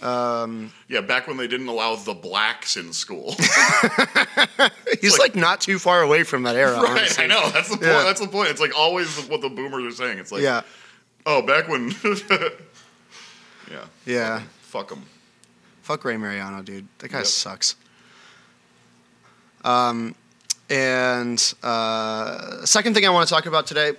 Um, 0.00 0.72
yeah, 0.88 1.00
back 1.00 1.28
when 1.28 1.36
they 1.36 1.46
didn't 1.46 1.68
allow 1.68 1.94
the 1.94 2.14
blacks 2.14 2.76
in 2.76 2.92
school. 2.92 3.36
he's 5.00 5.16
like, 5.18 5.36
not 5.36 5.60
too 5.60 5.78
far 5.78 6.02
away 6.02 6.24
from 6.24 6.42
that 6.42 6.56
era. 6.56 6.74
right, 6.76 6.90
honestly. 6.90 7.24
I 7.24 7.26
know. 7.28 7.50
That's 7.50 7.68
the 7.68 7.76
point. 7.76 7.86
Yeah. 7.86 8.02
That's 8.02 8.20
the 8.20 8.26
point. 8.26 8.48
It's 8.48 8.60
like 8.60 8.76
always 8.76 9.16
what 9.28 9.42
the 9.42 9.48
boomers 9.48 9.84
are 9.84 9.96
saying. 9.96 10.18
It's 10.18 10.32
like, 10.32 10.42
Yeah, 10.42 10.62
oh, 11.24 11.40
back 11.42 11.68
when. 11.68 11.92
yeah. 13.70 13.84
yeah. 14.04 14.42
Fuck 14.62 14.88
them. 14.88 15.04
Fuck 15.82 16.04
Ray 16.04 16.16
Mariano, 16.16 16.62
dude. 16.62 16.88
That 16.98 17.12
guy 17.12 17.18
Yep. 17.18 17.26
sucks. 17.26 17.76
Um, 19.64 20.14
and 20.70 21.54
uh, 21.62 22.64
second 22.64 22.94
thing 22.94 23.04
I 23.06 23.10
want 23.10 23.28
to 23.28 23.34
talk 23.34 23.46
about 23.46 23.66
today 23.66 23.92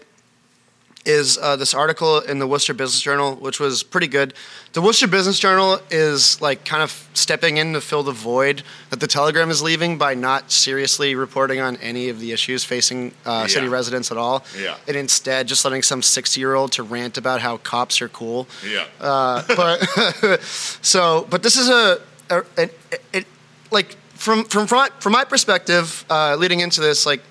is 1.06 1.38
uh, 1.38 1.58
this 1.58 1.74
article 1.74 2.20
in 2.22 2.40
the 2.40 2.48
Worcester 2.48 2.74
Business 2.74 3.02
Journal, 3.02 3.36
which 3.36 3.60
was 3.60 3.84
pretty 3.84 4.08
good. 4.08 4.34
The 4.72 4.82
Worcester 4.82 5.08
Business 5.08 5.38
Journal 5.38 5.80
is 5.92 6.42
like 6.42 6.64
kind 6.64 6.82
of 6.82 7.10
stepping 7.14 7.58
in 7.58 7.74
to 7.74 7.82
fill 7.82 8.04
the 8.04 8.14
void 8.14 8.64
that 8.90 9.02
the 9.02 9.08
Telegram 9.08 9.50
is 9.50 9.62
leaving 9.62 9.98
by 9.98 10.14
not 10.14 10.50
seriously 10.50 11.14
reporting 11.14 11.60
on 11.60 11.76
any 11.78 12.08
of 12.08 12.22
the 12.22 12.32
issues 12.32 12.64
facing 12.64 13.14
uh, 13.26 13.48
city 13.48 13.68
residents 13.68 14.12
at 14.12 14.18
all, 14.18 14.46
Yeah. 14.58 14.78
and 14.88 14.96
instead 14.96 15.46
just 15.46 15.66
letting 15.66 15.82
some 15.82 16.02
sixty-year-old 16.02 16.72
to 16.74 16.84
rant 16.84 17.18
about 17.18 17.42
how 17.42 17.58
cops 17.58 18.02
are 18.02 18.10
cool. 18.10 18.48
Yeah. 18.66 18.86
Uh, 19.02 19.44
but 19.48 20.42
so, 20.42 21.28
but 21.30 21.44
this 21.44 21.58
is 21.58 21.68
a, 21.70 22.00
a 22.30 22.44
it, 22.58 22.80
it, 23.12 23.28
like 23.72 23.98
from 24.24 24.46
from 24.46 24.68
from 24.68 24.78
my, 24.78 24.90
from 25.00 25.12
my 25.12 25.26
perspective, 25.26 26.06
uh, 26.10 26.36
leading 26.38 26.62
into 26.62 26.80
this, 26.80 27.06
like 27.06 27.22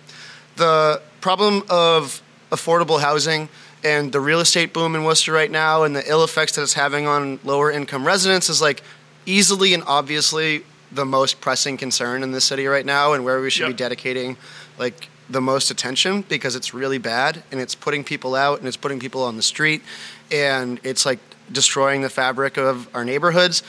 the 0.56 1.00
problem 1.22 1.62
of 1.70 2.22
affordable 2.50 3.00
housing 3.00 3.48
and 3.82 4.12
the 4.12 4.20
real 4.20 4.40
estate 4.40 4.74
boom 4.74 4.94
in 4.94 5.02
Worcester 5.02 5.32
right 5.32 5.50
now, 5.50 5.84
and 5.84 5.96
the 5.96 6.08
ill 6.08 6.22
effects 6.22 6.54
that 6.56 6.62
it's 6.62 6.74
having 6.74 7.06
on 7.06 7.40
lower 7.44 7.70
income 7.70 8.06
residents 8.06 8.50
is 8.50 8.60
like 8.60 8.82
easily 9.24 9.72
and 9.72 9.82
obviously 9.86 10.64
the 10.92 11.06
most 11.06 11.40
pressing 11.40 11.78
concern 11.78 12.22
in 12.22 12.32
this 12.32 12.44
city 12.44 12.66
right 12.66 12.84
now, 12.84 13.14
and 13.14 13.24
where 13.24 13.40
we 13.40 13.48
should 13.48 13.68
be 13.68 13.72
dedicating 13.72 14.36
like 14.78 15.08
the 15.30 15.40
most 15.40 15.70
attention 15.70 16.22
because 16.28 16.54
it's 16.54 16.74
really 16.74 16.98
bad 16.98 17.42
and 17.50 17.58
it's 17.58 17.74
putting 17.74 18.04
people 18.04 18.34
out 18.34 18.58
and 18.58 18.68
it's 18.68 18.76
putting 18.76 19.00
people 19.00 19.22
on 19.22 19.36
the 19.36 19.42
street 19.42 19.82
and 20.30 20.78
it's 20.82 21.06
like 21.06 21.20
destroying 21.50 22.02
the 22.02 22.10
fabric 22.10 22.58
of 22.58 22.94
our 22.94 23.04
neighborhoods 23.04 23.62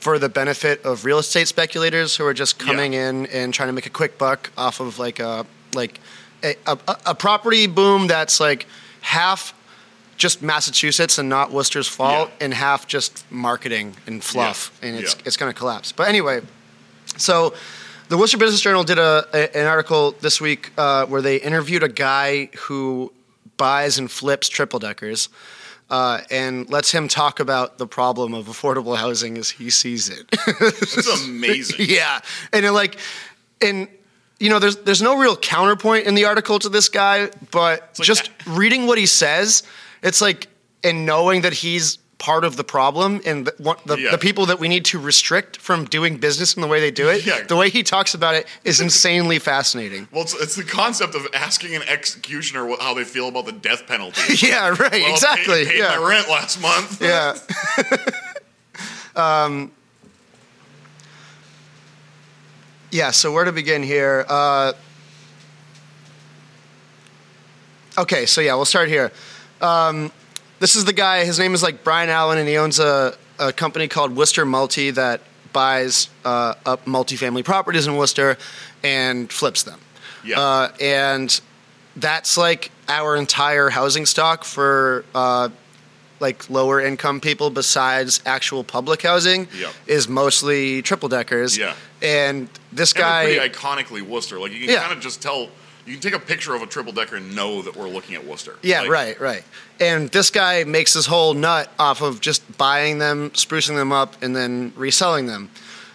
for 0.00 0.18
the 0.18 0.28
benefit 0.28 0.84
of 0.84 1.04
real 1.04 1.18
estate 1.18 1.48
speculators 1.48 2.16
who 2.16 2.24
are 2.24 2.34
just 2.34 2.58
coming 2.58 2.94
in 2.94 3.26
and 3.26 3.52
trying 3.52 3.68
to 3.68 3.72
make 3.72 3.86
a 3.86 3.90
quick 3.90 4.16
buck 4.18 4.50
off 4.56 4.80
of 4.80 4.98
like 4.98 5.18
a 5.18 5.44
like 5.74 5.98
a, 6.42 6.54
a, 6.66 6.78
a 7.06 7.14
property 7.14 7.66
boom 7.66 8.06
that's 8.06 8.38
like 8.40 8.66
half 9.00 9.54
just 10.16 10.42
Massachusetts 10.42 11.18
and 11.18 11.28
not 11.28 11.52
Worcester's 11.52 11.86
fault, 11.88 12.28
Yeah. 12.30 12.44
and 12.46 12.54
half 12.54 12.86
just 12.86 13.24
marketing 13.30 13.94
and 14.06 14.22
fluff, 14.22 14.76
Yeah. 14.82 14.88
and 14.88 14.98
it's 14.98 15.14
Yeah. 15.14 15.22
it's 15.26 15.36
going 15.36 15.52
to 15.52 15.58
collapse. 15.58 15.92
But 15.92 16.08
anyway, 16.08 16.40
so 17.16 17.54
the 18.08 18.16
Worcester 18.16 18.38
Business 18.38 18.60
Journal 18.60 18.84
did 18.84 18.98
a, 18.98 19.26
a- 19.32 19.56
an 19.56 19.66
article 19.66 20.12
this 20.20 20.40
week 20.40 20.72
uh, 20.78 21.06
where 21.06 21.22
they 21.22 21.36
interviewed 21.36 21.82
a 21.82 21.88
guy 21.88 22.46
who 22.56 23.12
buys 23.56 23.98
and 23.98 24.10
flips 24.10 24.48
triple 24.48 24.78
deckers. 24.78 25.28
Uh, 25.90 26.20
and 26.30 26.68
lets 26.68 26.92
him 26.92 27.08
talk 27.08 27.40
about 27.40 27.78
the 27.78 27.86
problem 27.86 28.34
of 28.34 28.44
affordable 28.46 28.94
housing 28.94 29.38
as 29.38 29.48
he 29.48 29.70
sees 29.70 30.10
it. 30.10 30.26
It's 30.46 31.24
amazing. 31.26 31.86
yeah, 31.88 32.20
and 32.52 32.66
it, 32.66 32.72
like, 32.72 32.98
and 33.62 33.88
you 34.38 34.50
know, 34.50 34.58
there's 34.58 34.76
there's 34.76 35.00
no 35.00 35.18
real 35.18 35.34
counterpoint 35.34 36.06
in 36.06 36.14
the 36.14 36.26
article 36.26 36.58
to 36.58 36.68
this 36.68 36.90
guy, 36.90 37.30
but 37.50 37.80
like 37.98 38.06
just 38.06 38.28
a- 38.46 38.50
reading 38.50 38.86
what 38.86 38.98
he 38.98 39.06
says, 39.06 39.62
it's 40.02 40.20
like, 40.20 40.48
and 40.84 41.06
knowing 41.06 41.40
that 41.40 41.54
he's 41.54 41.98
part 42.18 42.44
of 42.44 42.56
the 42.56 42.64
problem 42.64 43.20
and 43.24 43.46
the, 43.46 43.76
the, 43.86 43.96
Yeah. 43.96 44.10
the 44.10 44.18
people 44.18 44.46
that 44.46 44.58
we 44.58 44.68
need 44.68 44.84
to 44.86 44.98
restrict 44.98 45.58
from 45.58 45.84
doing 45.84 46.16
business 46.16 46.54
in 46.54 46.62
the 46.62 46.66
way 46.66 46.80
they 46.80 46.90
do 46.90 47.08
it. 47.08 47.24
Yeah. 47.24 47.42
The 47.44 47.56
way 47.56 47.70
he 47.70 47.84
talks 47.84 48.12
about 48.12 48.34
it 48.34 48.46
is 48.64 48.80
insanely 48.80 49.38
fascinating. 49.38 50.08
Well, 50.10 50.22
it's, 50.22 50.34
it's 50.34 50.56
the 50.56 50.64
concept 50.64 51.14
of 51.14 51.28
asking 51.32 51.76
an 51.76 51.82
executioner 51.82 52.66
what, 52.66 52.82
how 52.82 52.94
they 52.94 53.04
feel 53.04 53.28
about 53.28 53.46
the 53.46 53.52
death 53.52 53.86
penalty. 53.86 54.20
Yeah, 54.48 54.68
right. 54.68 54.78
Well, 54.92 55.06
I 55.06 55.10
exactly. 55.10 55.64
Paid, 55.64 55.68
paid 55.68 55.78
yeah. 55.78 55.98
my 55.98 56.08
rent 56.08 56.28
last 56.28 56.60
month. 56.60 57.02
Yeah. 57.02 57.36
um, 59.44 59.70
yeah, 62.90 63.10
so 63.10 63.32
where 63.32 63.44
to 63.44 63.52
begin 63.52 63.82
here? 63.82 64.24
Uh, 64.28 64.72
okay, 67.98 68.26
so 68.26 68.40
yeah, 68.40 68.54
we'll 68.54 68.64
start 68.64 68.88
here. 68.88 69.12
Um, 69.60 70.10
this 70.58 70.74
is 70.76 70.84
the 70.84 70.92
guy, 70.92 71.24
his 71.24 71.38
name 71.38 71.54
is 71.54 71.62
like 71.62 71.84
Brian 71.84 72.08
Allen, 72.08 72.38
and 72.38 72.48
he 72.48 72.56
owns 72.56 72.78
a, 72.78 73.16
a 73.38 73.52
company 73.52 73.88
called 73.88 74.14
Worcester 74.16 74.44
Multi 74.44 74.90
that 74.92 75.20
buys 75.52 76.08
uh, 76.24 76.54
up 76.66 76.84
multifamily 76.84 77.44
properties 77.44 77.86
in 77.86 77.96
Worcester 77.96 78.36
and 78.82 79.30
flips 79.32 79.62
them. 79.62 79.80
Yeah. 80.24 80.38
Uh, 80.40 80.72
and 80.80 81.40
that's 81.96 82.36
like 82.36 82.70
our 82.88 83.16
entire 83.16 83.70
housing 83.70 84.04
stock 84.06 84.44
for 84.44 85.04
uh, 85.14 85.48
like 86.20 86.50
lower 86.50 86.80
income 86.80 87.20
people 87.20 87.50
besides 87.50 88.20
actual 88.26 88.62
public 88.64 89.02
housing 89.02 89.48
Yep. 89.56 89.72
is 89.86 90.08
mostly 90.08 90.82
triple 90.82 91.08
deckers. 91.08 91.56
Yeah. 91.56 91.74
And 92.02 92.48
this 92.72 92.92
And 92.92 92.98
guy 93.00 93.24
pretty 93.36 93.48
iconically 93.54 94.02
Worcester. 94.02 94.38
Like 94.38 94.52
you 94.52 94.60
can 94.60 94.70
Yeah. 94.70 94.80
kind 94.82 94.92
of 94.92 95.00
just 95.00 95.22
tell. 95.22 95.48
You 95.88 95.94
can 95.94 96.02
take 96.02 96.14
a 96.14 96.22
picture 96.22 96.54
of 96.54 96.60
a 96.60 96.66
triple 96.66 96.92
decker 96.92 97.16
and 97.16 97.34
know 97.34 97.62
that 97.62 97.74
we're 97.74 97.88
looking 97.88 98.14
at 98.14 98.26
Worcester. 98.26 98.56
Yeah, 98.62 98.82
Like, 98.82 98.90
right, 98.90 99.20
right. 99.20 99.44
And 99.80 100.10
this 100.10 100.28
guy 100.30 100.64
makes 100.64 100.92
his 100.92 101.06
whole 101.06 101.32
nut 101.32 101.72
off 101.78 102.02
of 102.02 102.20
just 102.20 102.58
buying 102.58 102.98
them, 102.98 103.30
sprucing 103.30 103.74
them 103.74 103.90
up, 103.90 104.22
and 104.22 104.36
then 104.36 104.74
reselling 104.76 105.26
them. 105.26 105.50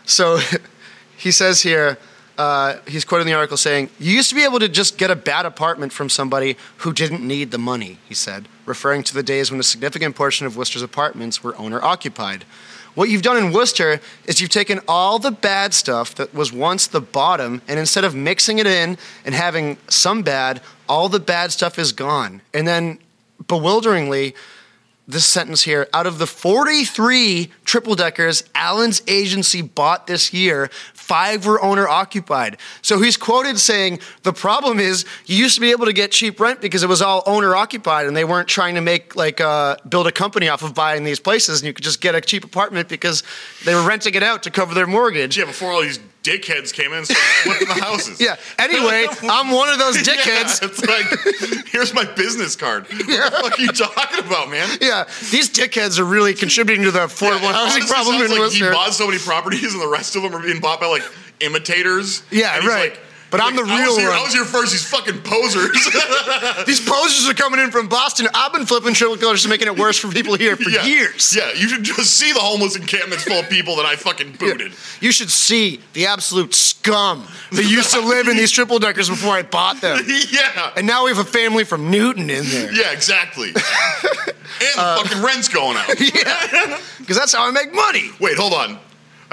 So 0.06 0.40
he 1.18 1.32
says 1.32 1.62
here, 1.62 2.00
uh, 2.40 2.78
he's 2.88 3.06
quoting 3.06 3.28
the 3.28 3.34
article 3.34 3.56
saying, 3.56 3.92
You 4.00 4.14
used 4.14 4.30
to 4.30 4.36
be 4.36 4.44
able 4.44 4.58
to 4.60 4.68
just 4.68 4.98
get 4.98 5.12
a 5.12 5.16
bad 5.16 5.46
apartment 5.46 5.94
from 5.94 6.10
somebody 6.10 6.58
who 6.78 6.92
didn't 6.92 7.22
need 7.22 7.52
the 7.52 7.60
money, 7.60 8.00
he 8.10 8.16
said, 8.16 8.48
referring 8.66 9.04
to 9.04 9.14
the 9.14 9.22
days 9.22 9.52
when 9.52 9.60
a 9.60 9.64
significant 9.64 10.16
portion 10.16 10.48
of 10.48 10.58
Worcester's 10.58 10.82
apartments 10.82 11.44
were 11.44 11.56
owner 11.58 11.80
occupied. 11.84 12.46
What 12.96 13.10
you've 13.10 13.24
done 13.24 13.38
in 13.38 13.52
Worcester 13.52 14.00
is 14.26 14.40
you've 14.40 14.52
taken 14.52 14.80
all 14.88 15.18
the 15.18 15.32
bad 15.32 15.74
stuff 15.74 16.14
that 16.16 16.34
was 16.34 16.54
once 16.54 16.86
the 16.86 17.02
bottom, 17.02 17.62
and 17.68 17.80
instead 17.80 18.04
of 18.04 18.14
mixing 18.14 18.60
it 18.60 18.68
in 18.68 18.98
and 19.26 19.34
having 19.34 19.78
some 19.88 20.22
bad, 20.22 20.62
all 20.88 21.10
the 21.10 21.20
bad 21.20 21.52
stuff 21.52 21.80
is 21.80 21.92
gone. 21.92 22.42
And 22.54 22.68
then, 22.68 23.00
bewilderingly, 23.48 24.36
this 25.08 25.26
sentence 25.26 25.64
here 25.64 25.88
out 25.94 26.08
of 26.08 26.18
the 26.18 26.28
43 26.28 27.52
triple 27.66 27.96
deckers 27.96 28.44
Allen's 28.56 29.02
agency 29.08 29.62
bought 29.62 30.08
this 30.08 30.34
year, 30.34 30.70
five 31.04 31.46
were 31.46 31.62
owner 31.62 31.88
occupied. 31.88 32.58
So 32.82 33.02
he's 33.02 33.18
quoted 33.18 33.60
saying, 33.60 34.00
The 34.24 34.32
problem 34.32 34.80
is 34.80 35.06
you 35.26 35.36
used 35.36 35.56
to 35.56 35.62
be 35.62 35.72
able 35.72 35.86
to 35.86 35.94
get 35.94 36.12
cheap 36.12 36.39
rent 36.39 36.62
because 36.62 36.82
it 36.82 36.88
was 36.88 37.02
all 37.02 37.24
owner 37.26 37.56
occupied 37.56 38.08
and 38.08 38.16
they 38.16 38.24
weren't 38.24 38.48
trying 38.48 38.76
to 38.76 38.82
make 38.82 39.16
like 39.16 39.42
uh, 39.42 39.76
build 39.88 40.08
a 40.08 40.12
company 40.12 40.48
off 40.48 40.63
of 40.63 40.74
buying 40.74 41.04
these 41.04 41.20
places 41.20 41.60
and 41.60 41.68
you 41.68 41.74
could 41.74 41.84
just 41.84 42.00
get 42.00 42.16
a 42.16 42.22
cheap 42.22 42.46
apartment 42.46 42.88
because 42.88 43.22
they 43.66 43.76
were 43.76 43.86
renting 43.86 44.16
it 44.16 44.24
out 44.24 44.44
to 44.44 44.52
cover 44.52 44.74
their 44.74 44.88
mortgage. 44.88 45.38
Yeah, 45.38 45.46
before 45.46 45.72
all 45.72 45.82
these 45.82 46.00
dickheads 46.24 46.74
came 46.74 46.92
in 46.92 47.00
and 47.00 47.08
started 47.08 47.24
flipping 47.44 47.68
the 47.68 47.84
houses. 47.84 48.20
Yeah. 48.20 48.38
Anyway, 48.58 49.06
I'm 49.24 49.52
one 49.52 49.70
of 49.70 49.78
those 49.78 49.98
dickheads. 50.10 50.62
Yeah, 50.62 50.70
it's 50.70 50.86
like, 50.86 51.68
here's 51.68 51.94
my 51.94 52.06
business 52.06 52.56
card. 52.56 52.88
What 52.88 53.06
the 53.06 53.38
fuck 53.42 53.60
are 53.60 53.62
you 53.62 53.68
talking 53.68 54.26
about, 54.26 54.50
man? 54.50 54.78
Yeah, 54.82 55.04
these 55.32 55.50
dickheads 55.50 56.00
are 56.00 56.06
really 56.06 56.34
contributing 56.34 56.86
to 56.86 56.91
the 56.91 57.00
affordable 57.00 57.43
Yeah, 57.43 57.54
housing 57.54 57.84
problem 57.84 58.22
in 58.22 58.32
like 58.32 58.52
he 58.52 58.62
bought 58.62 58.93
so 58.93 59.08
many 59.08 59.20
properties, 59.20 59.74
and 59.74 59.82
the 59.82 59.88
rest 59.88 60.16
of 60.16 60.24
them 60.24 60.34
are 60.34 60.41
being 60.41 60.60
bought 60.60 60.80
by 60.80 60.88
like 60.88 61.04
imitators. 61.41 62.24
Yeah, 62.32 62.66
right. 62.66 62.97
But 63.34 63.42
I'm 63.42 63.56
the 63.56 63.64
I 63.64 63.80
real 63.82 63.88
was 63.90 63.98
here, 63.98 64.10
one." 64.12 64.20
I 64.20 64.22
was 64.24 64.34
here 64.34 64.46
first. 64.46 64.72
These 64.74 64.86
fucking 64.88 65.22
posers. 65.24 65.74
These 66.68 66.88
posers 66.88 67.28
are 67.28 67.34
coming 67.34 67.60
in 67.60 67.72
from 67.72 67.88
Boston. 67.90 68.28
I've 68.34 68.54
been 68.54 68.68
flipping 68.68 68.94
triple 68.94 69.18
colors 69.18 69.44
and 69.44 69.50
making 69.50 69.68
it 69.68 69.76
worse 69.78 69.98
for 69.98 70.08
people 70.10 70.36
here 70.36 70.56
for 70.56 70.70
yeah. 70.70 70.86
years. 70.86 71.36
Yeah, 71.36 71.52
you 71.54 71.68
should 71.68 71.84
just 71.84 72.12
see 72.16 72.32
the 72.32 72.40
homeless 72.40 72.76
encampments 72.76 73.24
full 73.24 73.40
of 73.40 73.50
people 73.50 73.76
that 73.78 73.88
I 73.88 73.96
fucking 73.96 74.34
booted. 74.34 74.74
You 75.02 75.12
should 75.12 75.32
see 75.32 75.82
the 75.94 76.06
absolute 76.06 76.54
scum 76.54 77.26
that 77.52 77.64
used 77.66 77.92
to 77.94 78.02
live 78.02 78.28
in 78.28 78.38
these 78.38 78.52
triple 78.52 78.78
deckers 78.78 79.10
before 79.10 79.34
I 79.34 79.42
bought 79.42 79.82
them. 79.82 80.00
yeah. 80.32 80.72
And 80.78 80.86
now 80.86 81.06
we 81.06 81.10
have 81.10 81.18
a 81.20 81.24
family 81.30 81.64
from 81.64 81.90
Newton 81.90 82.30
in 82.30 82.46
there. 82.46 82.72
Yeah, 82.72 82.92
exactly. 82.92 83.48
and 83.48 83.56
the 83.56 84.72
Uh, 84.78 85.04
fucking 85.04 85.24
rent's 85.24 85.48
going 85.48 85.76
out. 85.78 85.90
Yeah. 86.00 86.80
Because 87.00 87.18
that's 87.18 87.34
how 87.34 87.48
I 87.48 87.52
make 87.52 87.74
money. 87.74 88.12
Wait, 88.20 88.38
hold 88.38 88.54
on. 88.54 88.78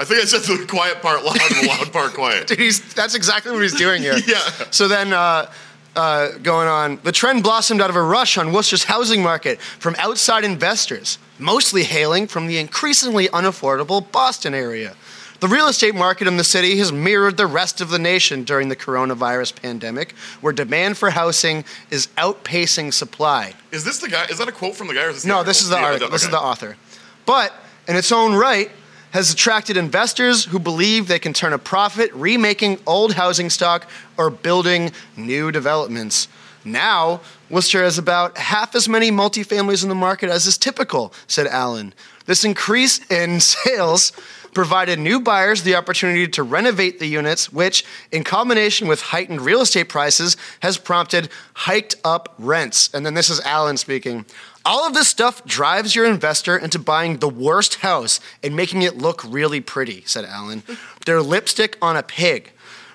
I 0.01 0.03
think 0.03 0.19
I 0.19 0.25
said 0.25 0.41
the 0.41 0.65
quiet 0.65 0.99
part 1.03 1.23
loud 1.23 1.37
and 1.39 1.63
the 1.63 1.67
loud 1.67 1.93
part 1.93 2.13
quiet. 2.15 2.47
Dude, 2.47 2.57
he's, 2.57 2.93
that's 2.95 3.13
exactly 3.13 3.51
what 3.51 3.61
he's 3.61 3.75
doing 3.75 4.01
here. 4.01 4.15
Yeah. 4.27 4.39
So 4.71 4.87
then, 4.87 5.13
uh, 5.13 5.51
uh, 5.95 6.37
going 6.39 6.67
on, 6.67 6.99
the 7.03 7.11
trend 7.11 7.43
blossomed 7.43 7.81
out 7.81 7.91
of 7.91 7.95
a 7.95 8.01
rush 8.01 8.35
on 8.37 8.51
Worcester's 8.51 8.85
housing 8.85 9.21
market 9.21 9.61
from 9.61 9.95
outside 9.99 10.43
investors, 10.43 11.19
mostly 11.37 11.83
hailing 11.83 12.25
from 12.25 12.47
the 12.47 12.57
increasingly 12.57 13.27
unaffordable 13.27 14.11
Boston 14.11 14.55
area. 14.55 14.95
The 15.39 15.47
real 15.47 15.67
estate 15.67 15.93
market 15.93 16.27
in 16.27 16.37
the 16.37 16.43
city 16.43 16.77
has 16.77 16.91
mirrored 16.91 17.37
the 17.37 17.45
rest 17.47 17.79
of 17.79 17.89
the 17.89 17.99
nation 17.99 18.43
during 18.43 18.69
the 18.69 18.75
coronavirus 18.75 19.61
pandemic, 19.61 20.13
where 20.41 20.53
demand 20.53 20.97
for 20.97 21.11
housing 21.11 21.63
is 21.91 22.07
outpacing 22.17 22.91
supply. 22.93 23.53
Is 23.71 23.83
this 23.83 23.99
the 23.99 24.07
guy? 24.09 24.25
Is 24.25 24.39
that 24.39 24.47
a 24.47 24.51
quote 24.51 24.75
from 24.75 24.87
the 24.87 24.93
guy? 24.95 25.03
Or 25.05 25.09
is 25.09 25.15
this 25.17 25.25
No, 25.25 25.35
article? 25.37 25.49
this 25.49 25.61
is 25.61 25.69
the 25.69 25.75
Yeah, 25.77 25.85
article. 25.85 26.09
This 26.09 26.23
is 26.23 26.29
the 26.29 26.39
author. 26.39 26.75
But 27.27 27.53
in 27.87 27.95
its 27.95 28.11
own 28.11 28.33
right, 28.33 28.71
has 29.11 29.31
attracted 29.31 29.77
investors 29.77 30.45
who 30.45 30.59
believe 30.59 31.07
they 31.07 31.19
can 31.19 31.33
turn 31.33 31.53
a 31.53 31.57
profit 31.57 32.11
remaking 32.13 32.79
old 32.85 33.13
housing 33.13 33.49
stock 33.49 33.87
or 34.17 34.29
building 34.29 34.91
new 35.15 35.51
developments. 35.51 36.27
Now, 36.63 37.21
Worcester 37.49 37.83
has 37.83 37.97
about 37.97 38.37
half 38.37 38.75
as 38.75 38.87
many 38.87 39.11
multifamilies 39.11 39.83
in 39.83 39.89
the 39.89 39.95
market 39.95 40.29
as 40.29 40.45
is 40.45 40.57
typical, 40.57 41.13
said 41.27 41.47
Allen. 41.47 41.93
This 42.25 42.43
increase 42.43 42.99
in 43.11 43.39
sales 43.41 44.11
provided 44.53 44.99
new 44.99 45.19
buyers 45.19 45.63
the 45.63 45.75
opportunity 45.75 46.27
to 46.27 46.43
renovate 46.43 46.99
the 46.99 47.07
units, 47.07 47.51
which, 47.51 47.85
in 48.11 48.23
combination 48.23 48.87
with 48.87 49.01
heightened 49.01 49.41
real 49.41 49.61
estate 49.61 49.89
prices, 49.89 50.35
has 50.61 50.77
prompted 50.77 51.29
hiked 51.53 51.95
up 52.03 52.33
rents. 52.37 52.89
And 52.93 53.05
then 53.05 53.13
this 53.13 53.29
is 53.29 53.39
Allen 53.41 53.77
speaking. 53.77 54.25
All 54.63 54.85
of 54.85 54.93
this 54.93 55.07
stuff 55.07 55.43
drives 55.45 55.95
your 55.95 56.05
investor 56.05 56.57
into 56.57 56.77
buying 56.77 57.17
the 57.17 57.29
worst 57.29 57.75
house 57.75 58.19
and 58.43 58.55
making 58.55 58.83
it 58.83 58.97
look 58.97 59.23
really 59.25 59.59
pretty, 59.61 60.03
said 60.05 60.25
Allen. 60.25 60.63
They're 61.05 61.21
lipstick 61.21 61.77
on 61.81 61.97
a 61.97 62.03
pig. 62.03 62.51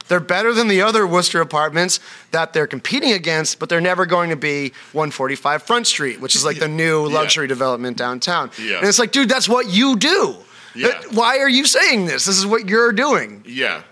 They're 0.08 0.20
better 0.20 0.52
than 0.54 0.68
the 0.68 0.82
other 0.82 1.04
Worcester 1.04 1.40
apartments 1.40 1.98
that 2.30 2.52
they're 2.52 2.68
competing 2.68 3.10
against, 3.10 3.58
but 3.58 3.68
they're 3.68 3.80
never 3.80 4.06
going 4.06 4.30
to 4.30 4.36
be 4.36 4.68
145 4.92 5.64
Front 5.64 5.88
Street, 5.88 6.20
which 6.20 6.36
is 6.36 6.44
like 6.44 6.60
the 6.60 6.68
new 6.68 7.08
Yeah. 7.08 7.14
luxury 7.14 7.48
development 7.48 7.96
downtown. 7.96 8.52
Yeah. 8.56 8.78
And 8.78 8.86
it's 8.86 9.00
like, 9.00 9.10
dude, 9.10 9.28
that's 9.28 9.48
what 9.48 9.68
you 9.68 9.96
do. 9.96 10.36
Yeah. 10.76 11.00
Why 11.10 11.38
are 11.38 11.48
you 11.48 11.66
saying 11.66 12.06
this? 12.06 12.26
This 12.26 12.38
is 12.38 12.46
what 12.46 12.68
you're 12.68 12.92
doing. 12.92 13.42
Yeah. 13.48 13.82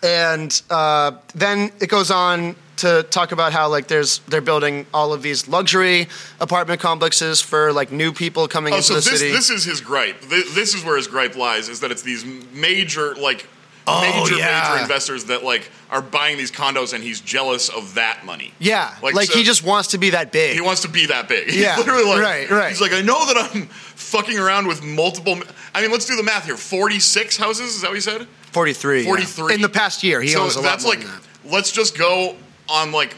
And 0.00 0.62
uh, 0.70 1.12
then 1.34 1.72
it 1.80 1.88
goes 1.88 2.12
on 2.12 2.54
to 2.76 3.02
talk 3.04 3.32
about 3.32 3.52
how 3.52 3.68
like 3.68 3.86
there's 3.88 4.18
they're 4.28 4.40
building 4.40 4.86
all 4.92 5.12
of 5.12 5.22
these 5.22 5.46
luxury 5.48 6.08
apartment 6.40 6.80
complexes 6.80 7.40
for 7.40 7.72
like 7.72 7.92
new 7.92 8.12
people 8.12 8.48
coming 8.48 8.72
Oh, 8.72 8.76
into 8.76 8.88
so 8.88 8.94
the 8.94 9.00
this 9.10 9.20
city. 9.20 9.30
this 9.32 9.50
is 9.50 9.64
his 9.64 9.80
gripe. 9.80 10.20
Th- 10.28 10.46
This 10.54 10.74
is 10.74 10.84
where 10.84 10.96
his 10.96 11.06
gripe 11.06 11.36
lies: 11.36 11.68
is 11.68 11.80
that 11.80 11.90
it's 11.90 12.02
these 12.02 12.24
major 12.52 13.14
like 13.14 13.46
Oh, 13.86 14.00
major 14.00 14.36
yeah. 14.38 14.70
major 14.70 14.82
investors 14.82 15.26
that 15.26 15.44
like 15.44 15.70
are 15.90 16.00
buying 16.00 16.38
these 16.38 16.50
condos, 16.50 16.94
and 16.94 17.04
he's 17.04 17.20
jealous 17.20 17.68
of 17.68 17.94
that 17.96 18.24
money. 18.24 18.52
yeah, 18.58 18.94
like, 19.02 19.14
so 19.26 19.34
he 19.38 19.44
just 19.44 19.62
wants 19.62 19.88
to 19.90 19.98
be 19.98 20.08
that 20.10 20.32
big. 20.32 20.54
he 20.54 20.62
wants 20.62 20.80
to 20.82 20.88
be 20.88 21.04
that 21.06 21.28
big. 21.28 21.46
He's 21.50 21.56
Yeah, 21.60 21.76
literally 21.76 22.04
like, 22.04 22.18
right, 22.22 22.50
right. 22.50 22.68
He's 22.70 22.80
like, 22.80 22.94
I 22.94 23.02
know 23.02 23.26
that 23.26 23.36
I'm 23.54 23.66
fucking 23.66 24.38
around 24.38 24.66
with 24.68 24.82
multiple. 24.82 25.38
I 25.74 25.82
mean, 25.82 25.90
let's 25.90 26.06
do 26.06 26.16
the 26.16 26.22
math 26.22 26.46
here. 26.46 26.56
Forty-six 26.56 27.36
houses. 27.36 27.76
Is 27.76 27.82
that 27.82 27.88
what 27.90 27.94
you 27.96 28.00
said? 28.00 28.26
43. 28.52 29.00
yeah. 29.00 29.04
43 29.06 29.54
in 29.54 29.60
the 29.60 29.68
past 29.68 30.02
year. 30.02 30.22
He 30.22 30.28
so 30.28 30.40
owns 30.44 30.56
a 30.56 30.60
lot 30.60 30.64
that's 30.70 30.84
more 30.84 30.94
like 30.94 31.02
than 31.04 31.10
that. 31.10 31.22
let's 31.52 31.70
just 31.70 31.98
go 31.98 32.36
on 32.68 32.92
like 32.92 33.16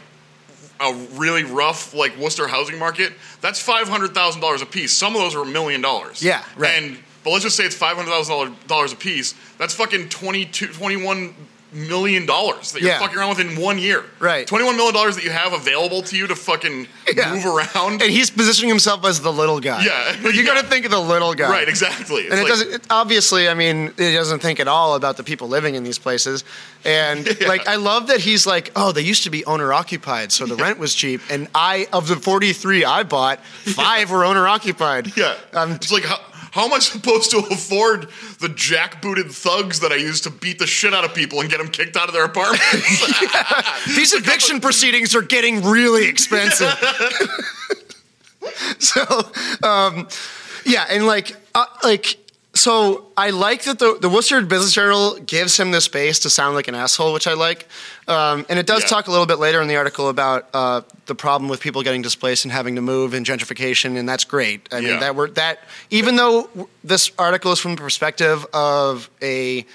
a 0.79 0.93
really 1.13 1.43
rough 1.43 1.93
like 1.93 2.17
Worcester 2.17 2.47
housing 2.47 2.77
market. 2.77 3.13
That's 3.41 3.59
five 3.59 3.87
hundred 3.87 4.13
thousand 4.13 4.41
dollars 4.41 4.61
a 4.61 4.65
piece. 4.65 4.93
Some 4.93 5.15
of 5.15 5.21
those 5.21 5.35
are 5.35 5.41
a 5.41 5.45
million 5.45 5.81
dollars. 5.81 6.21
Yeah, 6.21 6.43
right. 6.55 6.71
And 6.71 6.97
but 7.23 7.31
let's 7.31 7.43
just 7.43 7.57
say 7.57 7.65
it's 7.65 7.75
five 7.75 7.95
hundred 7.95 8.11
thousand 8.11 8.55
dollars 8.67 8.93
a 8.93 8.95
piece. 8.95 9.33
That's 9.57 9.73
fucking 9.73 10.09
22, 10.09 10.67
21 10.67 11.35
million 11.71 12.25
dollars 12.25 12.71
that 12.71 12.81
you're 12.81 12.91
Yeah. 12.91 12.99
fucking 12.99 13.17
around 13.17 13.29
with 13.29 13.39
in 13.39 13.59
one 13.61 13.77
year. 13.77 14.05
Right. 14.19 14.47
Twenty 14.47 14.65
one 14.65 14.75
million 14.77 14.93
dollars 14.93 15.15
that 15.15 15.23
you 15.23 15.31
have 15.31 15.53
available 15.53 16.01
to 16.03 16.15
you 16.17 16.27
to 16.27 16.35
fucking 16.35 16.87
Yeah. 17.15 17.33
move 17.33 17.45
around. 17.45 18.01
And 18.01 18.11
he's 18.11 18.29
positioning 18.29 18.69
himself 18.69 19.05
as 19.05 19.21
the 19.21 19.31
little 19.33 19.59
guy. 19.59 19.83
Yeah, 19.83 20.15
you 20.21 20.31
yeah. 20.31 20.43
got 20.43 20.61
to 20.61 20.67
think 20.67 20.85
of 20.85 20.91
the 20.91 20.99
little 21.01 21.33
guy. 21.33 21.49
right. 21.49 21.67
Exactly. 21.67 22.21
It's 22.23 22.31
And 22.31 22.39
it 22.39 22.43
like- 22.43 22.51
doesn't. 22.51 22.73
It, 22.73 22.81
obviously, 22.89 23.49
I 23.49 23.53
mean, 23.53 23.93
it 23.97 24.13
doesn't 24.13 24.39
think 24.39 24.59
at 24.59 24.67
all 24.67 24.95
about 24.95 25.17
the 25.17 25.23
people 25.23 25.47
living 25.49 25.75
in 25.75 25.83
these 25.83 25.99
places. 25.99 26.43
And 26.85 27.25
like, 27.47 27.67
I 27.67 27.75
love 27.75 28.07
that 28.07 28.21
he's 28.21 28.45
like, 28.47 28.71
oh, 28.75 28.91
they 28.91 29.01
used 29.01 29.23
to 29.23 29.29
be 29.29 29.43
owner 29.45 29.73
occupied, 29.73 30.31
so 30.31 30.45
the 30.45 30.55
rent 30.55 30.79
was 30.79 30.95
cheap. 30.95 31.21
And 31.29 31.47
I, 31.53 31.87
of 31.91 32.07
the 32.07 32.15
forty-three 32.15 32.85
I 32.85 33.03
bought, 33.03 33.43
five 33.45 34.09
were 34.09 34.23
owner 34.29 34.47
occupied. 34.47 35.15
Yeah. 35.17 35.35
Um, 35.53 35.73
it's 35.73 35.91
like, 35.91 36.05
how, 36.05 36.19
how 36.51 36.65
am 36.65 36.73
I 36.73 36.79
supposed 36.79 37.31
to 37.31 37.37
afford 37.51 38.09
the 38.39 38.47
jackbooted 38.47 39.31
thugs 39.31 39.79
that 39.81 39.91
I 39.91 39.95
use 39.95 40.21
to 40.21 40.29
beat 40.29 40.59
the 40.59 40.67
shit 40.67 40.93
out 40.93 41.03
of 41.03 41.13
people 41.13 41.41
and 41.41 41.49
get 41.49 41.57
them 41.57 41.69
kicked 41.69 41.95
out 41.97 42.07
of 42.07 42.13
their 42.13 42.25
apartments? 42.25 42.65
these 43.95 44.13
eviction 44.13 44.59
proceedings 44.59 45.15
are 45.15 45.21
getting 45.21 45.63
really 45.63 46.07
expensive. 46.07 46.69
so, 48.79 49.03
um, 49.63 50.07
yeah, 50.65 50.85
and 50.89 51.05
like, 51.05 51.35
uh, 51.55 51.65
like, 51.83 52.17
so 52.57 53.07
I 53.15 53.29
like 53.29 53.63
that 53.63 53.79
the 53.79 53.97
the 53.99 54.09
Worcester 54.09 54.41
Business 54.41 54.73
Journal 54.73 55.17
gives 55.19 55.57
him 55.57 55.71
the 55.71 55.79
space 55.81 56.19
to 56.19 56.29
sound 56.29 56.55
like 56.55 56.67
an 56.67 56.75
asshole, 56.75 57.13
which 57.13 57.27
I 57.27 57.33
like. 57.33 57.67
Um, 58.07 58.45
and 58.49 58.57
it 58.59 58.65
does 58.65 58.81
Yeah. 58.81 58.87
talk 58.87 59.07
a 59.07 59.11
little 59.11 59.25
bit 59.25 59.39
later 59.39 59.61
in 59.61 59.67
the 59.67 59.75
article 59.75 60.09
about 60.09 60.47
uh, 60.53 60.81
the 61.05 61.15
problem 61.15 61.49
with 61.49 61.59
people 61.61 61.81
getting 61.83 62.01
displaced 62.01 62.45
and 62.45 62.51
having 62.51 62.75
to 62.75 62.81
move 62.81 63.13
and 63.13 63.25
gentrification, 63.25 63.97
and 63.97 64.07
that's 64.07 64.23
great. 64.25 64.67
I 64.71 64.81
mean, 64.81 64.99
that 64.99 65.15
we're 65.15 65.29
that 65.31 65.59
even 65.89 66.15
though 66.15 66.49
this 66.83 67.11
article 67.17 67.51
is 67.51 67.59
from 67.59 67.75
the 67.75 67.81
perspective 67.81 68.45
of 68.53 69.09
a 69.21 69.65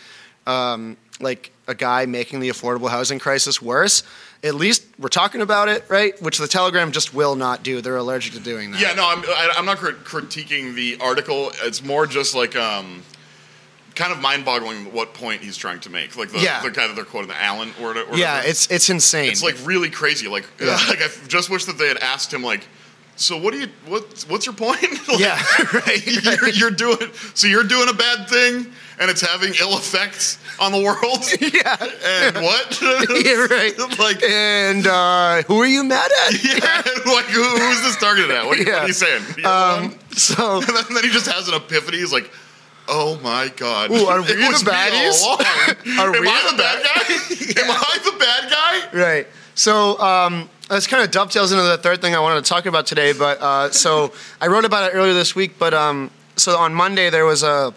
um, 0.46 0.96
like 1.22 1.50
a 1.68 1.74
guy 1.74 2.06
making 2.06 2.40
the 2.40 2.48
affordable 2.50 2.90
housing 2.90 3.18
crisis 3.18 3.62
worse. 3.62 4.02
At 4.44 4.56
least 4.56 4.84
we're 4.98 5.08
talking 5.08 5.40
about 5.40 5.68
it, 5.68 5.84
right? 5.88 6.20
Which 6.20 6.38
the 6.38 6.48
Telegram 6.48 6.90
just 6.90 7.14
will 7.14 7.36
not 7.36 7.62
do. 7.62 7.80
They're 7.80 7.96
allergic 7.96 8.32
to 8.34 8.40
doing 8.40 8.72
that. 8.72 8.80
yeah, 8.80 8.92
no, 8.94 9.08
I'm, 9.08 9.20
I, 9.24 9.54
I'm 9.56 9.64
not 9.64 9.78
crit- 9.78 10.02
critiquing 10.04 10.74
the 10.74 10.98
article. 11.00 11.52
It's 11.62 11.82
more 11.84 12.06
just 12.08 12.34
like 12.34 12.56
um, 12.56 13.04
kind 13.94 14.12
of 14.12 14.20
mind-boggling 14.20 14.92
what 14.92 15.14
point 15.14 15.42
he's 15.42 15.56
trying 15.56 15.78
to 15.80 15.90
make. 15.90 16.16
Like 16.16 16.32
the, 16.32 16.40
Yeah. 16.40 16.60
the 16.60 16.70
guy 16.72 16.88
that 16.88 16.96
they're 16.96 17.04
quoting, 17.04 17.28
the 17.28 17.40
Allen 17.40 17.72
or 17.80 17.88
whatever. 17.88 18.16
Yeah, 18.16 18.42
it's 18.44 18.66
it's 18.68 18.90
insane. 18.90 19.30
it's 19.30 19.44
like 19.44 19.56
really 19.64 19.90
crazy. 19.90 20.26
Like, 20.26 20.46
Yeah. 20.60 20.76
like 20.88 21.00
I 21.00 21.08
just 21.28 21.48
wish 21.48 21.64
that 21.66 21.78
they 21.78 21.86
had 21.88 21.98
asked 21.98 22.32
him 22.34 22.42
like. 22.42 22.66
So 23.14 23.36
what 23.36 23.52
do 23.52 23.60
you 23.60 23.68
what 23.86 24.24
what's 24.28 24.46
your 24.46 24.54
point? 24.54 24.78
Like, 25.08 25.20
yeah, 25.20 25.42
right. 25.74 26.06
you're, 26.06 26.48
you're 26.48 26.70
doing 26.70 27.10
so 27.34 27.46
you're 27.46 27.62
doing 27.62 27.88
a 27.90 27.92
bad 27.92 28.28
thing 28.28 28.72
and 29.02 29.10
it's 29.10 29.20
having 29.20 29.52
ill 29.60 29.76
effects 29.76 30.38
on 30.60 30.70
the 30.72 30.78
world 30.78 31.20
yeah, 31.40 31.76
and 32.30 32.36
what 32.44 32.80
yeah, 33.26 33.46
right. 33.50 33.74
like 33.98 34.22
And 34.22 34.86
uh, 34.86 35.42
who 35.42 35.60
are 35.60 35.66
you 35.66 35.82
mad 35.84 36.10
at? 36.28 36.44
yeah 36.44 36.82
like 37.12 37.26
who, 37.26 37.42
who 37.42 37.68
is 37.70 37.82
this 37.82 37.96
targeted 37.96 38.30
at 38.30 38.46
what, 38.46 38.58
are 38.58 38.62
you- 38.62 38.72
what 38.72 38.82
are 38.82 38.86
you 38.86 38.92
saying 38.94 39.22
Um, 39.44 39.98
so 40.12 40.58
and 40.58 40.68
then, 40.76 40.84
then 40.94 41.02
he 41.04 41.10
just 41.10 41.26
has 41.26 41.48
an 41.48 41.54
epiphany 41.54 41.98
he's 41.98 42.12
like 42.12 42.30
oh 42.88 43.18
my 43.22 43.48
god 43.56 43.90
Ooh, 43.90 44.06
are 44.06 44.20
we 44.20 44.28
it 44.28 44.36
the 44.36 44.70
baddies? 44.70 45.22
Are 45.24 46.06
am 46.06 46.12
we 46.22 46.28
I 46.28 46.40
the 46.50 46.56
the 46.56 46.62
bad 46.62 46.82
guy 46.84 47.62
am 47.62 47.70
I 47.70 47.98
the 48.04 48.16
bad 48.18 48.50
guy 48.50 48.98
Right. 48.98 49.26
So 49.54 49.98
um, 50.00 50.48
this 50.70 50.86
kind 50.86 51.02
of 51.04 51.10
dovetails 51.10 51.52
into 51.52 51.64
the 51.64 51.76
third 51.76 52.00
thing 52.00 52.14
I 52.14 52.20
wanted 52.20 52.42
to 52.44 52.48
talk 52.48 52.64
about 52.66 52.86
today. 52.86 53.12
But 53.12 53.38
uh, 53.40 53.70
so 53.70 54.12
I 54.40 54.46
wrote 54.46 54.64
about 54.64 54.90
it 54.90 54.94
earlier 54.96 55.12
this 55.12 55.34
week. 55.34 55.58
But 55.58 55.74
um, 55.74 56.10
so 56.36 56.56
on 56.58 56.72
Monday 56.74 57.10
there 57.10 57.26
was 57.26 57.42
a 57.42 57.74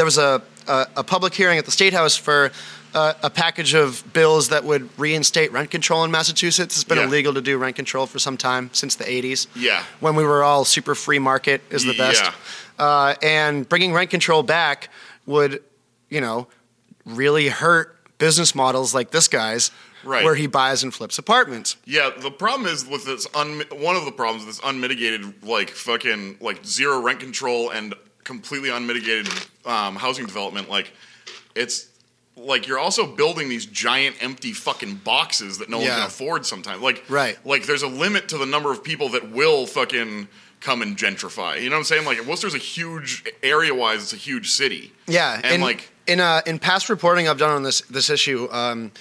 there 0.00 0.06
was 0.06 0.16
a 0.16 0.40
a, 0.66 0.86
a 0.96 1.04
public 1.04 1.34
hearing 1.34 1.58
at 1.58 1.66
the 1.66 1.70
state 1.70 1.92
house 1.92 2.16
for. 2.16 2.50
Uh, 2.92 3.12
a 3.22 3.30
package 3.30 3.72
of 3.72 4.02
bills 4.12 4.48
that 4.48 4.64
would 4.64 4.88
reinstate 4.98 5.52
rent 5.52 5.70
control 5.70 6.02
in 6.02 6.10
Massachusetts. 6.10 6.74
It's 6.74 6.82
been 6.82 6.98
Yeah. 6.98 7.04
illegal 7.04 7.32
to 7.34 7.40
do 7.40 7.56
rent 7.56 7.76
control 7.76 8.04
for 8.08 8.18
some 8.18 8.36
time 8.36 8.68
since 8.72 8.96
the 8.96 9.04
80s. 9.04 9.46
Yeah. 9.54 9.84
When 10.00 10.16
we 10.16 10.24
were 10.24 10.42
all 10.42 10.64
super 10.64 10.96
free 10.96 11.20
market 11.20 11.60
is 11.70 11.84
the 11.84 11.94
best. 11.94 12.24
Yeah. 12.24 12.84
Uh, 12.84 13.14
and 13.22 13.68
bringing 13.68 13.92
rent 13.92 14.10
control 14.10 14.42
back 14.42 14.88
would, 15.24 15.62
you 16.08 16.20
know, 16.20 16.48
really 17.04 17.46
hurt 17.48 17.96
business 18.18 18.56
models 18.56 18.92
like 18.92 19.12
this 19.12 19.28
guy's, 19.28 19.70
Right. 20.02 20.24
where 20.24 20.34
he 20.34 20.48
buys 20.48 20.82
and 20.82 20.92
flips 20.92 21.16
apartments. 21.16 21.76
Yeah, 21.84 22.10
the 22.18 22.32
problem 22.32 22.66
is 22.68 22.84
with 22.84 23.04
this. 23.04 23.24
Un- 23.36 23.62
one 23.70 23.94
of 23.94 24.04
the 24.04 24.10
problems 24.12 24.44
with 24.46 24.56
this 24.56 24.64
unmitigated, 24.64 25.44
like 25.44 25.70
fucking, 25.70 26.38
like 26.40 26.66
zero 26.66 27.00
rent 27.00 27.20
control 27.20 27.70
and 27.70 27.94
completely 28.24 28.70
unmitigated 28.70 29.28
um, 29.64 29.96
housing 29.96 30.26
development. 30.26 30.68
Like, 30.68 30.92
it's 31.54 31.88
like 32.36 32.66
you're 32.66 32.78
also 32.78 33.06
building 33.06 33.48
these 33.48 33.66
giant 33.66 34.16
empty 34.22 34.52
fucking 34.52 34.96
boxes 34.96 35.58
that 35.58 35.68
no 35.68 35.78
one 35.78 35.86
Yeah. 35.86 35.96
can 35.96 36.06
afford. 36.06 36.46
Sometimes, 36.46 36.80
like, 36.82 37.04
Right. 37.08 37.38
Like, 37.44 37.66
there's 37.66 37.82
a 37.82 37.88
limit 37.88 38.28
to 38.28 38.38
the 38.38 38.46
number 38.46 38.70
of 38.72 38.82
people 38.82 39.10
that 39.10 39.30
will 39.30 39.66
fucking 39.66 40.28
come 40.60 40.82
and 40.82 40.96
gentrify. 40.96 41.60
You 41.62 41.70
know 41.70 41.76
what 41.76 41.80
I'm 41.80 41.84
saying? 41.84 42.04
Like, 42.06 42.24
Worcester's 42.26 42.54
a 42.54 42.58
huge 42.58 43.24
area 43.42 43.74
wise. 43.74 44.02
It's 44.02 44.12
a 44.12 44.16
huge 44.16 44.50
city. 44.50 44.92
Yeah, 45.06 45.40
and 45.42 45.54
in, 45.56 45.60
like. 45.60 45.90
in 46.06 46.20
uh, 46.20 46.42
in 46.46 46.58
past 46.58 46.88
reporting 46.88 47.28
I've 47.28 47.38
done 47.38 47.50
on 47.50 47.62
this 47.62 47.80
this 47.82 48.10
issue, 48.10 48.48
um, 48.52 48.92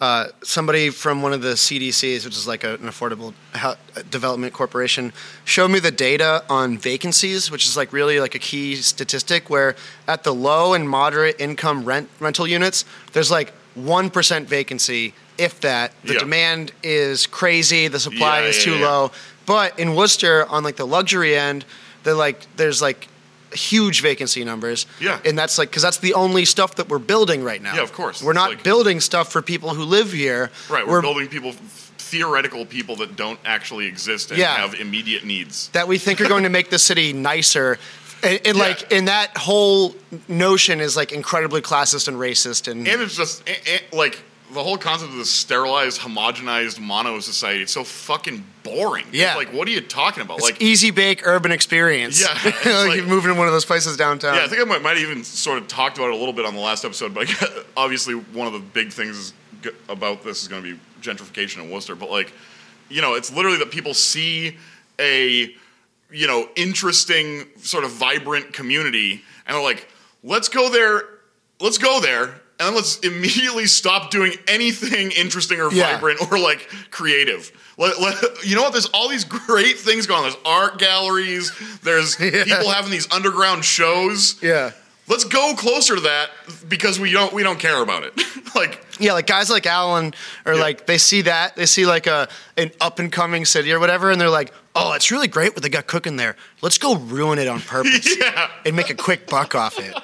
uh, 0.00 0.28
somebody 0.42 0.88
from 0.90 1.20
one 1.20 1.32
of 1.32 1.42
the 1.42 1.52
CDCs, 1.54 2.24
which 2.24 2.36
is 2.36 2.46
like 2.46 2.64
a, 2.64 2.74
an 2.74 2.80
affordable 2.88 3.34
Ho- 3.56 3.74
development 4.10 4.52
corporation, 4.54 5.12
showed 5.44 5.68
me 5.68 5.78
the 5.78 5.90
data 5.90 6.42
on 6.48 6.78
vacancies, 6.78 7.50
which 7.50 7.66
is 7.66 7.76
like 7.76 7.92
really 7.92 8.18
like 8.18 8.34
a 8.34 8.38
key 8.38 8.76
statistic. 8.76 9.50
Where 9.50 9.76
at 10.08 10.24
the 10.24 10.34
low 10.34 10.72
and 10.72 10.88
moderate 10.88 11.38
income 11.38 11.84
rent 11.84 12.08
rental 12.18 12.46
units, 12.46 12.84
there's 13.12 13.30
like 13.30 13.52
one 13.74 14.08
percent 14.10 14.48
vacancy, 14.48 15.12
if 15.36 15.60
that. 15.60 15.92
The 16.04 16.14
Yeah. 16.14 16.20
demand 16.20 16.72
is 16.82 17.26
crazy, 17.26 17.86
the 17.88 18.00
supply 18.00 18.40
Yeah, 18.40 18.46
is 18.48 18.58
yeah, 18.58 18.64
too 18.64 18.82
low. 18.82 19.10
But 19.44 19.78
in 19.78 19.94
Worcester, 19.96 20.46
on 20.46 20.64
like 20.64 20.76
the 20.76 20.86
luxury 20.86 21.36
end, 21.36 21.64
they're 22.04 22.14
like 22.14 22.46
there's 22.56 22.80
like 22.80 23.08
huge 23.52 24.00
vacancy 24.02 24.44
numbers. 24.44 24.86
Yeah. 25.00 25.18
And 25.24 25.38
that's 25.38 25.58
like 25.58 25.70
because 25.70 25.82
that's 25.82 25.98
the 25.98 26.14
only 26.14 26.44
stuff 26.44 26.76
that 26.76 26.88
we're 26.88 26.98
building 26.98 27.42
right 27.42 27.60
now. 27.62 27.74
Yeah, 27.74 27.82
of 27.82 27.92
course. 27.92 28.22
We're 28.22 28.32
It's 28.32 28.36
not 28.36 28.50
like- 28.50 28.62
building 28.62 29.00
stuff 29.00 29.32
for 29.32 29.42
people 29.42 29.74
who 29.74 29.84
live 29.84 30.12
here. 30.12 30.50
Right, 30.68 30.86
we're, 30.86 31.00
building 31.02 31.28
people, 31.28 31.52
theoretical 31.98 32.64
people 32.66 32.96
that 32.96 33.16
don't 33.16 33.38
actually 33.44 33.86
exist 33.86 34.30
and 34.30 34.38
Yeah. 34.38 34.54
have 34.56 34.74
immediate 34.74 35.24
needs. 35.24 35.68
that 35.72 35.86
we 35.88 35.98
think 35.98 36.20
are 36.20 36.28
going 36.28 36.42
to 36.44 36.48
make 36.50 36.70
the 36.70 36.78
city 36.78 37.12
nicer. 37.12 37.78
And, 38.22 38.40
and 38.44 38.56
Yeah. 38.58 38.62
like, 38.62 38.92
and 38.92 39.08
that 39.08 39.36
whole 39.36 39.94
notion 40.28 40.80
is 40.80 40.96
like 40.96 41.12
incredibly 41.12 41.62
classist 41.62 42.06
and 42.08 42.16
racist. 42.18 42.70
And, 42.70 42.86
And 42.86 43.00
it's 43.00 43.16
just 43.16 43.42
eh, 43.48 43.54
eh, 43.66 43.78
like 43.92 44.18
the 44.52 44.62
whole 44.62 44.76
concept 44.78 45.12
of 45.12 45.16
this 45.18 45.30
sterilized, 45.30 46.00
homogenized 46.00 46.80
mono 46.80 47.20
society. 47.20 47.62
It's 47.62 47.72
so 47.72 47.84
fucking 47.84 48.44
boring. 48.62 49.06
Yeah. 49.12 49.36
like 49.36 49.52
what 49.52 49.66
are 49.68 49.70
you 49.70 49.80
talking 49.80 50.22
about? 50.22 50.38
it's 50.38 50.46
like, 50.50 50.60
easy 50.62 50.90
bake 50.90 51.26
urban 51.26 51.52
experience. 51.52 52.20
Yeah, 52.20 52.32
like, 52.44 52.64
like- 52.64 52.96
you're 52.96 53.06
moving 53.06 53.32
to 53.32 53.38
one 53.38 53.46
of 53.46 53.52
those 53.52 53.64
places 53.64 53.96
downtown. 53.96 54.34
yeah, 54.34 54.44
I 54.44 54.48
think 54.48 54.60
I 54.60 54.64
might, 54.64 54.82
might 54.82 54.96
have 54.96 55.08
even 55.08 55.24
sort 55.24 55.58
of 55.58 55.68
talked 55.68 55.98
about 55.98 56.08
it 56.08 56.14
a 56.14 56.16
little 56.16 56.32
bit 56.34 56.44
on 56.46 56.54
the 56.54 56.60
last 56.60 56.84
episode. 56.84 57.14
But 57.14 57.28
obviously, 57.76 58.14
one 58.14 58.46
of 58.46 58.52
the 58.52 58.58
big 58.60 58.92
things 58.92 59.16
is, 59.16 59.32
g- 59.62 59.70
about 59.88 60.22
this 60.24 60.42
is 60.42 60.48
going 60.48 60.62
to 60.62 60.74
be 60.74 60.80
gentrification 61.00 61.62
in 61.62 61.70
Worcester. 61.70 61.94
But 61.94 62.10
like, 62.10 62.32
you 62.88 63.00
know, 63.02 63.14
it's 63.14 63.32
literally 63.32 63.58
that 63.58 63.70
people 63.70 63.94
see 63.94 64.56
a 64.98 65.54
you 66.12 66.26
know 66.26 66.48
interesting 66.56 67.46
sort 67.58 67.84
of 67.84 67.90
vibrant 67.92 68.52
community 68.52 69.22
and 69.46 69.54
they're 69.54 69.62
like 69.62 69.88
let's 70.24 70.48
go 70.48 70.68
there 70.68 71.04
let's 71.60 71.78
go 71.78 72.00
there 72.00 72.40
and 72.60 72.68
then 72.68 72.74
let's 72.76 72.98
immediately 73.00 73.66
stop 73.66 74.10
doing 74.10 74.34
anything 74.46 75.10
interesting 75.12 75.60
or 75.60 75.72
Yeah. 75.72 75.94
vibrant 75.94 76.20
or 76.30 76.38
like 76.38 76.68
creative 76.90 77.50
let, 77.78 77.98
let- 78.00 78.22
you 78.46 78.54
know 78.54 78.62
what 78.62 78.72
there's 78.72 78.86
all 78.86 79.08
these 79.08 79.24
great 79.24 79.78
things 79.78 80.06
going 80.06 80.18
on 80.18 80.30
there's 80.30 80.42
art 80.44 80.78
galleries 80.78 81.50
there's 81.82 82.20
Yeah. 82.20 82.44
people 82.44 82.70
having 82.70 82.90
these 82.90 83.10
underground 83.12 83.64
shows 83.64 84.36
yeah. 84.42 84.72
let's 85.08 85.24
go 85.24 85.54
closer 85.56 85.94
to 85.96 86.02
that 86.02 86.30
because 86.68 87.00
we 87.00 87.10
don't 87.12 87.32
we 87.32 87.42
don't 87.42 87.58
care 87.58 87.82
about 87.82 88.04
it 88.04 88.12
like 88.54 88.84
Yeah, 89.00 89.14
like 89.14 89.26
guys 89.26 89.48
like 89.48 89.64
Allen 89.66 90.12
are 90.44 90.54
Yeah. 90.54 90.60
like 90.60 90.86
they 90.86 90.98
see 90.98 91.22
that 91.22 91.56
they 91.56 91.66
see 91.66 91.86
like 91.86 92.06
a 92.06 92.28
an 92.58 92.70
up 92.80 92.98
and 92.98 93.10
coming 93.10 93.46
city 93.46 93.72
or 93.72 93.78
whatever, 93.80 94.10
and 94.10 94.20
they're 94.20 94.28
like, 94.28 94.52
"Oh, 94.74 94.92
it's 94.92 95.10
really 95.10 95.28
great 95.28 95.54
what 95.54 95.62
they 95.62 95.70
got 95.70 95.86
cooking 95.86 96.16
there. 96.16 96.36
Let's 96.60 96.76
go 96.76 96.96
ruin 96.96 97.38
it 97.38 97.48
on 97.48 97.60
purpose 97.60 98.18
yeah 98.20 98.50
and 98.66 98.76
make 98.76 98.90
a 98.90 98.94
quick 98.94 99.26
buck 99.28 99.54
off 99.54 99.78
it." 99.78 99.94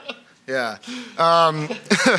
Yeah. 0.46 0.78
Um, 1.18 1.68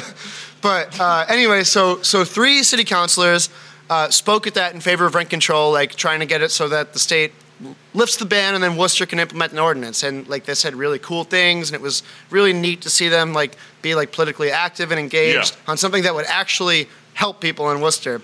but 0.61 0.99
uh, 0.99 1.25
anyway, 1.29 1.63
so 1.63 2.01
so 2.01 2.25
three 2.25 2.63
city 2.63 2.83
councilors 2.83 3.49
uh, 3.89 4.09
spoke 4.09 4.47
at 4.47 4.53
that 4.55 4.73
in 4.73 4.81
favor 4.81 5.05
of 5.05 5.15
rent 5.15 5.29
control, 5.29 5.71
like 5.71 5.95
trying 5.95 6.19
to 6.19 6.25
get 6.25 6.41
it 6.41 6.51
so 6.51 6.67
that 6.69 6.93
the 6.93 6.99
state 6.99 7.31
lifts 7.93 8.17
the 8.17 8.25
ban 8.25 8.53
and 8.53 8.63
then 8.63 8.75
Worcester 8.77 9.05
can 9.05 9.19
implement 9.19 9.51
an 9.53 9.59
ordinance. 9.59 10.03
And 10.03 10.27
like 10.27 10.45
they 10.45 10.53
said, 10.55 10.75
really 10.75 10.99
cool 10.99 11.23
things, 11.23 11.69
and 11.69 11.75
it 11.75 11.81
was 11.81 12.03
really 12.29 12.53
neat 12.53 12.81
to 12.81 12.89
see 12.89 13.07
them 13.09 13.33
like 13.33 13.55
be 13.81 13.95
like 13.95 14.11
politically 14.11 14.51
active 14.51 14.91
and 14.91 14.99
engaged 14.99 15.55
Yeah. 15.55 15.71
on 15.71 15.77
something 15.77 16.03
that 16.03 16.13
would 16.13 16.25
actually 16.27 16.87
help 17.13 17.39
people 17.39 17.71
in 17.71 17.79
Worcester. 17.81 18.21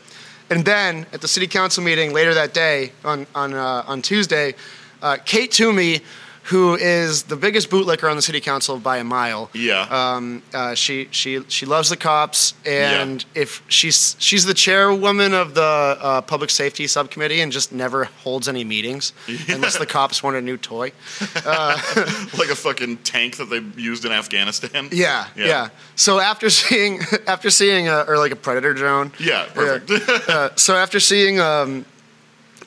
And 0.50 0.66
then 0.66 1.06
at 1.14 1.22
the 1.22 1.28
city 1.28 1.48
council 1.48 1.82
meeting 1.84 2.12
later 2.14 2.34
that 2.34 2.54
day 2.54 2.92
on 3.06 3.26
on 3.34 3.54
uh, 3.54 3.84
on 3.88 4.02
Tuesday, 4.02 4.54
uh, 5.02 5.18
Kate 5.24 5.50
Toomey, 5.52 6.02
who 6.48 6.76
is 6.76 7.24
the 7.24 7.36
biggest 7.38 7.70
bootlicker 7.70 8.10
on 8.10 8.16
the 8.18 8.22
city 8.22 8.42
council 8.42 8.78
by 8.78 8.98
a 8.98 9.04
mile. 9.04 9.50
Yeah. 9.54 9.88
Um, 9.90 10.44
uh, 10.54 10.76
she 10.76 11.08
she 11.12 11.42
she 11.48 11.66
loves 11.66 11.90
the 11.90 11.96
cops, 11.98 12.54
and 12.66 13.24
if 13.34 13.64
she's 13.70 14.16
she's 14.20 14.44
the 14.46 14.54
chairwoman 14.54 15.34
of 15.34 15.54
the 15.56 15.62
uh, 15.64 16.22
public 16.22 16.50
safety 16.50 16.86
subcommittee, 16.88 17.40
and 17.40 17.52
just 17.52 17.72
never 17.72 18.06
holds 18.24 18.48
any 18.50 18.64
meetings 18.64 19.14
unless 19.48 19.78
the 19.78 19.86
cops 19.86 20.22
want 20.22 20.36
a 20.36 20.42
new 20.42 20.58
toy. 20.58 20.92
like 21.46 22.50
a 22.50 22.56
fucking 22.56 22.98
tank 22.98 23.38
that 23.38 23.50
they 23.50 23.60
used 23.82 24.06
in 24.06 24.12
Afghanistan 24.12 24.90
Yeah, 24.92 25.28
Yeah. 25.36 25.46
yeah. 25.46 25.70
So 25.96 26.20
after 26.20 26.50
seeing 26.50 27.00
after 27.28 27.50
seeing 27.50 27.88
a, 27.88 28.02
or 28.08 28.18
like 28.18 28.32
a 28.32 28.36
predator 28.36 28.74
drone. 28.74 29.12
yeah 29.20 29.46
perfect 29.54 30.30
uh, 30.30 30.50
so 30.56 30.76
after 30.76 31.00
seeing 31.00 31.40
um, 31.40 31.86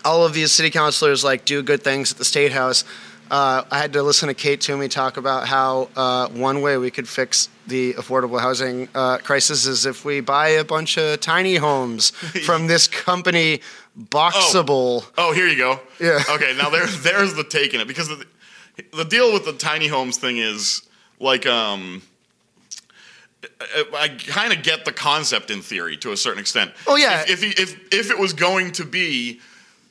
all 0.05 0.25
of 0.25 0.33
these 0.35 0.53
city 0.53 0.71
councilors 0.71 1.25
like 1.25 1.45
do 1.45 1.63
good 1.63 1.83
things 1.83 2.13
at 2.13 2.19
the 2.19 2.25
state 2.25 2.53
house, 2.53 2.85
uh, 3.31 3.65
I 3.71 3.79
had 3.79 3.93
to 3.95 4.03
listen 4.03 4.29
to 4.29 4.35
Kate 4.35 4.61
Toomey 4.61 4.89
talk 4.89 5.17
about 5.17 5.49
how 5.49 5.89
uh, 5.97 6.29
one 6.29 6.61
way 6.63 6.77
we 6.77 6.91
could 6.91 7.09
fix 7.09 7.49
the 7.67 7.95
affordable 7.95 8.41
housing 8.41 8.89
uh, 8.95 9.19
crisis 9.19 9.67
is 9.67 9.87
if 9.87 10.05
we 10.05 10.21
buy 10.21 10.49
a 10.49 10.65
bunch 10.65 10.97
of 10.97 11.21
tiny 11.21 11.57
homes 11.57 12.11
from 12.45 12.67
this 12.67 12.87
company, 12.87 13.61
Boxable. 13.99 15.05
Oh, 15.17 15.33
here 15.33 15.49
you 15.49 15.57
go. 15.57 15.81
Yeah. 16.01 16.21
Okay, 16.31 16.55
now 16.57 16.71
there, 16.71 16.87
there's 17.03 17.35
the 17.35 17.45
take 17.45 17.75
in 17.75 17.81
it 17.81 17.89
because 17.89 18.09
the, 18.09 18.27
the 18.93 19.05
deal 19.05 19.33
with 19.33 19.45
the 19.45 19.55
tiny 19.55 19.89
homes 19.89 20.19
thing 20.19 20.39
is 20.39 20.83
like 21.21 21.47
um. 21.47 22.03
I, 23.61 23.85
I 23.95 24.09
kind 24.09 24.53
of 24.53 24.63
get 24.63 24.85
the 24.85 24.93
concept 24.93 25.51
in 25.51 25.63
theory 25.63 25.97
to 25.99 26.11
a 26.11 26.17
certain 26.17 26.41
extent. 26.41 26.73
Oh, 26.87 26.97
yeah. 26.97 27.23
If 27.29 27.43
if, 27.43 27.61
if 27.61 27.93
if 27.93 28.11
it 28.11 28.19
was 28.19 28.33
going 28.33 28.73
to 28.73 28.85
be 28.85 29.41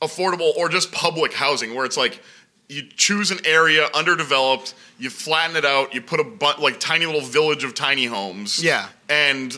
affordable 0.00 0.54
or 0.56 0.68
just 0.68 0.92
public 0.92 1.32
housing, 1.32 1.74
where 1.74 1.84
it's 1.84 1.96
like 1.96 2.22
you 2.68 2.82
choose 2.96 3.30
an 3.30 3.38
area 3.44 3.88
underdeveloped, 3.94 4.74
you 4.98 5.10
flatten 5.10 5.56
it 5.56 5.64
out, 5.64 5.94
you 5.94 6.00
put 6.00 6.20
a 6.20 6.24
bu- 6.24 6.60
like 6.60 6.80
tiny 6.80 7.06
little 7.06 7.20
village 7.20 7.64
of 7.64 7.74
tiny 7.74 8.06
homes. 8.06 8.62
Yeah. 8.62 8.88
And 9.08 9.56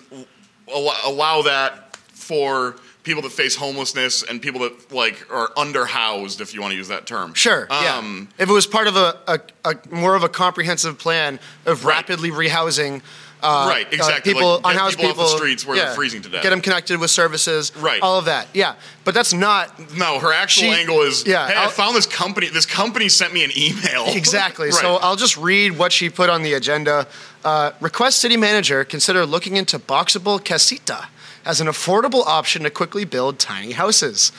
al- 0.72 0.94
allow 1.04 1.42
that 1.42 1.96
for 2.12 2.76
people 3.04 3.22
that 3.22 3.32
face 3.32 3.56
homelessness 3.56 4.22
and 4.22 4.42
people 4.42 4.60
that 4.60 4.92
like 4.92 5.26
are 5.32 5.48
underhoused, 5.56 6.42
if 6.42 6.52
you 6.52 6.60
want 6.60 6.72
to 6.72 6.76
use 6.76 6.88
that 6.88 7.06
term. 7.06 7.32
Sure. 7.32 7.62
Um, 7.70 8.28
yeah. 8.38 8.42
If 8.42 8.50
it 8.50 8.52
was 8.52 8.66
part 8.66 8.86
of 8.86 8.96
a, 8.96 9.18
a, 9.26 9.40
a 9.64 9.74
more 9.94 10.14
of 10.14 10.22
a 10.24 10.28
comprehensive 10.28 10.98
plan 10.98 11.40
of 11.64 11.84
Right. 11.86 11.94
rapidly 11.96 12.30
rehousing. 12.30 13.00
Uh, 13.42 13.66
Right, 13.68 13.86
uh, 13.86 13.90
exactly. 13.92 14.32
people, 14.34 14.54
Like, 14.54 14.62
get 14.64 14.70
unhoused 14.72 14.96
people 14.98 15.10
people, 15.10 15.24
off 15.24 15.30
the 15.32 15.36
streets 15.36 15.64
where 15.66 15.76
they're 15.76 15.94
freezing 15.94 16.22
to 16.22 16.28
death. 16.28 16.42
Get 16.42 16.50
them 16.50 16.60
connected 16.60 16.98
with 16.98 17.10
services. 17.10 17.72
Right. 17.76 18.00
All 18.02 18.18
of 18.18 18.24
that. 18.24 18.48
Yeah. 18.52 18.74
But 19.04 19.14
that's 19.14 19.32
not 19.32 19.94
No, 19.96 20.18
her 20.18 20.32
actual 20.32 20.64
She- 20.64 20.68
angle 20.70 21.02
is, 21.02 21.24
yeah, 21.24 21.46
hey, 21.48 21.54
i 21.54 21.62
I'll- 21.64 21.70
found 21.70 21.94
this 21.96 22.06
company. 22.06 22.48
This 22.48 22.66
company 22.66 23.08
sent 23.08 23.32
me 23.32 23.44
an 23.44 23.52
email. 23.56 24.06
Exactly. 24.16 24.66
Right. 24.70 24.74
So 24.74 24.96
I'll 24.96 25.16
just 25.16 25.36
read 25.36 25.78
what 25.78 25.92
she 25.92 26.10
put 26.10 26.28
on 26.30 26.42
the 26.42 26.54
agenda. 26.54 27.06
Uh, 27.44 27.70
request 27.80 28.18
city 28.20 28.36
manager 28.36 28.84
consider 28.84 29.24
looking 29.24 29.56
into 29.56 29.78
boxable 29.78 30.42
casita 30.44 31.06
as 31.44 31.60
an 31.60 31.66
affordable 31.68 32.26
option 32.26 32.64
to 32.64 32.70
quickly 32.70 33.04
build 33.04 33.38
tiny 33.38 33.72
houses. 33.72 34.32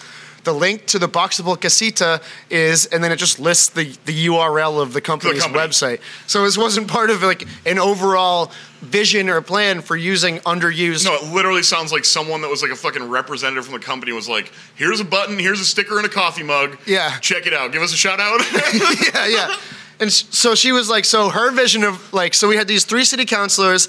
The 0.50 0.56
link 0.56 0.88
to 0.88 0.97
the 0.97 1.08
boxable 1.08 1.62
casita 1.62 2.22
is, 2.50 2.88
and 2.88 3.04
then 3.04 3.12
it 3.12 3.18
just 3.18 3.39
lists 3.39 3.70
the, 3.70 3.95
the 4.06 4.26
URL 4.26 4.82
of 4.82 4.93
the 4.93 5.00
company's 5.00 5.43
company. 5.43 5.64
website. 5.64 6.00
So 6.26 6.43
this 6.43 6.58
wasn't 6.58 6.88
part 6.88 7.12
of 7.12 7.22
like 7.22 7.47
an 7.68 7.78
overall 7.78 8.52
vision 8.82 9.30
or 9.30 9.41
plan 9.41 9.82
for 9.82 9.95
using 9.95 10.38
underused. 10.39 11.06
No, 11.06 11.14
it 11.14 11.32
literally 11.32 11.62
sounds 11.62 11.91
like 11.91 12.04
someone 12.04 12.41
that 12.41 12.50
was 12.50 12.64
like 12.64 12.72
a 12.72 12.76
fucking 12.76 13.08
representative 13.08 13.66
from 13.66 13.76
the 13.76 13.86
company 13.86 14.12
was 14.12 14.28
like, 14.28 14.52
"Here's 14.74 15.00
a 15.00 15.06
button, 15.06 15.38
here's 15.38 15.60
a 15.60 15.66
sticker 15.66 15.97
and 15.97 16.06
a 16.08 16.10
coffee 16.10 16.41
mug. 16.41 16.80
Yeah. 16.88 17.20
check 17.20 17.45
it 17.45 17.54
out. 17.54 17.72
Give 17.72 17.84
us 17.84 17.93
a 17.93 17.97
shout 17.97 18.20
out." 18.20 18.41
yeah, 19.14 19.28
yeah. 19.28 19.56
And 20.00 20.12
so 20.12 20.56
she 20.56 20.72
was 20.72 20.89
like, 20.89 21.06
so 21.06 21.30
her 21.30 21.52
vision 21.52 21.84
of 21.84 22.12
like, 22.12 22.34
so 22.34 22.47
we 22.47 22.56
had 22.56 22.68
these 22.68 22.86
three 22.86 23.04
city 23.04 23.26
councilors. 23.26 23.88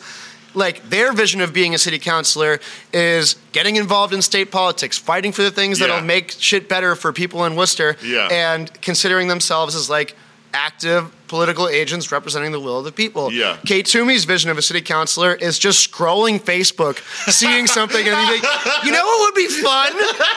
Like 0.54 0.88
their 0.90 1.12
vision 1.12 1.40
of 1.40 1.52
being 1.52 1.74
a 1.74 1.78
city 1.78 1.98
councilor 1.98 2.58
is 2.92 3.36
getting 3.52 3.76
involved 3.76 4.12
in 4.12 4.20
state 4.22 4.50
politics, 4.50 4.98
fighting 4.98 5.32
for 5.32 5.42
the 5.42 5.50
things 5.50 5.78
Yeah. 5.78 5.86
that'll 5.88 6.02
make 6.04 6.34
shit 6.38 6.68
better 6.68 6.96
for 6.96 7.12
people 7.12 7.44
in 7.44 7.54
Worcester, 7.56 7.96
Yeah. 8.02 8.28
and 8.30 8.70
considering 8.82 9.28
themselves 9.28 9.74
as 9.76 9.88
like 9.88 10.16
active 10.52 11.06
political 11.30 11.68
agents 11.68 12.10
representing 12.10 12.50
the 12.50 12.58
will 12.58 12.78
of 12.80 12.84
the 12.84 12.90
people. 12.90 13.32
Yeah. 13.32 13.56
Kate 13.64 13.86
Toomey's 13.86 14.24
vision 14.24 14.50
of 14.50 14.58
a 14.58 14.62
city 14.62 14.80
councilor 14.80 15.32
is 15.32 15.58
just 15.60 15.88
scrolling 15.90 16.40
Facebook, 16.40 16.98
seeing 17.30 17.68
something, 17.68 18.04
and 18.06 18.16
being 18.16 18.42
like, 18.42 18.84
you 18.84 18.90
know 18.90 19.04
what 19.04 19.32
would 19.32 19.38
be 19.38 19.46
fun 19.46 19.92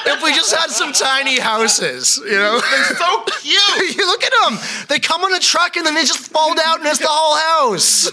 if 0.05 0.21
we 0.23 0.29
just 0.35 0.53
had 0.55 0.69
some 0.69 0.93
tiny 0.93 1.39
houses. 1.39 2.17
You 2.23 2.37
know, 2.37 2.61
They're 2.61 2.83
so 2.95 3.23
cute. 3.41 3.95
you 3.97 4.05
look 4.05 4.23
at 4.23 4.31
them; 4.43 4.59
they 4.87 4.99
come 4.99 5.23
on 5.23 5.33
a 5.33 5.39
truck 5.39 5.75
and 5.77 5.85
then 5.85 5.95
they 5.95 6.03
just 6.03 6.31
fold 6.31 6.59
out 6.63 6.77
and 6.77 6.87
it's 6.87 6.99
the 6.99 7.07
whole 7.09 7.71
house. 7.71 8.11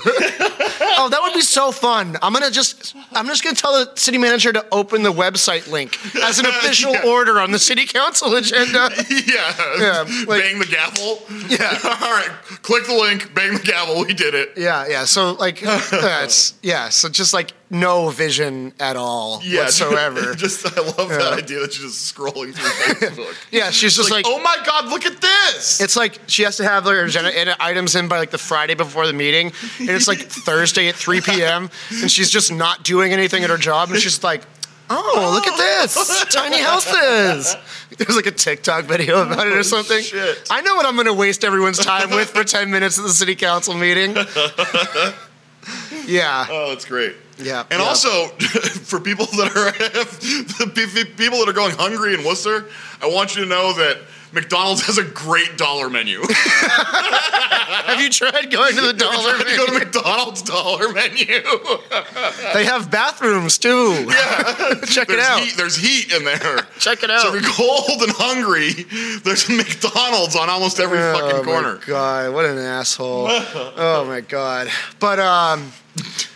oh, 0.98 1.08
that 1.10 1.18
would 1.22 1.34
be 1.34 1.42
so 1.42 1.70
fun. 1.72 2.16
I'm 2.22 2.32
gonna 2.32 2.50
just, 2.50 2.96
I'm 3.12 3.26
just 3.26 3.44
gonna 3.44 3.56
tell 3.56 3.72
the 3.84 3.94
city 3.96 4.16
manager 4.16 4.52
to 4.54 4.64
open 4.72 5.02
the 5.02 5.12
website 5.12 5.70
link 5.70 5.98
as 6.24 6.38
an 6.38 6.46
official 6.54 6.92
Yeah. 6.92 7.06
order 7.06 7.38
on 7.40 7.50
the 7.52 7.58
city 7.58 7.84
council 7.86 8.34
agenda. 8.36 8.90
yeah. 9.10 9.54
Yeah, 9.78 10.24
like- 10.26 10.40
bang 10.42 10.58
the 10.58 10.66
gavel. 10.66 11.20
Yeah. 11.48 11.78
All 11.84 12.10
right. 12.12 12.30
Click 12.70 12.86
the 12.86 12.94
link. 12.94 13.34
Bang 13.34 13.54
the 13.54 13.58
gavel. 13.58 14.04
We 14.04 14.14
did 14.14 14.32
it. 14.32 14.52
Yeah, 14.56 14.86
yeah. 14.86 15.04
So 15.04 15.32
like, 15.32 15.58
that's 15.90 16.54
yeah. 16.62 16.88
So 16.88 17.08
just 17.08 17.34
like 17.34 17.52
no 17.68 18.10
vision 18.10 18.72
at 18.78 18.96
all 18.96 19.40
Yeah. 19.42 19.62
whatsoever. 19.62 20.34
Just 20.36 20.64
I 20.66 20.80
love 20.80 21.08
that 21.08 21.32
idea 21.32 21.60
that 21.60 21.76
you're 21.78 21.88
just 21.88 22.14
scrolling 22.14 22.54
through 22.54 23.08
Facebook. 23.08 23.34
yeah, 23.50 23.70
she's 23.70 23.96
just 23.96 24.10
like, 24.10 24.24
oh 24.28 24.40
my 24.40 24.56
god, 24.64 24.86
look 24.88 25.04
at 25.06 25.20
this. 25.20 25.80
It's 25.80 25.96
like 25.96 26.18
she 26.28 26.42
has 26.44 26.56
to 26.58 26.64
have 26.64 26.84
her 26.84 27.04
agenda 27.04 27.56
items 27.60 27.94
in 27.96 28.06
by 28.08 28.18
like 28.18 28.30
the 28.30 28.38
Friday 28.38 28.74
before 28.74 29.06
the 29.06 29.12
meeting, 29.12 29.52
and 29.80 29.90
it's 29.90 30.08
like 30.08 30.18
Thursday 30.18 30.88
at 30.88 30.94
3 30.96 31.20
p.m. 31.20 31.70
and 32.00 32.10
she's 32.10 32.30
just 32.30 32.52
not 32.52 32.82
doing 32.84 33.12
anything 33.12 33.42
at 33.44 33.50
her 33.50 33.56
job, 33.58 33.90
and 33.90 33.98
she's 34.00 34.22
like, 34.24 34.42
"Oh, 34.90 35.30
look 35.32 35.46
at 35.46 35.56
this 35.56 36.24
tiny 36.30 36.58
houses." 36.60 37.56
There's 37.96 38.16
like 38.16 38.26
a 38.26 38.30
TikTok 38.30 38.84
video 38.84 39.22
about 39.22 39.46
it 39.46 39.52
or 39.54 39.62
something. 39.62 40.02
shit. 40.02 40.46
I 40.50 40.60
know 40.62 40.74
what 40.74 40.86
I'm 40.86 40.94
going 40.94 41.06
to 41.06 41.12
waste 41.14 41.44
everyone's 41.44 41.78
time 41.78 42.10
with 42.10 42.30
for 42.30 42.44
10 42.44 42.70
minutes 42.70 42.98
at 42.98 43.02
the 43.02 43.10
city 43.12 43.34
council 43.34 43.74
meeting. 43.74 44.14
yeah, 46.06 46.46
Oh, 46.48 46.72
it's 46.72 46.84
great. 46.84 47.14
yeah. 47.38 47.64
And 47.70 47.80
yeah. 47.80 47.86
also, 47.86 48.26
for 48.84 49.00
people 49.00 49.26
that 49.26 49.50
are 49.56 49.70
the 49.72 50.72
pe- 50.74 50.86
pe- 51.04 51.10
people 51.16 51.38
that 51.40 51.48
are 51.48 51.52
going 51.52 51.74
hungry 51.76 52.14
in 52.14 52.24
Worcester, 52.24 52.66
I 53.02 53.06
want 53.08 53.36
you 53.36 53.42
to 53.44 53.48
know 53.48 53.72
that 53.74 53.98
McDonald's 54.32 54.82
has 54.86 54.98
a 54.98 55.04
great 55.04 55.56
dollar 55.56 55.90
menu. 55.90 56.22
have 56.28 58.00
you 58.00 58.10
tried 58.10 58.50
going 58.50 58.74
to 58.76 58.80
the 58.80 58.92
dollar 58.92 59.38
to 59.38 59.44
go 59.44 59.66
to? 59.66 59.72
McDonald's 59.72 60.42
dollar 60.42 60.92
menu. 60.92 61.26
They 62.54 62.64
have 62.64 62.90
bathrooms 62.90 63.58
too. 63.58 64.06
Yeah. 64.08 64.74
Check 64.86 65.10
it 65.10 65.18
out. 65.18 65.40
Heat, 65.40 65.56
there's 65.56 65.76
heat 65.76 66.12
in 66.12 66.24
there. 66.24 66.66
Check 66.78 67.02
it 67.02 67.10
out. 67.10 67.20
So 67.20 67.34
if 67.34 67.42
you're 67.42 67.52
cold 67.52 68.02
and 68.02 68.12
hungry, 68.12 68.72
there's 69.22 69.48
a 69.48 69.52
McDonald's 69.52 70.36
on 70.36 70.48
almost 70.48 70.80
every 70.80 70.98
fucking 70.98 71.44
corner. 71.44 71.68
Oh 71.68 71.78
my 71.78 71.86
god, 71.86 72.34
what 72.34 72.44
an 72.44 72.58
asshole! 72.58 73.26
oh 73.28 74.04
my 74.06 74.20
god. 74.20 74.68
But 74.98 75.20
um, 75.20 75.72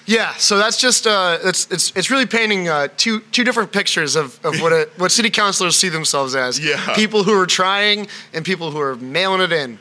yeah. 0.07 0.35
So 0.35 0.59
that's 0.59 0.79
just 0.79 1.07
uh, 1.07 1.39
it's 1.43 1.71
it's 1.71 1.93
it's 1.97 2.11
really 2.11 2.27
painting 2.27 2.69
uh, 2.69 2.89
two 2.97 3.21
two 3.33 3.45
different 3.45 3.73
pictures 3.73 4.17
of, 4.17 4.39
of 4.45 4.61
what 4.61 4.73
a, 4.73 4.89
what 4.97 5.13
city 5.13 5.31
councilors 5.31 5.77
see 5.77 5.89
themselves 5.89 6.35
as. 6.35 6.59
Yeah. 6.59 6.95
People 6.95 7.23
who 7.23 7.39
are 7.39 7.47
trying 7.47 8.09
and 8.33 8.45
people 8.45 8.71
who 8.71 8.81
are 8.81 8.97
mailing 8.97 9.41
it 9.41 9.53
in. 9.53 9.79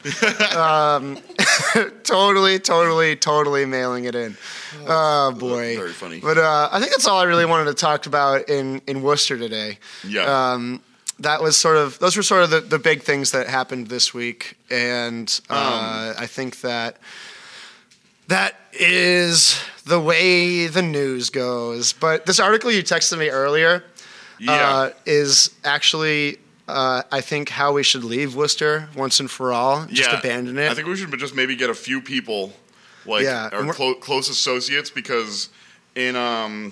um, 0.57 1.17
totally, 2.03 2.59
totally, 2.59 3.15
totally 3.15 3.65
mailing 3.65 4.05
it 4.05 4.15
in. 4.15 4.37
Oh 4.87 5.31
boy. 5.31 5.75
Very 5.75 5.91
funny. 5.91 6.19
But 6.19 6.37
uh, 6.37 6.69
I 6.71 6.79
think 6.79 6.91
that's 6.91 7.07
all 7.07 7.19
I 7.19 7.23
really 7.23 7.45
wanted 7.45 7.65
to 7.65 7.73
talk 7.73 8.05
about 8.05 8.49
in 8.49 8.81
in 8.87 9.01
Worcester 9.01 9.37
today. 9.37 9.79
Yeah. 10.07 10.51
Um, 10.53 10.81
that 11.19 11.41
was 11.41 11.55
sort 11.55 11.77
of 11.77 11.99
those 11.99 12.17
were 12.17 12.23
sort 12.23 12.43
of 12.43 12.49
the, 12.49 12.59
the 12.61 12.79
big 12.79 13.03
things 13.03 13.31
that 13.31 13.47
happened 13.47 13.87
this 13.87 14.13
week, 14.13 14.57
and 14.69 15.39
uh, 15.49 16.13
Um. 16.15 16.23
I 16.23 16.27
think 16.27 16.61
that 16.61 16.97
that 18.27 18.55
is 18.71 19.61
the 19.85 19.99
way 19.99 20.67
the 20.67 20.81
news 20.81 21.29
goes. 21.29 21.93
But 21.93 22.25
this 22.25 22.39
article 22.39 22.71
you 22.71 22.83
texted 22.83 23.17
me 23.17 23.29
earlier 23.29 23.83
yeah. 24.39 24.53
uh, 24.53 24.89
is 25.05 25.53
actually. 25.63 26.39
Uh, 26.65 27.03
I 27.11 27.19
think 27.19 27.49
how 27.49 27.73
we 27.73 27.83
should 27.83 28.05
leave 28.05 28.37
Worcester 28.37 28.87
once 28.95 29.19
and 29.19 29.29
for 29.29 29.51
all. 29.51 29.85
Just 29.87 30.09
yeah. 30.09 30.17
abandon 30.17 30.57
it. 30.57 30.71
I 30.71 30.73
think 30.73 30.87
we 30.87 30.95
should 30.95 31.11
just 31.19 31.35
maybe 31.35 31.57
get 31.57 31.69
a 31.69 31.73
few 31.73 31.99
people, 31.99 32.53
like 33.05 33.23
Yeah, 33.23 33.49
our 33.51 33.73
clo- 33.73 33.95
close 33.95 34.29
associates, 34.29 34.89
because 34.89 35.49
in 35.93 36.15
um, 36.15 36.71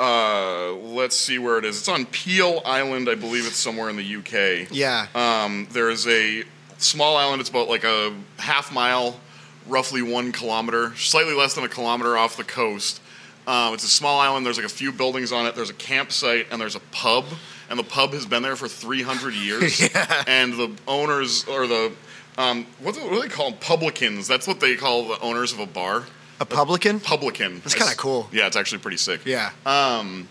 uh, 0.00 0.72
let's 0.72 1.14
see 1.14 1.38
where 1.38 1.58
it 1.58 1.64
is. 1.64 1.78
It's 1.78 1.88
on 1.88 2.06
Piel 2.06 2.62
Island, 2.64 3.08
I 3.08 3.14
believe 3.14 3.46
it's 3.46 3.56
somewhere 3.56 3.90
in 3.90 3.96
the 3.96 4.16
UK. 4.16 4.68
yeah. 4.70 5.06
Um, 5.14 5.68
there 5.72 5.90
is 5.90 6.06
a 6.06 6.44
small 6.78 7.16
island. 7.16 7.40
It's 7.40 7.50
about 7.50 7.68
like 7.68 7.84
a 7.84 8.14
half 8.38 8.72
mile, 8.72 9.20
roughly 9.66 10.02
one 10.02 10.32
kilometer, 10.32 10.94
slightly 10.96 11.34
less 11.34 11.54
than 11.54 11.64
a 11.64 11.68
kilometer 11.68 12.16
off 12.16 12.36
the 12.36 12.44
coast. 12.44 13.00
Um, 13.46 13.74
it's 13.74 13.84
a 13.84 13.88
small 13.88 14.20
island. 14.20 14.44
There's 14.46 14.56
like 14.58 14.66
a 14.66 14.70
few 14.70 14.92
buildings 14.92 15.32
on 15.32 15.46
it. 15.46 15.54
There's 15.54 15.70
a 15.70 15.74
campsite 15.74 16.46
and 16.50 16.60
there's 16.60 16.76
a 16.76 16.80
pub. 16.92 17.24
And 17.68 17.78
the 17.78 17.84
pub 17.84 18.12
has 18.12 18.26
been 18.26 18.42
there 18.42 18.56
for 18.56 18.68
300 18.68 19.34
years. 19.34 19.80
Yeah. 19.94 20.24
And 20.26 20.52
the 20.54 20.72
owners 20.88 21.44
or 21.46 21.66
the 21.66 21.92
um, 22.38 22.66
what, 22.80 22.94
do, 22.94 23.00
what 23.02 23.10
do 23.12 23.20
they 23.22 23.28
call 23.28 23.50
them? 23.50 23.58
Publicans. 23.60 24.26
That's 24.28 24.46
what 24.46 24.60
they 24.60 24.76
call 24.76 25.08
the 25.08 25.20
owners 25.20 25.52
of 25.52 25.58
a 25.60 25.66
bar. 25.66 26.04
a 26.40 26.44
publican. 26.46 27.00
Publican. 27.00 27.60
That's 27.60 27.74
kinda 27.74 27.94
cool. 27.96 28.28
Yeah, 28.32 28.46
it's 28.46 28.56
actually 28.56 28.78
pretty 28.78 28.96
sick 28.98 29.20
Yeah. 29.24 29.50
um, 29.66 30.28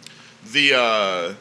the 0.53 0.73
uh, 0.75 1.34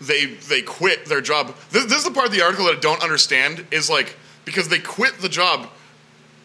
they 0.00 0.26
they 0.26 0.62
quit 0.62 1.06
their 1.06 1.20
job. 1.20 1.54
This, 1.70 1.84
this 1.86 1.98
is 1.98 2.04
the 2.04 2.10
part 2.10 2.26
of 2.26 2.32
the 2.32 2.42
article 2.42 2.66
that 2.66 2.76
I 2.76 2.80
don't 2.80 3.02
understand 3.02 3.64
is 3.70 3.88
like 3.88 4.16
because 4.44 4.68
they 4.68 4.78
quit 4.80 5.18
the 5.20 5.28
job. 5.28 5.68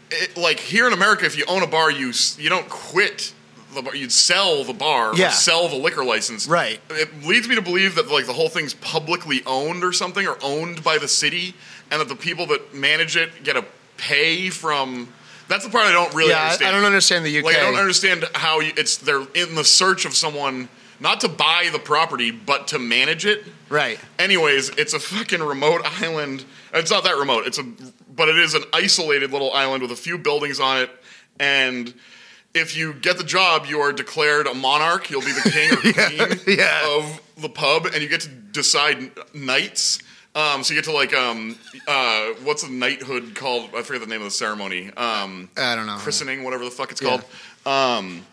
It, 0.10 0.38
like 0.38 0.60
here 0.60 0.88
in 0.88 0.93
America, 0.93 1.26
if 1.26 1.38
you 1.38 1.45
own 1.47 1.64
a 1.64 1.68
bar, 1.68 1.91
you 1.91 2.14
you 2.38 2.49
don't 2.49 2.70
quit 2.70 3.34
the 3.74 3.82
bar. 3.82 3.95
You'd 3.95 4.12
sell 4.12 4.64
the 4.64 4.74
bar 4.74 5.16
Yeah. 5.16 5.30
sell 5.32 5.68
the 5.68 5.76
liquor 5.76 6.03
license. 6.03 6.47
Right. 6.47 6.80
It 6.89 7.24
leads 7.24 7.47
me 7.47 7.55
to 7.55 7.62
believe 7.62 7.95
that 7.95 8.10
like 8.10 8.26
the 8.26 8.34
whole 8.34 8.49
thing's 8.49 8.74
publicly 8.76 9.43
owned 9.45 9.84
or 9.84 9.91
something, 9.93 10.26
or 10.26 10.38
owned 10.41 10.84
by 10.84 10.97
the 10.97 11.08
city, 11.08 11.55
and 11.91 11.99
that 12.01 12.08
the 12.08 12.16
people 12.16 12.45
that 12.47 12.74
manage 12.74 13.18
it 13.18 13.43
get 13.43 13.55
a 13.58 13.66
pay 13.97 14.49
from. 14.49 15.14
That's 15.47 15.64
the 15.64 15.70
part 15.70 15.86
I 15.86 15.93
don't 15.93 16.14
really 16.14 16.32
yeah, 16.32 16.39
I, 16.39 16.43
understand. 16.45 16.70
I 16.70 16.78
don't 16.78 16.86
understand 16.86 17.26
the 17.26 17.38
UK. 17.39 17.45
Like 17.45 17.55
I 17.55 17.60
don't 17.62 17.76
understand 17.80 18.26
how 18.34 18.60
you, 18.60 18.74
it's 18.76 18.97
they're 18.97 19.26
in 19.34 19.55
the 19.55 19.64
search 19.64 20.05
of 20.05 20.14
someone 20.14 20.68
not 20.99 21.22
to 21.22 21.30
buy 21.30 21.70
the 21.72 21.80
property 21.80 22.32
but 22.32 22.68
to 22.70 22.80
manage 22.80 23.26
it. 23.26 23.45
Right. 23.70 23.99
Anyways, 24.20 24.70
it's 24.72 24.93
a 24.93 24.99
fucking 24.99 25.41
remote 25.41 25.82
island. 26.01 26.43
It's 26.74 26.91
not 26.91 27.03
that 27.05 27.18
remote. 27.18 27.47
It's 27.47 27.60
a 27.60 27.66
but 28.18 28.28
it 28.28 28.38
is 28.38 28.53
an 28.55 28.63
isolated 28.74 29.32
little 29.32 29.53
island 29.53 29.82
with 29.82 29.91
a 29.91 29.95
few 29.95 30.18
buildings 30.18 30.59
on 30.59 30.82
it 30.82 30.89
and 31.39 31.93
if 32.53 32.76
you 32.76 32.93
get 32.93 33.20
the 33.20 33.24
job, 33.24 33.68
you 33.68 33.82
are 33.82 33.93
declared 33.93 34.47
a 34.47 34.53
monarch. 34.55 35.11
You'll 35.11 35.22
be 35.22 35.32
the 35.34 35.47
king 35.51 35.72
or 35.74 35.76
queen 36.45 36.57
yeah. 36.57 36.97
of 36.97 37.22
the 37.38 37.49
pub, 37.49 37.86
and 37.86 38.01
you 38.01 38.09
get 38.09 38.22
to 38.22 38.30
decide 38.30 39.11
knights. 39.36 39.99
Um, 40.34 40.63
so 40.63 40.74
you 40.74 40.80
get 40.80 40.86
to 40.86 40.91
like 40.91 41.13
um, 41.13 41.55
uh, 41.88 42.30
what's 42.43 42.63
a 42.63 42.72
knighthood 42.72 43.36
called? 43.36 43.70
I 43.76 43.84
forget 43.84 44.01
the 44.01 44.07
name 44.07 44.22
of 44.22 44.26
the 44.28 44.32
ceremony. 44.32 44.91
Um, 44.97 45.49
I 45.55 45.76
don't 45.76 45.86
know. 45.86 45.97
christening, 45.97 46.43
whatever 46.43 46.65
the 46.65 46.72
fuck 46.72 46.91
it's 46.91 47.01
Yeah. 47.01 47.20
called. 47.20 47.24
Um, 47.99 48.26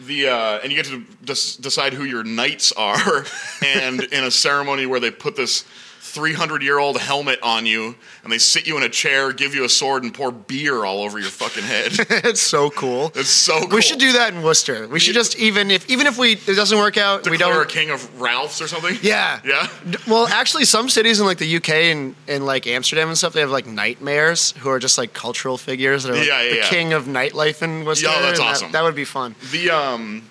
the 0.00 0.28
uh, 0.28 0.60
and 0.62 0.72
you 0.72 0.76
get 0.82 0.86
to 0.86 1.04
des- 1.22 1.60
decide 1.60 1.92
who 1.92 2.04
your 2.04 2.24
knights 2.24 2.72
are, 2.72 3.26
and 3.62 4.00
in 4.04 4.24
a 4.24 4.30
ceremony 4.30 4.86
where 4.86 5.00
they 5.00 5.10
put 5.10 5.36
this 5.36 5.64
300 6.10 6.62
year 6.62 6.78
old 6.78 6.98
helmet 6.98 7.38
on 7.42 7.66
you, 7.66 7.94
and 8.24 8.32
they 8.32 8.38
sit 8.38 8.66
you 8.66 8.76
in 8.76 8.82
a 8.82 8.88
chair, 8.88 9.32
give 9.32 9.54
you 9.54 9.64
a 9.64 9.68
sword, 9.68 10.02
and 10.02 10.12
pour 10.12 10.32
beer 10.32 10.84
all 10.84 11.02
over 11.02 11.18
your 11.18 11.30
fucking 11.30 11.62
head. 11.62 11.92
it's 12.24 12.40
so 12.40 12.68
cool. 12.70 13.12
It's 13.14 13.28
so 13.28 13.60
cool. 13.60 13.68
We 13.76 13.82
should 13.82 13.98
do 13.98 14.12
that 14.12 14.34
in 14.34 14.42
Worcester. 14.42 14.88
We 14.88 14.98
should 14.98 15.14
just 15.14 15.38
even 15.38 15.70
if 15.70 15.88
even 15.88 16.06
if 16.06 16.18
we 16.18 16.32
it 16.32 16.56
doesn't 16.56 16.76
work 16.78 16.96
out, 16.96 17.24
we 17.28 17.36
Declare 17.36 17.52
a 17.52 17.56
don't. 17.58 17.70
A 17.70 17.72
king 17.72 17.90
of 17.90 18.20
Ralphs 18.20 18.60
or 18.60 18.66
something. 18.68 18.96
Yeah. 19.02 19.40
Yeah. 19.44 19.68
Well, 20.08 20.26
actually, 20.26 20.64
some 20.64 20.88
cities 20.88 21.20
in 21.20 21.26
like 21.26 21.38
the 21.38 21.56
UK 21.56 21.70
and, 21.70 22.14
and 22.26 22.44
like 22.44 22.66
Amsterdam 22.66 23.08
and 23.08 23.16
stuff, 23.16 23.32
they 23.32 23.40
have 23.40 23.50
like 23.50 23.66
night 23.66 24.00
mayors 24.02 24.52
who 24.58 24.68
are 24.68 24.78
just 24.78 24.98
like 24.98 25.12
cultural 25.12 25.56
figures 25.56 26.02
that 26.02 26.12
are 26.12 26.16
like, 26.16 26.26
Yeah, 26.26 26.42
yeah, 26.42 26.50
the 26.50 26.56
yeah. 26.56 26.68
king 26.68 26.92
of 26.92 27.04
nightlife 27.04 27.62
in 27.62 27.84
Worcester. 27.84 28.08
Yeah, 28.08 28.20
that's 28.20 28.38
and 28.38 28.48
that- 28.48 28.52
awesome. 28.52 28.72
That, 28.72 28.82
would 28.82 28.94
be 28.96 29.04
fun. 29.04 29.34
The 29.52 29.70
um, 29.70 30.22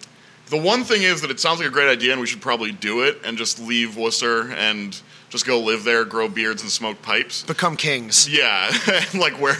the 0.47 0.57
one 0.57 0.83
thing 0.83 1.03
is 1.03 1.21
that 1.21 1.31
it 1.31 1.39
sounds 1.39 1.59
like 1.59 1.67
a 1.67 1.71
great 1.71 1.89
idea, 1.89 2.11
and 2.11 2.19
we 2.19 2.27
should 2.27 2.41
probably 2.41 2.71
do 2.71 3.03
it 3.03 3.19
and 3.23 3.37
just 3.37 3.59
leave 3.59 3.95
Worcester 3.97 4.51
and 4.53 4.99
just 5.29 5.45
go 5.45 5.59
live 5.59 5.83
there, 5.83 6.05
grow 6.05 6.27
beards, 6.27 6.61
and 6.61 6.71
smoke 6.71 7.01
pipes. 7.01 7.43
Become 7.43 7.75
kings. 7.77 8.27
Yeah, 8.29 8.71
and 8.87 9.13
like 9.19 9.39
wear 9.39 9.55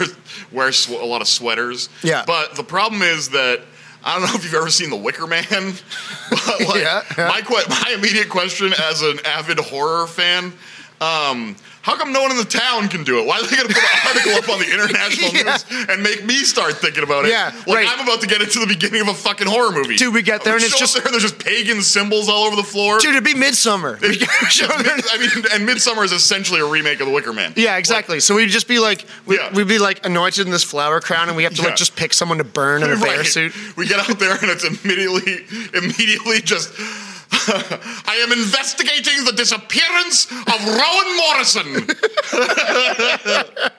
wear 0.52 0.72
sw- 0.72 0.90
a 0.90 1.04
lot 1.04 1.20
of 1.22 1.28
sweaters. 1.28 1.88
Yeah. 2.02 2.24
But 2.26 2.54
the 2.56 2.64
problem 2.64 3.02
is 3.02 3.30
that 3.30 3.60
I 4.04 4.18
don't 4.18 4.28
know 4.28 4.34
if 4.34 4.44
you've 4.44 4.54
ever 4.54 4.70
seen 4.70 4.90
The 4.90 4.96
Wicker 4.96 5.26
Man. 5.26 5.44
But 6.30 6.60
like, 6.68 6.82
Yeah, 6.82 7.02
yeah. 7.18 7.28
My 7.28 7.42
que- 7.42 7.68
my 7.68 7.94
immediate 7.96 8.28
question 8.28 8.72
as 8.80 9.02
an 9.02 9.18
avid 9.24 9.58
horror 9.58 10.06
fan. 10.06 10.52
Um, 11.00 11.56
how 11.82 11.96
come 11.96 12.12
no 12.12 12.20
one 12.20 12.30
in 12.30 12.36
the 12.36 12.44
town 12.44 12.88
can 12.88 13.04
do 13.04 13.20
it? 13.20 13.26
Why 13.26 13.38
are 13.38 13.42
they 13.46 13.56
going 13.56 13.68
to 13.68 13.72
put 13.74 13.82
an 13.82 14.06
article 14.06 14.32
up 14.34 14.48
on 14.50 14.58
the 14.58 14.70
international 14.70 15.30
Yeah. 15.34 15.52
news 15.56 15.64
and 15.88 16.02
make 16.02 16.26
me 16.26 16.44
start 16.44 16.74
thinking 16.76 17.02
about 17.02 17.24
it? 17.24 17.30
Yeah, 17.30 17.52
like 17.66 17.78
right. 17.78 17.88
I'm 17.88 18.00
about 18.06 18.20
to 18.20 18.26
get 18.26 18.42
into 18.42 18.58
the 18.60 18.66
beginning 18.66 19.00
of 19.00 19.08
a 19.08 19.14
fucking 19.14 19.46
horror 19.46 19.72
movie. 19.72 19.96
Dude, 19.96 20.12
we 20.12 20.20
get 20.20 20.44
there 20.44 20.56
and 20.56 20.62
it's 20.62 20.78
just- 20.78 20.92
there 20.94 21.02
there's 21.10 21.22
just 21.22 21.38
pagan 21.38 21.80
symbols 21.80 22.28
all 22.28 22.44
over 22.44 22.54
the 22.54 22.62
floor. 22.62 22.98
Dude, 22.98 23.12
it'd 23.14 23.24
be 23.24 23.32
midsummer. 23.32 23.92
Mid- 24.02 24.22
I 24.22 25.16
mean, 25.18 25.30
and 25.54 25.66
Midsommar 25.66 26.04
is 26.04 26.12
essentially 26.12 26.60
a 26.60 26.66
remake 26.66 27.00
of 27.00 27.06
The 27.06 27.12
Wicker 27.14 27.32
Man. 27.32 27.54
yeah, 27.56 27.78
exactly. 27.78 28.20
so 28.20 28.34
we'd 28.36 28.50
just 28.50 28.68
be 28.68 28.78
like, 28.78 29.06
we'd, 29.24 29.36
Yeah. 29.40 29.50
we'd 29.54 29.66
be 29.68 29.78
like 29.78 30.04
anointed 30.04 30.44
in 30.44 30.52
this 30.52 30.64
flower 30.64 31.00
crown, 31.00 31.28
and 31.28 31.36
we 31.36 31.44
have 31.44 31.54
to 31.54 31.62
Yeah. 31.62 31.68
like 31.68 31.76
just 31.76 31.96
pick 31.96 32.12
someone 32.12 32.36
to 32.38 32.44
burn 32.44 32.82
in 32.82 32.92
a 32.92 32.96
bear 33.00 33.24
suit. 33.24 33.54
We 33.78 33.86
get 33.88 34.00
out 34.06 34.18
there 34.18 34.32
and 34.34 34.50
it's 34.50 34.64
immediately, 34.64 35.46
immediately 35.72 36.42
just. 36.42 36.70
I 38.06 38.16
am 38.22 38.32
investigating 38.32 39.24
the 39.24 39.32
disappearance 39.32 40.26
of 40.30 40.66
Rowan 40.66 41.16
Morrison. 41.16 41.86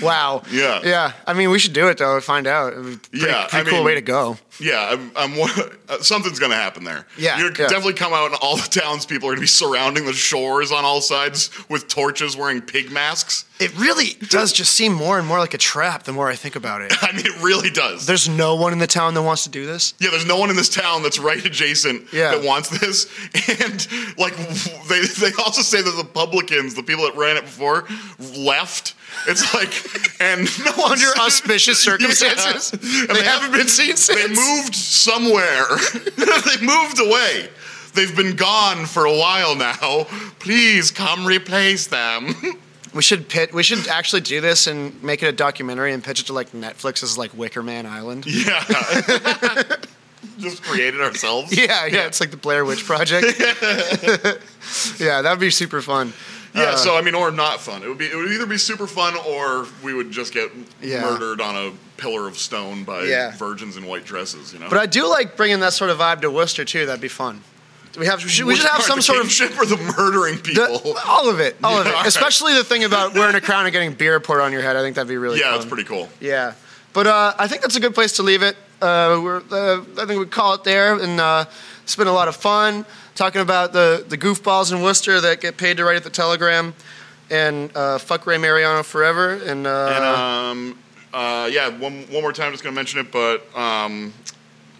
Wow. 0.00 0.42
Yeah. 0.52 0.80
Yeah. 0.84 1.12
I 1.26 1.32
mean, 1.34 1.50
we 1.50 1.58
should 1.58 1.72
do 1.72 1.88
it 1.88 1.98
though. 1.98 2.20
Find 2.20 2.46
out. 2.46 2.74
Pretty, 2.74 2.98
Yeah, 3.12 3.46
pretty 3.48 3.66
I 3.68 3.70
cool 3.70 3.78
mean- 3.78 3.84
way 3.86 3.94
to 3.96 4.00
go. 4.00 4.38
Yeah, 4.60 4.80
I'm, 4.90 5.12
I'm 5.16 5.40
uh, 5.88 5.98
something's 6.00 6.38
gonna 6.38 6.54
happen 6.54 6.84
there. 6.84 7.06
Yeah, 7.16 7.38
you 7.38 7.44
yeah. 7.46 7.50
definitely 7.68 7.94
come 7.94 8.12
out, 8.12 8.26
and 8.26 8.36
all 8.42 8.56
the 8.56 8.68
townspeople 8.68 9.28
are 9.28 9.32
gonna 9.32 9.40
be 9.40 9.46
surrounding 9.46 10.04
the 10.04 10.12
shores 10.12 10.72
on 10.72 10.84
all 10.84 11.00
sides 11.00 11.50
with 11.68 11.88
torches, 11.88 12.36
wearing 12.36 12.60
pig 12.60 12.90
masks. 12.90 13.44
It 13.60 13.76
really 13.76 14.10
does 14.28 14.52
just 14.52 14.74
seem 14.74 14.92
more 14.92 15.18
and 15.18 15.26
more 15.26 15.38
like 15.40 15.52
a 15.54 15.58
trap 15.58 16.04
the 16.04 16.12
more 16.12 16.28
I 16.28 16.36
think 16.36 16.54
about 16.56 16.80
it. 16.82 16.92
I 17.02 17.12
mean, 17.12 17.26
it 17.26 17.42
really 17.42 17.70
does. 17.70 18.06
There's 18.06 18.28
no 18.28 18.54
one 18.54 18.72
in 18.72 18.78
the 18.78 18.86
town 18.86 19.14
that 19.14 19.22
wants 19.22 19.42
to 19.44 19.48
do 19.50 19.66
this. 19.66 19.94
yeah, 19.98 20.10
there's 20.10 20.26
no 20.26 20.38
one 20.38 20.50
in 20.50 20.56
this 20.56 20.68
town 20.68 21.02
that's 21.02 21.18
right 21.18 21.44
adjacent 21.44 22.12
Yeah. 22.12 22.32
that 22.36 22.44
wants 22.44 22.68
this, 22.68 23.06
and 23.60 24.16
like 24.18 24.36
they 24.88 25.02
they 25.02 25.32
also 25.44 25.62
say 25.62 25.82
that 25.82 25.90
the 25.96 26.04
publicans, 26.04 26.74
the 26.74 26.82
people 26.82 27.04
that 27.04 27.16
ran 27.16 27.36
it 27.36 27.42
before, 27.42 27.86
left. 28.36 28.94
It's 29.26 29.52
like, 29.54 29.72
and 30.20 30.48
no 30.64 30.84
Under 30.90 31.06
auspicious 31.20 31.78
circumstances. 31.84 32.72
Yeah. 32.82 33.00
And 33.08 33.16
They 33.16 33.24
haven't 33.24 33.52
been 33.52 33.68
seen 33.68 33.96
since. 33.96 34.20
They 34.20 34.28
moved 34.28 34.74
somewhere. 34.74 35.66
they 36.16 36.64
moved 36.64 37.00
away. 37.00 37.48
They've 37.94 38.14
been 38.14 38.36
gone 38.36 38.86
for 38.86 39.04
a 39.06 39.12
while 39.16 39.54
now. 39.56 40.04
Please 40.38 40.90
come 40.90 41.26
replace 41.26 41.86
them. 41.88 42.34
We 42.94 43.02
should 43.02 43.28
pit. 43.28 43.52
We 43.52 43.62
should 43.62 43.88
actually 43.88 44.20
do 44.22 44.40
this 44.40 44.66
and 44.66 45.02
make 45.02 45.22
it 45.22 45.26
a 45.26 45.32
documentary 45.32 45.92
and 45.92 46.02
pitch 46.02 46.20
it 46.20 46.26
to 46.26 46.32
like 46.32 46.52
Netflix 46.52 47.02
as 47.02 47.18
like 47.18 47.36
Wicker 47.36 47.62
Man 47.62 47.86
Island. 47.86 48.24
yeah. 48.26 48.62
Just 50.38 50.62
created 50.62 51.00
ourselves. 51.00 51.56
Yeah, 51.56 51.86
yeah, 51.86 52.06
it's 52.06 52.20
like 52.20 52.30
the 52.30 52.36
Blair 52.36 52.64
Witch 52.64 52.84
Project. 52.84 53.38
yeah, 55.00 55.22
that 55.22 55.30
would 55.30 55.40
be 55.40 55.50
super 55.50 55.80
fun. 55.82 56.12
Yeah, 56.54 56.76
so 56.76 56.96
I 56.96 57.02
mean, 57.02 57.14
or 57.14 57.30
not 57.30 57.60
fun. 57.60 57.82
It 57.82 57.88
would 57.88 57.98
be. 57.98 58.06
It 58.06 58.16
would 58.16 58.32
either 58.32 58.46
be 58.46 58.58
super 58.58 58.86
fun, 58.86 59.14
or 59.26 59.66
we 59.82 59.92
would 59.94 60.10
just 60.10 60.32
get 60.32 60.50
Yeah. 60.80 61.02
murdered 61.02 61.40
on 61.40 61.54
a 61.56 61.72
pillar 61.98 62.26
of 62.26 62.38
stone 62.38 62.84
by 62.84 63.02
Yeah. 63.04 63.36
virgins 63.36 63.76
in 63.76 63.84
white 63.86 64.04
dresses. 64.04 64.52
You 64.52 64.58
know. 64.60 64.68
But 64.68 64.78
I 64.78 64.86
do 64.86 65.06
like 65.06 65.36
bringing 65.36 65.60
that 65.60 65.72
sort 65.74 65.90
of 65.90 65.98
vibe 65.98 66.22
to 66.22 66.30
Worcester 66.30 66.64
too. 66.64 66.86
That'd 66.86 67.00
be 67.00 67.08
fun. 67.08 67.42
We 67.98 68.06
have. 68.06 68.22
We 68.22 68.28
should, 68.30 68.46
we 68.46 68.54
should 68.56 68.68
have 68.70 68.82
some 68.82 68.98
the 68.98 69.02
sort 69.02 69.18
of 69.18 69.24
kingship 69.24 69.58
or 69.60 69.66
the 69.66 69.76
murdering 69.96 70.36
the- 70.36 70.42
people. 70.42 70.96
all 71.06 71.28
of 71.28 71.40
it, 71.40 71.56
all 71.62 71.78
of 71.80 71.86
it. 71.86 71.90
all 71.94 71.98
right. 72.00 72.06
Especially 72.06 72.54
the 72.54 72.64
thing 72.64 72.84
about 72.84 73.14
wearing 73.14 73.34
a 73.34 73.40
crown 73.40 73.64
and 73.66 73.72
getting 73.72 73.92
beer 73.92 74.18
poured 74.20 74.40
on 74.40 74.52
your 74.52 74.62
head. 74.62 74.76
I 74.76 74.80
think 74.82 74.94
that'd 74.96 75.08
be 75.08 75.16
really. 75.16 75.40
yeah, 75.40 75.50
fun. 75.50 75.56
it's 75.56 75.66
pretty 75.66 75.84
cool. 75.84 76.08
Yeah, 76.20 76.52
but 76.92 77.06
uh, 77.06 77.34
I 77.38 77.48
think 77.48 77.62
that's 77.62 77.76
a 77.76 77.80
good 77.80 77.94
place 77.94 78.12
to 78.14 78.22
leave 78.22 78.42
it. 78.42 78.56
Uh, 78.80 79.20
we're, 79.22 79.42
uh, 79.50 79.82
I 80.00 80.06
think 80.06 80.20
we 80.20 80.26
call 80.26 80.54
it 80.54 80.62
there, 80.64 80.94
and 80.94 81.20
uh, 81.20 81.46
it's 81.88 81.96
been 81.96 82.06
a 82.06 82.12
lot 82.12 82.28
of 82.28 82.36
fun 82.36 82.84
talking 83.14 83.40
about 83.40 83.72
the 83.72 84.04
the 84.06 84.18
goofballs 84.18 84.70
in 84.72 84.82
Worcester 84.82 85.22
that 85.22 85.40
get 85.40 85.56
paid 85.56 85.78
to 85.78 85.86
write 85.86 85.96
at 85.96 86.04
the 86.04 86.10
Telegram, 86.10 86.74
and 87.30 87.74
uh, 87.74 87.96
fuck 87.96 88.26
Ray 88.26 88.36
Mariano 88.36 88.82
forever, 88.82 89.36
and, 89.36 89.66
uh, 89.66 89.94
And 89.96 90.04
um, 90.04 90.78
uh, 91.14 91.48
yeah, 91.50 91.70
one 91.70 92.02
one 92.10 92.20
more 92.20 92.34
time, 92.34 92.52
just 92.52 92.62
gonna 92.62 92.76
mention 92.76 93.00
it, 93.00 93.10
but 93.10 93.42
um, 93.56 94.12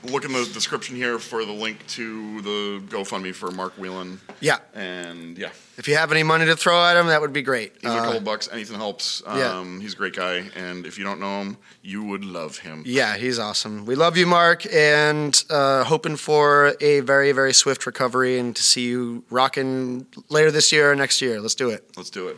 look 0.05 0.25
in 0.25 0.33
the 0.33 0.45
description 0.53 0.97
here 0.97 1.19
for 1.19 1.45
the 1.45 1.53
link 1.53 1.87
to 1.89 2.41
the 2.43 2.81
GoFundMe 2.89 3.35
for 3.35 3.51
Mark 3.51 3.75
Whelan. 3.79 4.21
yeah, 4.41 4.59
And 4.75 5.37
yeah, 5.37 5.51
if 5.77 5.89
you 5.89 5.97
have 5.97 6.13
any 6.13 6.23
money 6.23 6.47
to 6.47 6.57
throw 6.57 6.83
at 6.85 6.97
him, 6.97 7.07
that 7.09 7.21
would 7.21 7.33
be 7.33 7.43
great. 7.43 7.73
he's 7.81 7.91
a 7.91 7.95
Uh, 7.95 8.05
couple 8.05 8.21
bucks. 8.21 8.49
Anything 8.53 8.77
helps. 8.77 9.23
Um, 9.27 9.39
yeah. 9.39 9.81
He's 9.81 9.95
a 9.95 9.97
great 9.97 10.15
guy, 10.15 10.51
and 10.57 10.87
if 10.87 10.99
you 10.99 11.05
don't 11.05 11.21
know 11.21 11.41
him, 11.43 11.57
you 11.83 12.03
would 12.05 12.25
love 12.25 12.59
him. 12.59 12.83
Yeah, 12.87 13.17
he's 13.17 13.39
awesome. 13.39 13.87
We 13.87 13.95
love 13.95 14.17
you, 14.17 14.27
Mark, 14.27 14.65
and 14.73 15.43
uh, 15.51 15.85
hoping 15.85 16.17
for 16.17 16.75
a 16.81 17.01
very, 17.01 17.33
very 17.33 17.53
swift 17.53 17.87
recovery 17.87 18.39
and 18.39 18.55
to 18.57 18.63
see 18.63 18.83
you 18.87 19.25
rocking 19.31 20.07
later 20.29 20.51
this 20.51 20.73
year 20.73 20.91
or 20.93 20.97
next 20.97 21.21
year. 21.21 21.41
Let's 21.41 21.55
do 21.55 21.71
it. 21.71 21.91
Let's 21.97 22.11
do 22.11 22.29
it. 22.29 22.37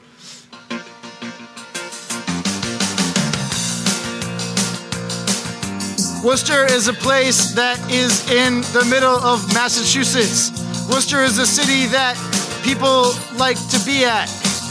Worcester 6.22 6.66
is 6.66 6.86
a 6.86 6.92
place 6.92 7.52
that 7.52 7.80
is 7.90 8.30
in 8.30 8.60
the 8.76 8.86
middle 8.90 9.16
of 9.24 9.40
Massachusetts. 9.54 10.52
Worcester 10.86 11.24
is 11.24 11.38
a 11.38 11.46
city 11.46 11.86
that 11.86 12.14
people 12.62 13.12
like 13.38 13.56
to 13.70 13.80
be 13.86 14.04
at. 14.04 14.28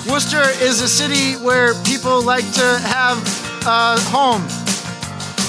Worcester 0.08 0.46
is 0.62 0.82
a 0.82 0.88
city 0.88 1.34
where 1.44 1.74
people 1.86 2.22
like 2.22 2.46
to 2.54 2.78
have 2.86 3.18
a 3.66 3.98
home. 4.14 4.44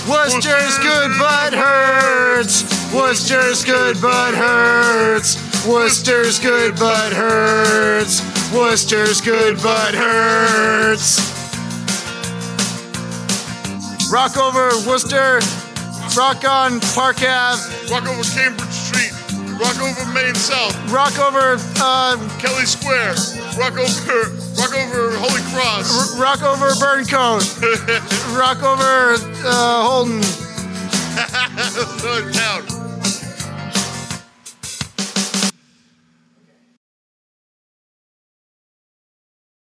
Worcester's 0.09 0.79
good 0.79 1.13
but 1.19 1.53
hurts. 1.53 2.65
Worcester's 2.95 3.63
good 3.63 4.01
but 4.01 4.35
hurts. 4.35 5.37
Worcester's 5.69 6.41
good 6.41 6.77
but 6.77 7.13
hurts. 7.13 8.23
Worcester's 8.55 9.21
good 9.21 9.57
but 9.63 9.95
hurts. 9.95 11.21
Rock 14.11 14.39
over 14.39 14.71
Worcester. 14.89 15.41
Rock 16.17 16.45
on 16.45 16.81
Park 16.95 17.23
Ave. 17.23 17.61
Rock 17.91 18.07
over 18.09 18.23
Cambridge 18.35 18.69
Street. 18.71 19.13
Rock 19.61 19.79
over 19.81 20.05
Main 20.13 20.35
South. 20.35 20.75
Rock 20.91 21.19
over 21.19 21.57
uh, 21.77 22.17
Kelly 22.39 22.65
Square. 22.65 23.15
Rock 23.59 23.77
over. 23.79 24.31
Rock 24.59 24.75
over 24.75 25.17
Holy 25.17 25.43
Cross. 25.53 26.17
r- 26.17 26.23
rock 26.23 26.43
over 26.43 26.71
Burncoat. 26.81 27.45
rock 28.39 28.63
over 28.63 29.15
uh, 29.47 29.89
Holden. 29.89 30.21
Town. 32.33 32.90